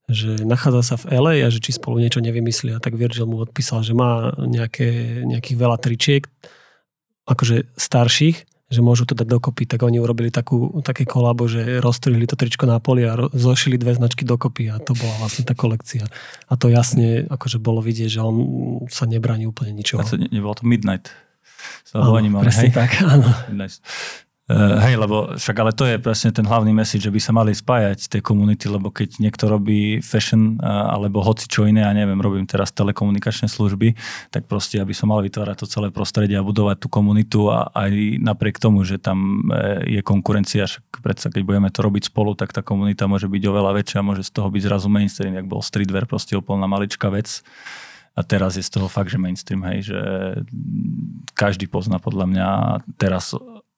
že 0.07 0.39
nachádza 0.47 0.95
sa 0.95 0.97
v 1.03 1.19
LA 1.19 1.35
a 1.43 1.51
že 1.51 1.59
či 1.59 1.75
spolu 1.75 1.99
niečo 1.99 2.23
nevymyslia. 2.23 2.79
Tak 2.79 2.95
Virgil 2.95 3.27
mu 3.27 3.43
odpísal, 3.43 3.83
že 3.83 3.91
má 3.91 4.31
nejaké, 4.39 5.23
nejakých 5.27 5.57
veľa 5.59 5.77
tričiek, 5.83 6.23
akože 7.27 7.75
starších, 7.75 8.47
že 8.67 8.83
môžu 8.83 9.07
to 9.07 9.15
dať 9.15 9.31
dokopy, 9.31 9.63
tak 9.63 9.87
oni 9.87 10.03
urobili 10.03 10.35
takú, 10.35 10.83
také 10.83 11.07
kolabo, 11.07 11.47
že 11.47 11.79
rozstrihli 11.79 12.27
to 12.27 12.35
tričko 12.35 12.67
na 12.67 12.83
poli 12.83 13.07
a 13.07 13.15
ro- 13.15 13.31
zošili 13.31 13.79
dve 13.79 13.95
značky 13.95 14.27
dokopy 14.27 14.75
a 14.75 14.83
to 14.83 14.91
bola 14.99 15.15
vlastne 15.23 15.47
tá 15.47 15.55
kolekcia. 15.55 16.03
A 16.51 16.59
to 16.59 16.67
jasne 16.67 17.31
akože 17.31 17.63
bolo 17.63 17.79
vidieť, 17.79 18.19
že 18.19 18.21
on 18.27 18.37
sa 18.91 19.07
nebráni 19.07 19.47
úplne 19.47 19.71
ničoho. 19.71 20.03
A 20.03 20.09
to 20.09 20.19
ne, 20.19 20.27
nebolo 20.35 20.59
to 20.59 20.67
Midnight. 20.67 21.15
Áno, 21.95 22.19
presne 22.43 22.69
hej? 22.69 22.75
tak, 22.75 22.91
áno. 23.07 23.31
Midnight. 23.55 23.79
Uh, 24.47 24.79
hej, 24.79 24.95
lebo 24.95 25.35
však 25.35 25.59
ale 25.59 25.75
to 25.75 25.91
je 25.91 25.99
presne 25.99 26.31
ten 26.31 26.47
hlavný 26.47 26.71
message, 26.71 27.03
že 27.03 27.11
by 27.11 27.19
sa 27.19 27.35
mali 27.35 27.51
spájať 27.51 28.07
tie 28.07 28.23
komunity, 28.23 28.71
lebo 28.71 28.95
keď 28.95 29.19
niekto 29.19 29.51
robí 29.51 29.99
fashion 29.99 30.63
uh, 30.63 30.95
alebo 30.95 31.19
hoci 31.19 31.51
čo 31.51 31.67
iné, 31.67 31.83
ja 31.83 31.91
neviem, 31.91 32.15
robím 32.23 32.47
teraz 32.47 32.71
telekomunikačné 32.71 33.51
služby, 33.51 33.99
tak 34.31 34.47
proste 34.47 34.79
aby 34.79 34.95
som 34.95 35.11
mal 35.11 35.19
vytvárať 35.27 35.57
to 35.59 35.67
celé 35.67 35.91
prostredie 35.91 36.39
a 36.39 36.47
budovať 36.47 36.79
tú 36.79 36.87
komunitu 36.87 37.51
a 37.51 37.75
aj 37.75 38.23
napriek 38.23 38.63
tomu, 38.63 38.87
že 38.87 39.03
tam 39.03 39.51
uh, 39.51 39.83
je 39.83 39.99
konkurencia, 40.07 40.71
však 40.71 41.03
predsa 41.03 41.27
keď 41.27 41.43
budeme 41.43 41.71
to 41.75 41.83
robiť 41.83 42.15
spolu, 42.15 42.39
tak 42.39 42.55
tá 42.55 42.63
komunita 42.63 43.11
môže 43.11 43.27
byť 43.27 43.43
oveľa 43.51 43.83
väčšia, 43.83 44.07
môže 44.07 44.23
z 44.23 44.31
toho 44.31 44.47
byť 44.47 44.63
zrazu 44.63 44.87
mainstream, 44.87 45.35
jak 45.35 45.51
bol 45.51 45.59
streetwear, 45.59 46.07
proste 46.07 46.39
úplná 46.39 46.71
maličká 46.71 47.11
vec. 47.11 47.43
A 48.15 48.23
teraz 48.23 48.55
je 48.57 48.65
z 48.65 48.73
toho 48.73 48.87
fakt, 48.87 49.11
že 49.11 49.19
mainstream, 49.19 49.61
hej, 49.67 49.93
že 49.93 50.01
každý 51.35 51.67
pozná 51.69 52.01
podľa 52.01 52.25
mňa 52.31 52.49
teraz 52.97 53.37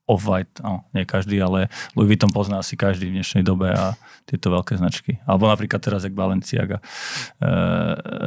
Off-White, 0.09 0.65
no, 0.65 0.89
nie 0.97 1.05
každý, 1.05 1.37
ale 1.37 1.69
Louis 1.93 2.17
Vuitton 2.17 2.33
pozná 2.33 2.65
asi 2.65 2.73
každý 2.73 3.13
v 3.13 3.21
dnešnej 3.21 3.45
dobe 3.45 3.69
a 3.69 3.93
tieto 4.25 4.49
veľké 4.49 4.81
značky. 4.81 5.21
Alebo 5.29 5.45
napríklad 5.45 5.77
teraz, 5.77 6.01
jak 6.01 6.17
Balenciaga 6.17 6.81
e, 6.81 6.83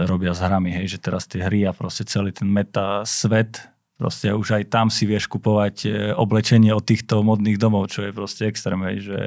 robia 0.07 0.31
s 0.31 0.39
hrami, 0.39 0.71
hej, 0.71 0.95
že 0.95 0.99
teraz 1.03 1.27
tie 1.27 1.43
hry 1.43 1.67
a 1.67 1.75
proste 1.75 2.07
celý 2.07 2.31
ten 2.31 2.47
meta 2.47 3.03
svet, 3.03 3.67
proste 3.99 4.31
už 4.31 4.63
aj 4.63 4.65
tam 4.71 4.95
si 4.95 5.11
vieš 5.11 5.27
kupovať 5.27 5.77
e, 5.83 5.89
oblečenie 6.15 6.71
od 6.71 6.87
týchto 6.87 7.27
modných 7.27 7.59
domov, 7.59 7.91
čo 7.91 8.07
je 8.07 8.15
proste 8.15 8.47
extrém, 8.47 8.79
hej, 8.87 9.11
že 9.11 9.19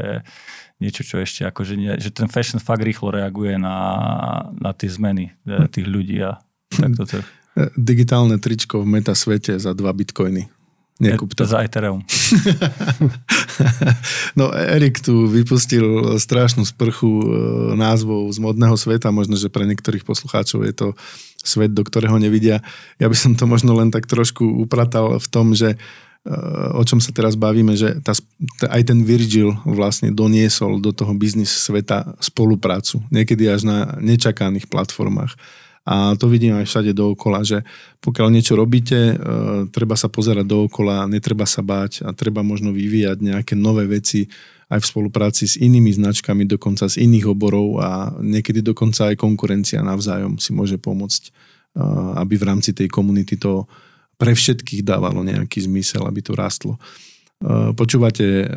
niečo, 0.79 1.03
čo 1.03 1.19
ešte 1.19 1.43
akože 1.47 1.75
nie, 1.75 1.91
že 1.99 2.11
ten 2.11 2.31
fashion 2.31 2.63
fakt 2.63 2.83
rýchlo 2.83 3.11
reaguje 3.11 3.59
na, 3.59 3.77
na 4.55 4.71
tie 4.71 4.87
zmeny 4.87 5.35
e, 5.43 5.67
tých 5.67 5.87
ľudí 5.87 6.23
a 6.23 6.39
tak 6.71 6.91
to 6.95 7.03
Digitálne 7.79 8.35
tričko 8.35 8.83
v 8.83 8.99
meta 8.99 9.15
svete 9.15 9.55
za 9.55 9.71
dva 9.71 9.95
bitcoiny. 9.95 10.51
Nekúp 10.95 11.35
to. 11.35 11.43
Za 11.43 11.59
Ethereum. 11.59 12.07
no 14.39 14.47
Erik 14.55 15.03
tu 15.03 15.27
vypustil 15.27 16.15
strašnú 16.15 16.63
sprchu 16.63 17.11
e, 17.19 17.25
názvov 17.75 18.31
z 18.31 18.39
modného 18.39 18.79
sveta, 18.79 19.11
možno, 19.11 19.35
že 19.35 19.51
pre 19.51 19.67
niektorých 19.67 20.07
poslucháčov 20.07 20.63
je 20.63 20.71
to 20.71 20.87
svet, 21.35 21.75
do 21.75 21.83
ktorého 21.83 22.15
nevidia. 22.15 22.63
Ja 22.95 23.11
by 23.11 23.17
som 23.19 23.35
to 23.35 23.43
možno 23.43 23.75
len 23.75 23.91
tak 23.91 24.07
trošku 24.07 24.47
upratal 24.47 25.19
v 25.19 25.27
tom, 25.27 25.51
že 25.51 25.75
e, 25.75 25.77
o 26.71 26.83
čom 26.87 27.03
sa 27.03 27.11
teraz 27.11 27.35
bavíme, 27.35 27.75
že 27.75 27.99
tá, 27.99 28.15
aj 28.71 28.81
ten 28.87 29.03
Virgil 29.03 29.51
vlastne 29.67 30.15
doniesol 30.15 30.79
do 30.79 30.95
toho 30.95 31.11
biznis 31.11 31.51
sveta 31.51 32.15
spoluprácu. 32.23 33.03
Niekedy 33.11 33.51
až 33.51 33.67
na 33.67 33.99
nečakaných 33.99 34.71
platformách. 34.71 35.35
A 35.85 36.17
to 36.17 36.25
vidím 36.25 36.57
aj 36.57 36.65
všade 36.65 36.97
dookola, 36.97 37.45
že 37.45 37.61
pokiaľ 38.01 38.33
niečo 38.33 38.57
robíte, 38.57 39.13
e, 39.13 39.15
treba 39.69 39.93
sa 39.93 40.09
pozerať 40.09 40.45
dookola, 40.49 41.05
netreba 41.05 41.45
sa 41.45 41.61
báť 41.61 42.01
a 42.01 42.09
treba 42.09 42.41
možno 42.41 42.73
vyvíjať 42.73 43.21
nejaké 43.21 43.53
nové 43.53 43.85
veci 43.85 44.25
aj 44.65 44.81
v 44.81 44.89
spolupráci 44.89 45.45
s 45.45 45.61
inými 45.61 45.93
značkami, 45.93 46.49
dokonca 46.49 46.89
z 46.89 47.05
iných 47.05 47.29
oborov 47.29 47.85
a 47.85 48.09
niekedy 48.17 48.65
dokonca 48.65 49.13
aj 49.13 49.21
konkurencia 49.21 49.85
navzájom 49.85 50.41
si 50.41 50.57
môže 50.57 50.81
pomôcť, 50.81 51.23
e, 51.29 51.31
aby 52.17 52.33
v 52.33 52.47
rámci 52.49 52.73
tej 52.73 52.89
komunity 52.89 53.37
to 53.37 53.69
pre 54.17 54.33
všetkých 54.33 54.81
dávalo 54.81 55.21
nejaký 55.21 55.69
zmysel, 55.69 56.01
aby 56.09 56.25
to 56.25 56.33
rástlo. 56.33 56.81
Počúvate 57.77 58.49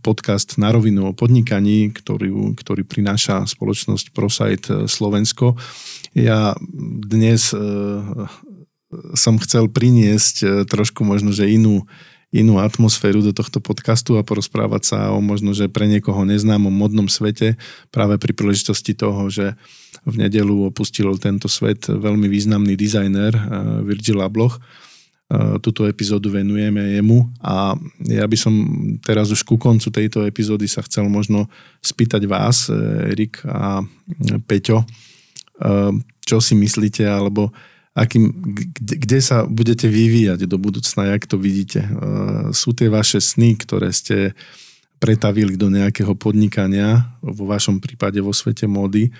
podcast 0.00 0.56
na 0.56 0.72
rovinu 0.72 1.12
o 1.12 1.16
podnikaní, 1.16 1.92
ktorý, 1.92 2.56
ktorý 2.56 2.88
prináša 2.88 3.44
spoločnosť 3.44 4.16
ProSite 4.16 4.88
Slovensko. 4.88 5.60
Ja 6.16 6.56
dnes 7.04 7.52
som 9.12 9.34
chcel 9.36 9.68
priniesť 9.68 10.64
trošku 10.64 11.04
možno, 11.04 11.36
že 11.36 11.52
inú 11.52 11.84
inú 12.28 12.60
atmosféru 12.60 13.24
do 13.24 13.32
tohto 13.32 13.56
podcastu 13.56 14.20
a 14.20 14.26
porozprávať 14.26 14.82
sa 14.84 14.98
o 15.16 15.20
možno, 15.24 15.56
že 15.56 15.72
pre 15.72 15.88
niekoho 15.88 16.28
neznámom 16.28 16.68
modnom 16.68 17.08
svete 17.08 17.56
práve 17.88 18.20
pri 18.20 18.36
príležitosti 18.36 18.92
toho, 18.92 19.32
že 19.32 19.56
v 20.04 20.14
nedelu 20.28 20.68
opustil 20.68 21.08
tento 21.16 21.48
svet 21.48 21.88
veľmi 21.88 22.28
významný 22.28 22.76
dizajner 22.76 23.32
eh, 23.32 23.42
Virgil 23.80 24.20
Abloh. 24.20 24.60
Eh, 25.28 25.60
túto 25.60 25.84
epizódu 25.84 26.32
venujeme 26.32 26.96
jemu 26.96 27.28
a 27.44 27.76
ja 28.00 28.24
by 28.24 28.32
som 28.32 28.54
teraz 29.04 29.28
už 29.28 29.44
ku 29.44 29.60
koncu 29.60 29.92
tejto 29.92 30.24
epizódy 30.24 30.64
sa 30.64 30.80
chcel 30.80 31.04
možno 31.04 31.52
spýtať 31.84 32.24
vás, 32.24 32.72
eh, 32.72 33.12
Erik 33.12 33.44
a 33.44 33.84
Peťo, 34.48 34.88
čo 36.24 36.36
si 36.40 36.54
myslíte, 36.56 37.04
alebo 37.04 37.52
akým, 37.92 38.30
kde, 38.56 38.94
kde 39.04 39.18
sa 39.20 39.44
budete 39.44 39.84
vyvíjať 39.84 40.48
do 40.48 40.56
budúcna, 40.56 41.12
jak 41.12 41.26
to 41.26 41.34
vidíte. 41.34 41.82
Sú 42.54 42.70
tie 42.78 42.86
vaše 42.86 43.18
sny, 43.18 43.58
ktoré 43.58 43.90
ste 43.90 44.38
pretavili 45.02 45.58
do 45.58 45.66
nejakého 45.66 46.14
podnikania, 46.14 47.10
vo 47.18 47.50
vašom 47.50 47.82
prípade 47.82 48.22
vo 48.22 48.30
svete 48.30 48.70
módy, 48.70 49.10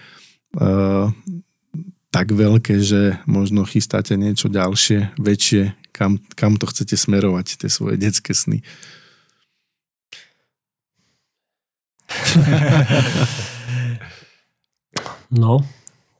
tak 2.14 2.26
veľké, 2.30 2.78
že 2.86 3.18
možno 3.26 3.66
chystáte 3.66 4.14
niečo 4.14 4.46
ďalšie, 4.46 5.18
väčšie, 5.18 5.74
kam, 5.98 6.22
kam 6.38 6.54
to 6.54 6.70
chcete 6.70 6.94
smerovať, 6.94 7.58
tie 7.58 7.66
svoje 7.66 7.98
detské 7.98 8.30
sny. 8.30 8.62
No, 15.28 15.60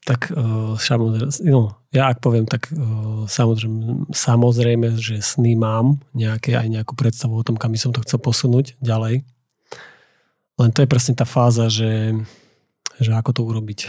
tak 0.04 0.28
uh, 0.36 0.76
samozrejme, 0.76 1.32
no, 1.48 1.72
ja 1.88 2.12
ak 2.12 2.20
poviem, 2.20 2.44
tak 2.44 2.68
uh, 2.76 3.24
samozrejme, 3.24 4.12
samozrejme, 4.12 5.00
že 5.00 5.24
sny 5.24 5.56
mám 5.56 6.04
nejaké, 6.12 6.60
aj 6.60 6.68
nejakú 6.68 6.92
predstavu 6.92 7.40
o 7.40 7.44
tom, 7.44 7.56
kam 7.56 7.72
by 7.72 7.80
som 7.80 7.92
to 7.96 8.04
chcel 8.04 8.20
posunúť 8.20 8.76
ďalej. 8.84 9.24
Len 10.60 10.70
to 10.76 10.84
je 10.84 10.92
presne 10.92 11.16
tá 11.16 11.24
fáza, 11.24 11.72
že, 11.72 12.12
že 13.00 13.16
ako 13.16 13.30
to 13.32 13.40
urobiť. 13.48 13.88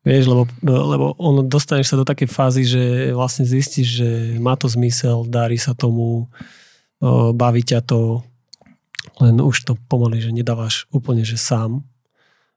Vieš, 0.00 0.32
lebo, 0.32 0.48
lebo 0.64 1.06
on 1.20 1.44
dostaneš 1.44 1.92
sa 1.92 2.00
do 2.00 2.08
takej 2.08 2.28
fázy, 2.28 2.64
že 2.64 2.82
vlastne 3.12 3.44
zistíš, 3.44 4.00
že 4.00 4.08
má 4.40 4.56
to 4.56 4.64
zmysel, 4.64 5.28
darí 5.28 5.60
sa 5.60 5.76
tomu, 5.76 6.32
baví 7.36 7.60
ťa 7.60 7.84
to, 7.84 8.24
len 9.20 9.36
už 9.44 9.68
to 9.68 9.72
pomaly, 9.92 10.24
že 10.24 10.32
nedávaš 10.32 10.88
úplne, 10.88 11.20
že 11.20 11.36
sám. 11.36 11.84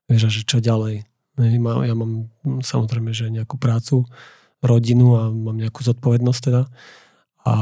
Vieš, 0.07 0.31
že 0.31 0.41
čo 0.47 0.63
ďalej 0.63 1.03
ja 1.37 1.93
mám 1.97 2.29
hm, 2.45 2.61
samozrejme, 2.61 3.09
že 3.09 3.33
nejakú 3.33 3.57
prácu, 3.57 4.05
rodinu 4.61 5.17
a 5.17 5.21
mám 5.33 5.57
nejakú 5.57 5.81
zodpovednosť 5.81 6.41
teda. 6.45 6.61
A 7.43 7.53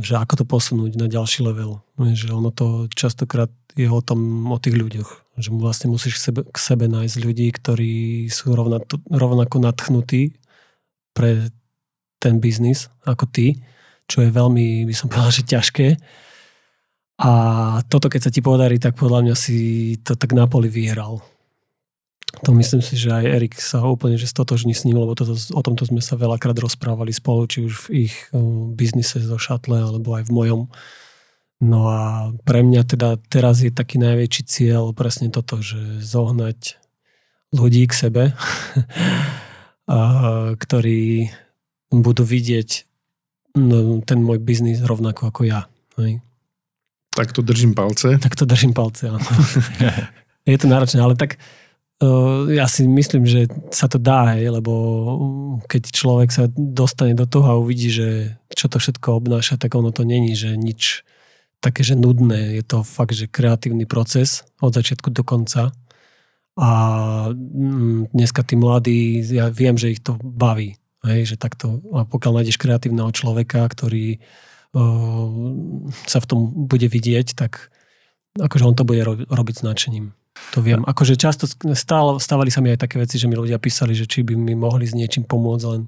že 0.00 0.16
ako 0.16 0.40
to 0.40 0.44
posunúť 0.48 0.96
na 0.96 1.04
ďalší 1.04 1.44
level. 1.44 1.84
Že 2.00 2.32
ono 2.32 2.48
to 2.48 2.88
častokrát 2.88 3.52
je 3.76 3.84
o 3.92 4.00
tom, 4.00 4.48
o 4.48 4.56
tých 4.56 4.76
ľuďoch. 4.76 5.36
Že 5.36 5.48
vlastne 5.60 5.92
musíš 5.92 6.16
k 6.16 6.32
sebe, 6.32 6.40
k 6.48 6.56
sebe 6.56 6.88
nájsť 6.88 7.16
ľudí, 7.20 7.52
ktorí 7.52 8.26
sú 8.32 8.56
rovnako, 8.56 9.04
rovnako 9.12 9.56
nadchnutí 9.60 10.40
pre 11.12 11.52
ten 12.16 12.40
biznis 12.40 12.88
ako 13.04 13.28
ty, 13.28 13.60
čo 14.08 14.24
je 14.24 14.32
veľmi, 14.32 14.88
by 14.88 14.94
som 14.96 15.12
povedal, 15.12 15.28
že 15.28 15.44
ťažké. 15.44 16.00
A 17.20 17.32
toto, 17.88 18.08
keď 18.08 18.28
sa 18.28 18.32
ti 18.32 18.40
podarí, 18.40 18.80
tak 18.80 18.96
podľa 18.96 19.28
mňa 19.28 19.34
si 19.36 19.56
to 20.00 20.16
tak 20.16 20.32
na 20.32 20.48
poli 20.48 20.72
vyhral 20.72 21.20
to 22.44 22.52
myslím 22.52 22.84
si, 22.84 23.00
že 23.00 23.12
aj 23.12 23.24
Erik 23.24 23.54
sa 23.56 23.80
úplne 23.86 24.20
že 24.20 24.28
stotožní 24.28 24.76
s 24.76 24.84
ním, 24.84 25.00
lebo 25.00 25.16
toto, 25.16 25.32
o 25.32 25.62
tomto 25.64 25.88
sme 25.88 26.04
sa 26.04 26.20
veľakrát 26.20 26.56
rozprávali 26.58 27.14
spolu, 27.14 27.48
či 27.48 27.64
už 27.64 27.88
v 27.88 28.10
ich 28.10 28.14
biznise 28.76 29.22
zo 29.22 29.40
šatle, 29.40 29.80
alebo 29.80 30.12
aj 30.12 30.28
v 30.28 30.34
mojom. 30.34 30.60
No 31.56 31.88
a 31.88 32.00
pre 32.44 32.60
mňa 32.60 32.82
teda 32.84 33.16
teraz 33.32 33.64
je 33.64 33.72
taký 33.72 33.96
najväčší 33.96 34.42
cieľ 34.44 34.92
presne 34.92 35.32
toto, 35.32 35.64
že 35.64 36.04
zohnať 36.04 36.76
ľudí 37.56 37.88
k 37.88 37.92
sebe, 37.96 38.22
a, 39.88 39.98
ktorí 40.60 41.32
budú 41.88 42.26
vidieť 42.26 42.84
no, 43.56 44.04
ten 44.04 44.20
môj 44.20 44.42
biznis 44.44 44.84
rovnako 44.84 45.32
ako 45.32 45.48
ja. 45.48 45.64
Hej. 45.96 46.20
Tak 47.16 47.32
to 47.32 47.40
držím 47.40 47.72
palce. 47.72 48.20
Tak 48.20 48.36
to 48.36 48.44
držím 48.44 48.76
palce, 48.76 49.08
áno. 49.08 49.24
je 50.44 50.58
to 50.60 50.68
náročné, 50.68 51.00
ale 51.00 51.16
tak 51.16 51.40
ja 52.52 52.68
si 52.68 52.84
myslím, 52.84 53.24
že 53.24 53.48
sa 53.72 53.88
to 53.88 53.96
dá, 53.96 54.36
hej, 54.36 54.52
lebo 54.52 54.72
keď 55.64 55.82
človek 55.88 56.28
sa 56.28 56.44
dostane 56.52 57.16
do 57.16 57.24
toho 57.24 57.48
a 57.48 57.60
uvidí, 57.60 57.88
že 57.88 58.36
čo 58.52 58.68
to 58.68 58.76
všetko 58.76 59.16
obnáša, 59.16 59.56
tak 59.56 59.72
ono 59.72 59.88
to 59.96 60.04
není, 60.04 60.36
že 60.36 60.60
nič 60.60 61.00
také, 61.64 61.80
že 61.80 61.96
nudné. 61.96 62.60
Je 62.60 62.64
to 62.68 62.84
fakt, 62.84 63.16
že 63.16 63.32
kreatívny 63.32 63.88
proces 63.88 64.44
od 64.60 64.76
začiatku 64.76 65.08
do 65.08 65.24
konca. 65.24 65.72
A 66.56 66.68
mm, 67.32 68.12
dneska 68.12 68.44
tí 68.44 68.60
mladí, 68.60 69.24
ja 69.32 69.48
viem, 69.48 69.80
že 69.80 69.96
ich 69.96 70.04
to 70.04 70.20
baví. 70.20 70.76
Hej, 71.00 71.32
že 71.32 71.36
takto, 71.40 71.80
a 71.96 72.04
pokiaľ 72.04 72.42
nájdeš 72.42 72.60
kreatívneho 72.60 73.08
človeka, 73.14 73.64
ktorý 73.72 74.18
uh, 74.18 75.30
sa 76.04 76.18
v 76.20 76.28
tom 76.28 76.40
bude 76.66 76.92
vidieť, 76.92 77.36
tak 77.36 77.72
akože 78.36 78.64
on 78.68 78.76
to 78.76 78.84
bude 78.84 79.00
robiť 79.32 79.64
značením. 79.64 80.12
To 80.54 80.64
viem. 80.64 80.80
Akože 80.84 81.18
často 81.20 81.44
stále, 81.76 82.16
stávali 82.16 82.48
sa 82.48 82.64
mi 82.64 82.72
aj 82.72 82.86
také 82.88 82.96
veci, 82.96 83.20
že 83.20 83.28
mi 83.28 83.36
ľudia 83.36 83.60
písali, 83.60 83.92
že 83.92 84.08
či 84.08 84.24
by 84.24 84.36
mi 84.36 84.56
mohli 84.56 84.88
s 84.88 84.96
niečím 84.96 85.26
pomôcť, 85.26 85.64
len 85.68 85.82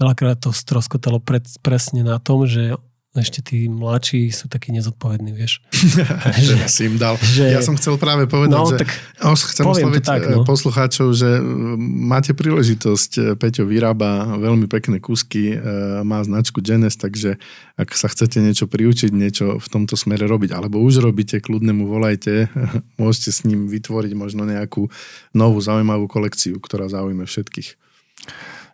veľakrát 0.00 0.40
to 0.40 0.50
stroskotalo 0.54 1.20
pred, 1.20 1.44
presne 1.60 2.06
na 2.06 2.16
tom, 2.22 2.48
že 2.48 2.78
ešte 3.14 3.46
tí 3.46 3.70
mladší 3.70 4.34
sú 4.34 4.50
takí 4.50 4.74
nezodpovední, 4.74 5.30
vieš. 5.30 5.62
že 6.50 6.66
si 6.66 6.90
im 6.90 6.98
dal. 6.98 7.14
Že... 7.14 7.54
Ja 7.54 7.62
som 7.62 7.78
chcel 7.78 7.94
práve 7.94 8.26
povedať, 8.26 8.58
no, 8.58 8.66
že 8.66 8.82
tak 8.82 8.90
chcem 9.22 9.62
osloviť 9.70 10.02
tak, 10.02 10.22
no. 10.26 10.42
poslucháčov, 10.42 11.14
že 11.14 11.38
máte 11.78 12.34
príležitosť, 12.34 13.10
e, 13.14 13.22
Peťo 13.38 13.70
vyrába 13.70 14.34
veľmi 14.34 14.66
pekné 14.66 14.98
kusky, 14.98 15.54
má 16.02 16.26
značku 16.26 16.58
Genes, 16.58 16.98
takže 16.98 17.38
ak 17.78 17.94
sa 17.94 18.10
chcete 18.10 18.42
niečo 18.42 18.66
priučiť, 18.66 19.14
niečo 19.14 19.62
v 19.62 19.68
tomto 19.70 19.94
smere 19.94 20.26
robiť, 20.26 20.50
alebo 20.50 20.82
už 20.82 20.98
robíte, 20.98 21.38
kľudne 21.38 21.70
mu 21.70 21.86
volajte, 21.86 22.50
môžete 23.00 23.30
s 23.30 23.40
ním 23.46 23.70
vytvoriť 23.70 24.12
možno 24.18 24.42
nejakú 24.42 24.90
novú 25.30 25.58
zaujímavú 25.62 26.10
kolekciu, 26.10 26.58
ktorá 26.58 26.90
zaujíme 26.90 27.22
všetkých. 27.30 27.78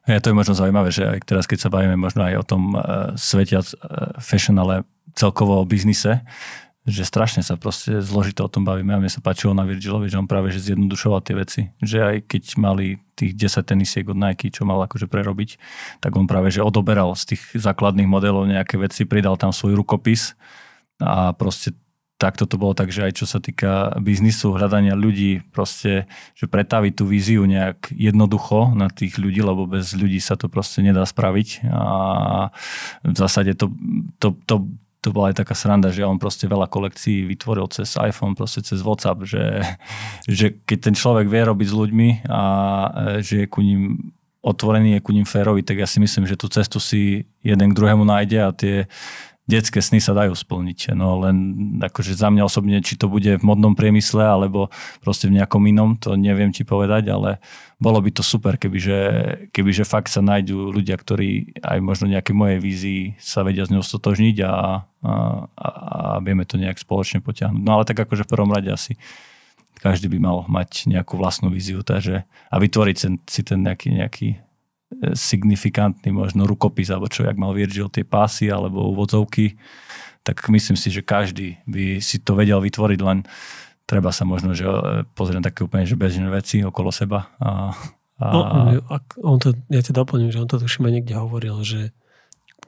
Ja, 0.09 0.17
to 0.23 0.33
je 0.33 0.39
možno 0.39 0.57
zaujímavé, 0.57 0.89
že 0.89 1.05
aj 1.05 1.29
teraz, 1.29 1.45
keď 1.45 1.69
sa 1.69 1.73
bavíme 1.73 1.97
možno 1.97 2.25
aj 2.25 2.35
o 2.41 2.45
tom 2.45 2.63
uh, 2.73 3.13
svete 3.21 3.61
uh, 3.61 3.65
fashion, 4.17 4.57
ale 4.57 4.89
celkovo 5.13 5.61
o 5.61 5.69
biznise, 5.69 6.25
že 6.89 7.05
strašne 7.05 7.45
sa 7.45 7.61
proste 7.61 8.01
zložito 8.01 8.41
o 8.41 8.49
tom 8.49 8.65
bavíme 8.65 8.97
a 8.97 9.01
mne 9.01 9.13
sa 9.13 9.21
páčilo 9.21 9.53
na 9.53 9.69
Virgilovi, 9.69 10.09
že 10.09 10.17
on 10.17 10.25
práve 10.25 10.49
že 10.49 10.73
zjednodušoval 10.73 11.21
tie 11.21 11.37
veci. 11.37 11.61
Že 11.85 11.99
aj 12.01 12.17
keď 12.25 12.43
mali 12.57 12.97
tých 13.13 13.37
10 13.37 13.69
tenisiek 13.69 14.07
od 14.09 14.17
Nike, 14.17 14.49
čo 14.49 14.65
mal 14.65 14.81
akože 14.89 15.05
prerobiť, 15.05 15.61
tak 16.01 16.17
on 16.17 16.25
práve 16.25 16.49
že 16.49 16.65
odoberal 16.65 17.13
z 17.13 17.37
tých 17.37 17.43
základných 17.61 18.09
modelov 18.09 18.49
nejaké 18.49 18.81
veci, 18.81 19.05
pridal 19.05 19.37
tam 19.37 19.53
svoj 19.53 19.77
rukopis 19.77 20.33
a 20.97 21.37
proste 21.37 21.77
takto 22.21 22.45
to 22.45 22.61
bolo 22.61 22.77
tak, 22.77 22.93
že 22.93 23.09
aj 23.09 23.13
čo 23.17 23.25
sa 23.25 23.41
týka 23.41 23.97
biznisu, 23.97 24.53
hľadania 24.53 24.93
ľudí, 24.93 25.41
proste, 25.57 26.05
že 26.37 26.45
pretaviť 26.45 26.93
tú 27.01 27.09
víziu 27.09 27.49
nejak 27.49 27.89
jednoducho 27.97 28.77
na 28.77 28.93
tých 28.93 29.17
ľudí, 29.17 29.41
lebo 29.41 29.65
bez 29.65 29.97
ľudí 29.97 30.21
sa 30.21 30.37
to 30.37 30.53
proste 30.53 30.85
nedá 30.85 31.09
spraviť. 31.09 31.65
A 31.73 32.53
v 33.09 33.17
zásade 33.17 33.57
to, 33.57 33.73
to, 34.21 34.37
to, 34.45 34.69
to 35.01 35.09
bola 35.17 35.33
aj 35.33 35.41
taká 35.41 35.57
sranda, 35.57 35.89
že 35.89 36.05
on 36.05 36.21
proste 36.21 36.45
veľa 36.45 36.69
kolekcií 36.69 37.25
vytvoril 37.25 37.73
cez 37.73 37.97
iPhone, 37.97 38.37
proste 38.37 38.61
cez 38.61 38.85
WhatsApp, 38.85 39.25
že, 39.25 39.65
že 40.29 40.61
keď 40.69 40.93
ten 40.93 40.95
človek 40.95 41.25
vie 41.25 41.41
robiť 41.41 41.67
s 41.73 41.75
ľuďmi 41.75 42.09
a 42.29 42.43
že 43.25 43.43
je 43.43 43.47
ku 43.49 43.65
ním 43.65 44.13
otvorený, 44.41 45.01
je 45.01 45.05
ku 45.05 45.13
ním 45.13 45.29
férový, 45.29 45.61
tak 45.65 45.81
ja 45.81 45.89
si 45.89 46.01
myslím, 46.01 46.25
že 46.25 46.37
tú 46.37 46.49
cestu 46.49 46.81
si 46.81 47.29
jeden 47.45 47.73
k 47.73 47.77
druhému 47.77 48.05
nájde 48.05 48.39
a 48.41 48.51
tie 48.53 48.77
detské 49.51 49.83
sny 49.83 49.99
sa 49.99 50.15
dajú 50.15 50.31
splniť. 50.31 50.95
No 50.95 51.19
len 51.27 51.37
akože 51.83 52.15
za 52.15 52.31
mňa 52.31 52.47
osobne, 52.47 52.79
či 52.79 52.95
to 52.95 53.11
bude 53.11 53.27
v 53.27 53.43
modnom 53.43 53.75
priemysle 53.75 54.23
alebo 54.23 54.71
proste 55.03 55.27
v 55.27 55.43
nejakom 55.43 55.67
inom, 55.67 55.99
to 55.99 56.15
neviem 56.15 56.55
ti 56.55 56.63
povedať, 56.63 57.11
ale 57.11 57.43
bolo 57.83 57.99
by 57.99 58.15
to 58.15 58.23
super, 58.23 58.55
kebyže, 58.55 59.01
kebyže 59.51 59.83
fakt 59.83 60.13
sa 60.13 60.23
nájdú 60.23 60.71
ľudia, 60.71 60.95
ktorí 60.95 61.59
aj 61.59 61.79
možno 61.83 62.07
nejaké 62.07 62.31
mojej 62.31 62.63
vízii 62.63 63.03
sa 63.19 63.43
vedia 63.43 63.67
z 63.67 63.75
ňou 63.75 63.83
stotožniť 63.83 64.37
a, 64.47 64.53
a, 64.87 65.15
a 65.59 65.69
vieme 66.23 66.47
to 66.47 66.55
nejak 66.55 66.79
spoločne 66.79 67.19
potiahnuť. 67.25 67.63
No 67.65 67.81
ale 67.81 67.89
tak 67.89 67.99
akože 67.99 68.29
v 68.29 68.33
prvom 68.33 68.53
rade 68.53 68.71
asi 68.71 69.01
každý 69.81 70.13
by 70.13 70.19
mal 70.21 70.45
mať 70.45 70.93
nejakú 70.93 71.17
vlastnú 71.17 71.49
víziu 71.49 71.81
takže, 71.81 72.29
a 72.29 72.57
vytvoriť 72.61 72.97
si 73.25 73.41
ten 73.41 73.65
nejaký, 73.65 73.97
nejaký 73.97 74.29
signifikantný 75.15 76.11
možno 76.11 76.45
rukopis, 76.45 76.91
alebo 76.91 77.07
čo, 77.07 77.25
jak 77.25 77.39
mal 77.39 77.55
Virgil 77.55 77.89
tie 77.89 78.03
pásy 78.03 78.51
alebo 78.51 78.91
úvodzovky, 78.91 79.55
tak 80.27 80.43
myslím 80.51 80.77
si, 80.77 80.93
že 80.93 81.01
každý 81.01 81.57
by 81.65 82.03
si 82.03 82.21
to 82.21 82.37
vedel 82.37 82.61
vytvoriť, 82.61 83.01
len 83.01 83.25
treba 83.89 84.13
sa 84.13 84.29
možno 84.29 84.53
že 84.53 84.67
e, 84.67 85.03
pozrieť 85.17 85.39
na 85.41 85.47
také 85.47 85.67
úplne 85.67 85.89
že 85.89 85.99
bežné 85.99 86.29
veci 86.29 86.61
okolo 86.61 86.93
seba. 86.93 87.33
A, 87.41 87.75
a... 88.21 88.27
No, 88.31 88.45
on 89.25 89.39
to, 89.41 89.57
ja 89.73 89.81
ti 89.81 89.91
doplním, 89.95 90.31
že 90.31 90.43
on 90.43 90.51
to 90.51 90.61
tuším 90.61 90.91
aj 90.91 90.95
niekde 91.01 91.15
hovoril, 91.17 91.57
že 91.65 91.95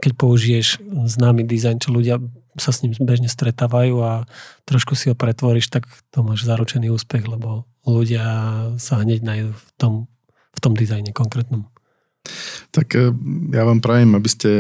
keď 0.03 0.12
použiješ 0.16 0.83
známy 0.89 1.45
dizajn, 1.47 1.79
čo 1.79 1.95
ľudia 1.95 2.18
sa 2.57 2.73
s 2.73 2.85
ním 2.85 2.93
bežne 3.01 3.29
stretávajú 3.29 3.97
a 4.03 4.12
trošku 4.68 4.97
si 4.97 5.09
ho 5.09 5.16
pretvoríš, 5.16 5.73
tak 5.73 5.89
to 6.12 6.25
máš 6.25 6.45
zaručený 6.45 6.93
úspech, 6.93 7.25
lebo 7.25 7.64
ľudia 7.85 8.25
sa 8.77 9.01
hneď 9.01 9.20
nájdú 9.25 9.53
v 9.53 9.68
tom, 9.81 9.95
v 10.53 10.59
tom 10.61 10.73
dizajne 10.77 11.16
konkrétnom. 11.16 11.72
Tak 12.73 12.97
e, 12.97 13.12
ja 13.53 13.62
vám 13.68 13.85
prajem, 13.85 14.16
aby 14.16 14.29
ste 14.31 14.51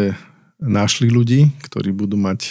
našli 0.62 1.10
ľudí, 1.10 1.50
ktorí 1.64 1.90
budú 1.90 2.14
mať 2.20 2.40
e, 2.44 2.50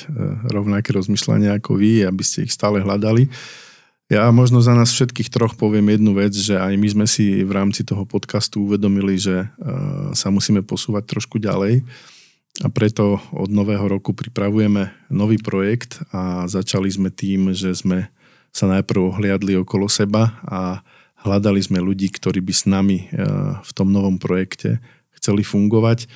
rovnaké 0.52 0.92
rozmýšľanie 0.92 1.54
ako 1.56 1.80
vy, 1.80 2.04
aby 2.04 2.24
ste 2.26 2.44
ich 2.50 2.52
stále 2.52 2.84
hľadali. 2.84 3.32
Ja 4.12 4.28
možno 4.36 4.60
za 4.60 4.76
nás 4.76 4.92
všetkých 4.92 5.32
troch 5.32 5.56
poviem 5.56 5.88
jednu 5.88 6.12
vec, 6.12 6.36
že 6.36 6.60
aj 6.60 6.76
my 6.76 6.88
sme 6.92 7.06
si 7.08 7.48
v 7.48 7.52
rámci 7.56 7.88
toho 7.88 8.04
podcastu 8.04 8.68
uvedomili, 8.68 9.16
že 9.16 9.48
e, 9.48 9.48
sa 10.12 10.28
musíme 10.28 10.66
posúvať 10.66 11.08
trošku 11.08 11.40
ďalej 11.40 11.88
a 12.60 12.68
preto 12.68 13.24
od 13.32 13.48
nového 13.48 13.88
roku 13.88 14.12
pripravujeme 14.12 14.92
nový 15.08 15.40
projekt 15.40 16.04
a 16.12 16.44
začali 16.52 16.92
sme 16.92 17.08
tým, 17.08 17.56
že 17.56 17.72
sme 17.72 18.12
sa 18.52 18.68
najprv 18.68 19.16
ohliadli 19.16 19.56
okolo 19.56 19.88
seba 19.88 20.36
a 20.44 20.84
hľadali 21.24 21.64
sme 21.64 21.80
ľudí, 21.80 22.12
ktorí 22.12 22.44
by 22.44 22.52
s 22.52 22.68
nami 22.68 23.08
v 23.64 23.72
tom 23.72 23.88
novom 23.96 24.20
projekte 24.20 24.84
chceli 25.22 25.46
fungovať. 25.46 26.10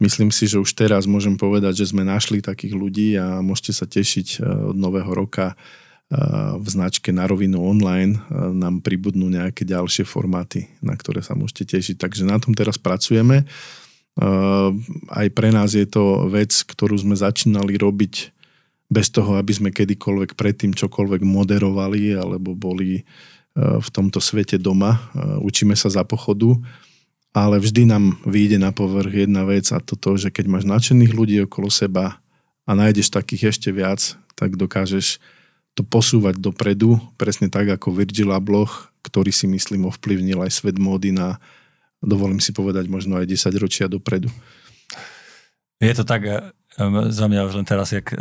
Myslím 0.00 0.32
si, 0.32 0.48
že 0.48 0.60
už 0.60 0.72
teraz 0.72 1.04
môžem 1.04 1.36
povedať, 1.36 1.84
že 1.84 1.92
sme 1.92 2.04
našli 2.04 2.40
takých 2.40 2.72
ľudí 2.72 3.16
a 3.16 3.40
môžete 3.44 3.72
sa 3.72 3.84
tešiť 3.88 4.40
e, 4.40 4.72
od 4.72 4.76
nového 4.76 5.08
roka 5.08 5.52
e, 5.52 5.56
v 6.60 6.68
značke 6.68 7.16
na 7.16 7.24
rovinu 7.24 7.64
online 7.64 8.16
e, 8.16 8.20
nám 8.52 8.84
pribudnú 8.84 9.32
nejaké 9.32 9.64
ďalšie 9.64 10.04
formáty, 10.04 10.68
na 10.84 10.92
ktoré 10.96 11.24
sa 11.24 11.32
môžete 11.32 11.80
tešiť. 11.80 11.96
Takže 11.96 12.28
na 12.28 12.36
tom 12.36 12.52
teraz 12.52 12.76
pracujeme. 12.76 13.48
Aj 15.12 15.28
pre 15.36 15.52
nás 15.52 15.76
je 15.76 15.84
to 15.84 16.24
vec, 16.32 16.48
ktorú 16.48 16.96
sme 16.96 17.12
začínali 17.12 17.76
robiť 17.76 18.32
bez 18.88 19.12
toho, 19.12 19.36
aby 19.36 19.52
sme 19.52 19.68
kedykoľvek 19.76 20.32
predtým 20.40 20.72
čokoľvek 20.72 21.20
moderovali 21.20 22.16
alebo 22.16 22.56
boli 22.56 23.04
v 23.52 23.88
tomto 23.92 24.16
svete 24.16 24.56
doma. 24.56 25.04
Učíme 25.44 25.76
sa 25.76 25.92
za 25.92 26.00
pochodu 26.00 26.56
ale 27.36 27.60
vždy 27.60 27.84
nám 27.84 28.16
vyjde 28.24 28.56
na 28.56 28.72
povrch 28.72 29.28
jedna 29.28 29.44
vec 29.44 29.68
a 29.68 29.76
to 29.76 29.92
to, 29.92 30.16
že 30.16 30.32
keď 30.32 30.48
máš 30.48 30.64
nadšených 30.64 31.12
ľudí 31.12 31.36
okolo 31.44 31.68
seba 31.68 32.16
a 32.64 32.70
nájdeš 32.72 33.12
takých 33.12 33.52
ešte 33.52 33.68
viac, 33.68 34.16
tak 34.32 34.56
dokážeš 34.56 35.20
to 35.76 35.84
posúvať 35.84 36.40
dopredu, 36.40 36.96
presne 37.20 37.52
tak 37.52 37.68
ako 37.68 37.92
Virgil 37.92 38.32
Abloh, 38.32 38.72
ktorý 39.04 39.28
si 39.28 39.44
myslím 39.44 39.84
ovplyvnil 39.84 40.40
aj 40.48 40.64
svet 40.64 40.80
módy 40.80 41.12
na, 41.12 41.36
dovolím 42.00 42.40
si 42.40 42.56
povedať, 42.56 42.88
možno 42.88 43.20
aj 43.20 43.28
10 43.28 43.52
ročia 43.60 43.84
dopredu. 43.84 44.32
Je 45.76 45.92
to 45.92 46.08
tak, 46.08 46.24
za 47.08 47.24
mňa 47.24 47.48
už 47.48 47.56
len 47.56 47.64
teraz, 47.64 47.88
jak 47.96 48.12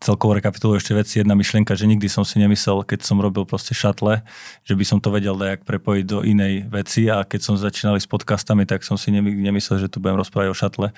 celkovo 0.00 0.32
rekapitulujem 0.32 0.80
ešte 0.80 0.92
veci, 0.96 1.14
jedna 1.20 1.36
myšlienka, 1.36 1.76
že 1.76 1.84
nikdy 1.84 2.08
som 2.08 2.24
si 2.24 2.40
nemyslel, 2.40 2.86
keď 2.86 3.04
som 3.04 3.20
robil 3.20 3.44
proste 3.44 3.76
šatle, 3.76 4.24
že 4.64 4.74
by 4.78 4.84
som 4.86 4.98
to 5.02 5.12
vedel 5.12 5.36
dajak 5.36 5.68
prepojiť 5.68 6.04
do 6.08 6.24
inej 6.24 6.70
veci 6.72 7.10
a 7.12 7.26
keď 7.26 7.40
som 7.44 7.54
začínali 7.60 8.00
s 8.00 8.08
podcastami, 8.08 8.64
tak 8.64 8.80
som 8.86 8.96
si 8.96 9.12
nemyslel, 9.12 9.84
že 9.84 9.90
tu 9.92 10.00
budem 10.00 10.16
rozprávať 10.16 10.48
o 10.48 10.56
šatle. 10.56 10.88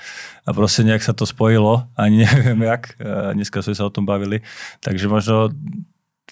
A 0.46 0.50
proste 0.54 0.86
nejak 0.86 1.02
sa 1.02 1.10
to 1.10 1.26
spojilo, 1.26 1.90
ani 1.98 2.22
neviem 2.30 2.62
jak, 2.62 2.94
dneska 3.34 3.64
sme 3.64 3.74
sa 3.74 3.88
o 3.88 3.94
tom 3.94 4.06
bavili, 4.06 4.46
takže 4.78 5.10
možno 5.10 5.50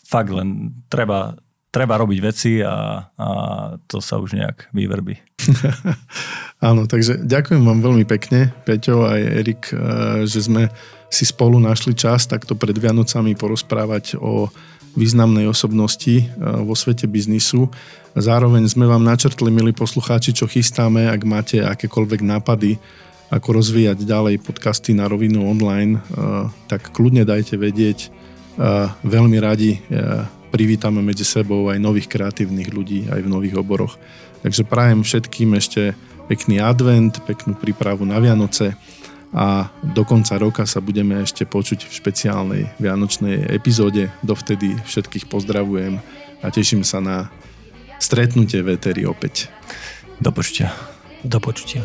fakt 0.06 0.30
len 0.30 0.78
treba 0.92 1.34
treba 1.68 2.00
robiť 2.00 2.18
veci 2.24 2.52
a, 2.64 3.04
a 3.04 3.28
to 3.84 4.00
sa 4.00 4.16
už 4.16 4.34
nejak 4.36 4.72
vyverbí. 4.72 5.20
Áno, 6.68 6.88
takže 6.88 7.22
ďakujem 7.22 7.62
vám 7.62 7.80
veľmi 7.84 8.04
pekne, 8.08 8.50
Peťo 8.66 9.06
aj 9.06 9.20
Erik, 9.20 9.62
eh, 9.70 9.78
že 10.24 10.48
sme 10.48 10.72
si 11.08 11.24
spolu 11.24 11.56
našli 11.60 11.96
čas 11.96 12.28
takto 12.28 12.52
pred 12.58 12.76
Vianocami 12.76 13.32
porozprávať 13.38 14.20
o 14.20 14.48
významnej 14.96 15.46
osobnosti 15.46 16.24
eh, 16.24 16.26
vo 16.40 16.72
svete 16.72 17.04
biznisu. 17.06 17.68
Zároveň 18.18 18.66
sme 18.66 18.88
vám 18.88 19.04
načrtli, 19.04 19.52
milí 19.52 19.70
poslucháči, 19.76 20.34
čo 20.34 20.50
chystáme, 20.50 21.06
ak 21.06 21.22
máte 21.28 21.62
akékoľvek 21.62 22.20
nápady, 22.24 22.80
ako 23.28 23.60
rozvíjať 23.60 24.08
ďalej 24.08 24.40
podcasty 24.40 24.96
na 24.96 25.04
rovinu 25.04 25.44
online, 25.44 26.00
eh, 26.00 26.48
tak 26.66 26.90
kľudne 26.96 27.28
dajte 27.28 27.60
vedieť. 27.60 28.16
Veľmi 29.06 29.38
radi 29.38 29.78
privítame 30.48 31.04
medzi 31.04 31.24
sebou 31.24 31.68
aj 31.68 31.78
nových 31.78 32.08
kreatívnych 32.08 32.72
ľudí 32.72 33.08
aj 33.12 33.20
v 33.24 33.28
nových 33.28 33.60
oboroch. 33.60 34.00
Takže 34.42 34.64
prajem 34.64 35.04
všetkým 35.04 35.54
ešte 35.58 35.92
pekný 36.28 36.60
advent, 36.60 37.20
peknú 37.24 37.56
prípravu 37.56 38.04
na 38.04 38.20
Vianoce 38.20 38.76
a 39.32 39.68
do 39.84 40.08
konca 40.08 40.40
roka 40.40 40.64
sa 40.64 40.80
budeme 40.80 41.20
ešte 41.20 41.44
počuť 41.44 41.84
v 41.84 41.92
špeciálnej 41.92 42.62
vianočnej 42.80 43.52
epizóde. 43.52 44.08
Dovtedy 44.24 44.76
všetkých 44.88 45.28
pozdravujem 45.28 46.00
a 46.40 46.46
teším 46.48 46.84
sa 46.84 47.04
na 47.04 47.28
stretnutie 48.00 48.64
v 48.64 48.78
opäť. 49.04 49.52
Do 50.22 50.32
počutia. 50.32 50.72
Do 51.24 51.38
počutia. 51.42 51.84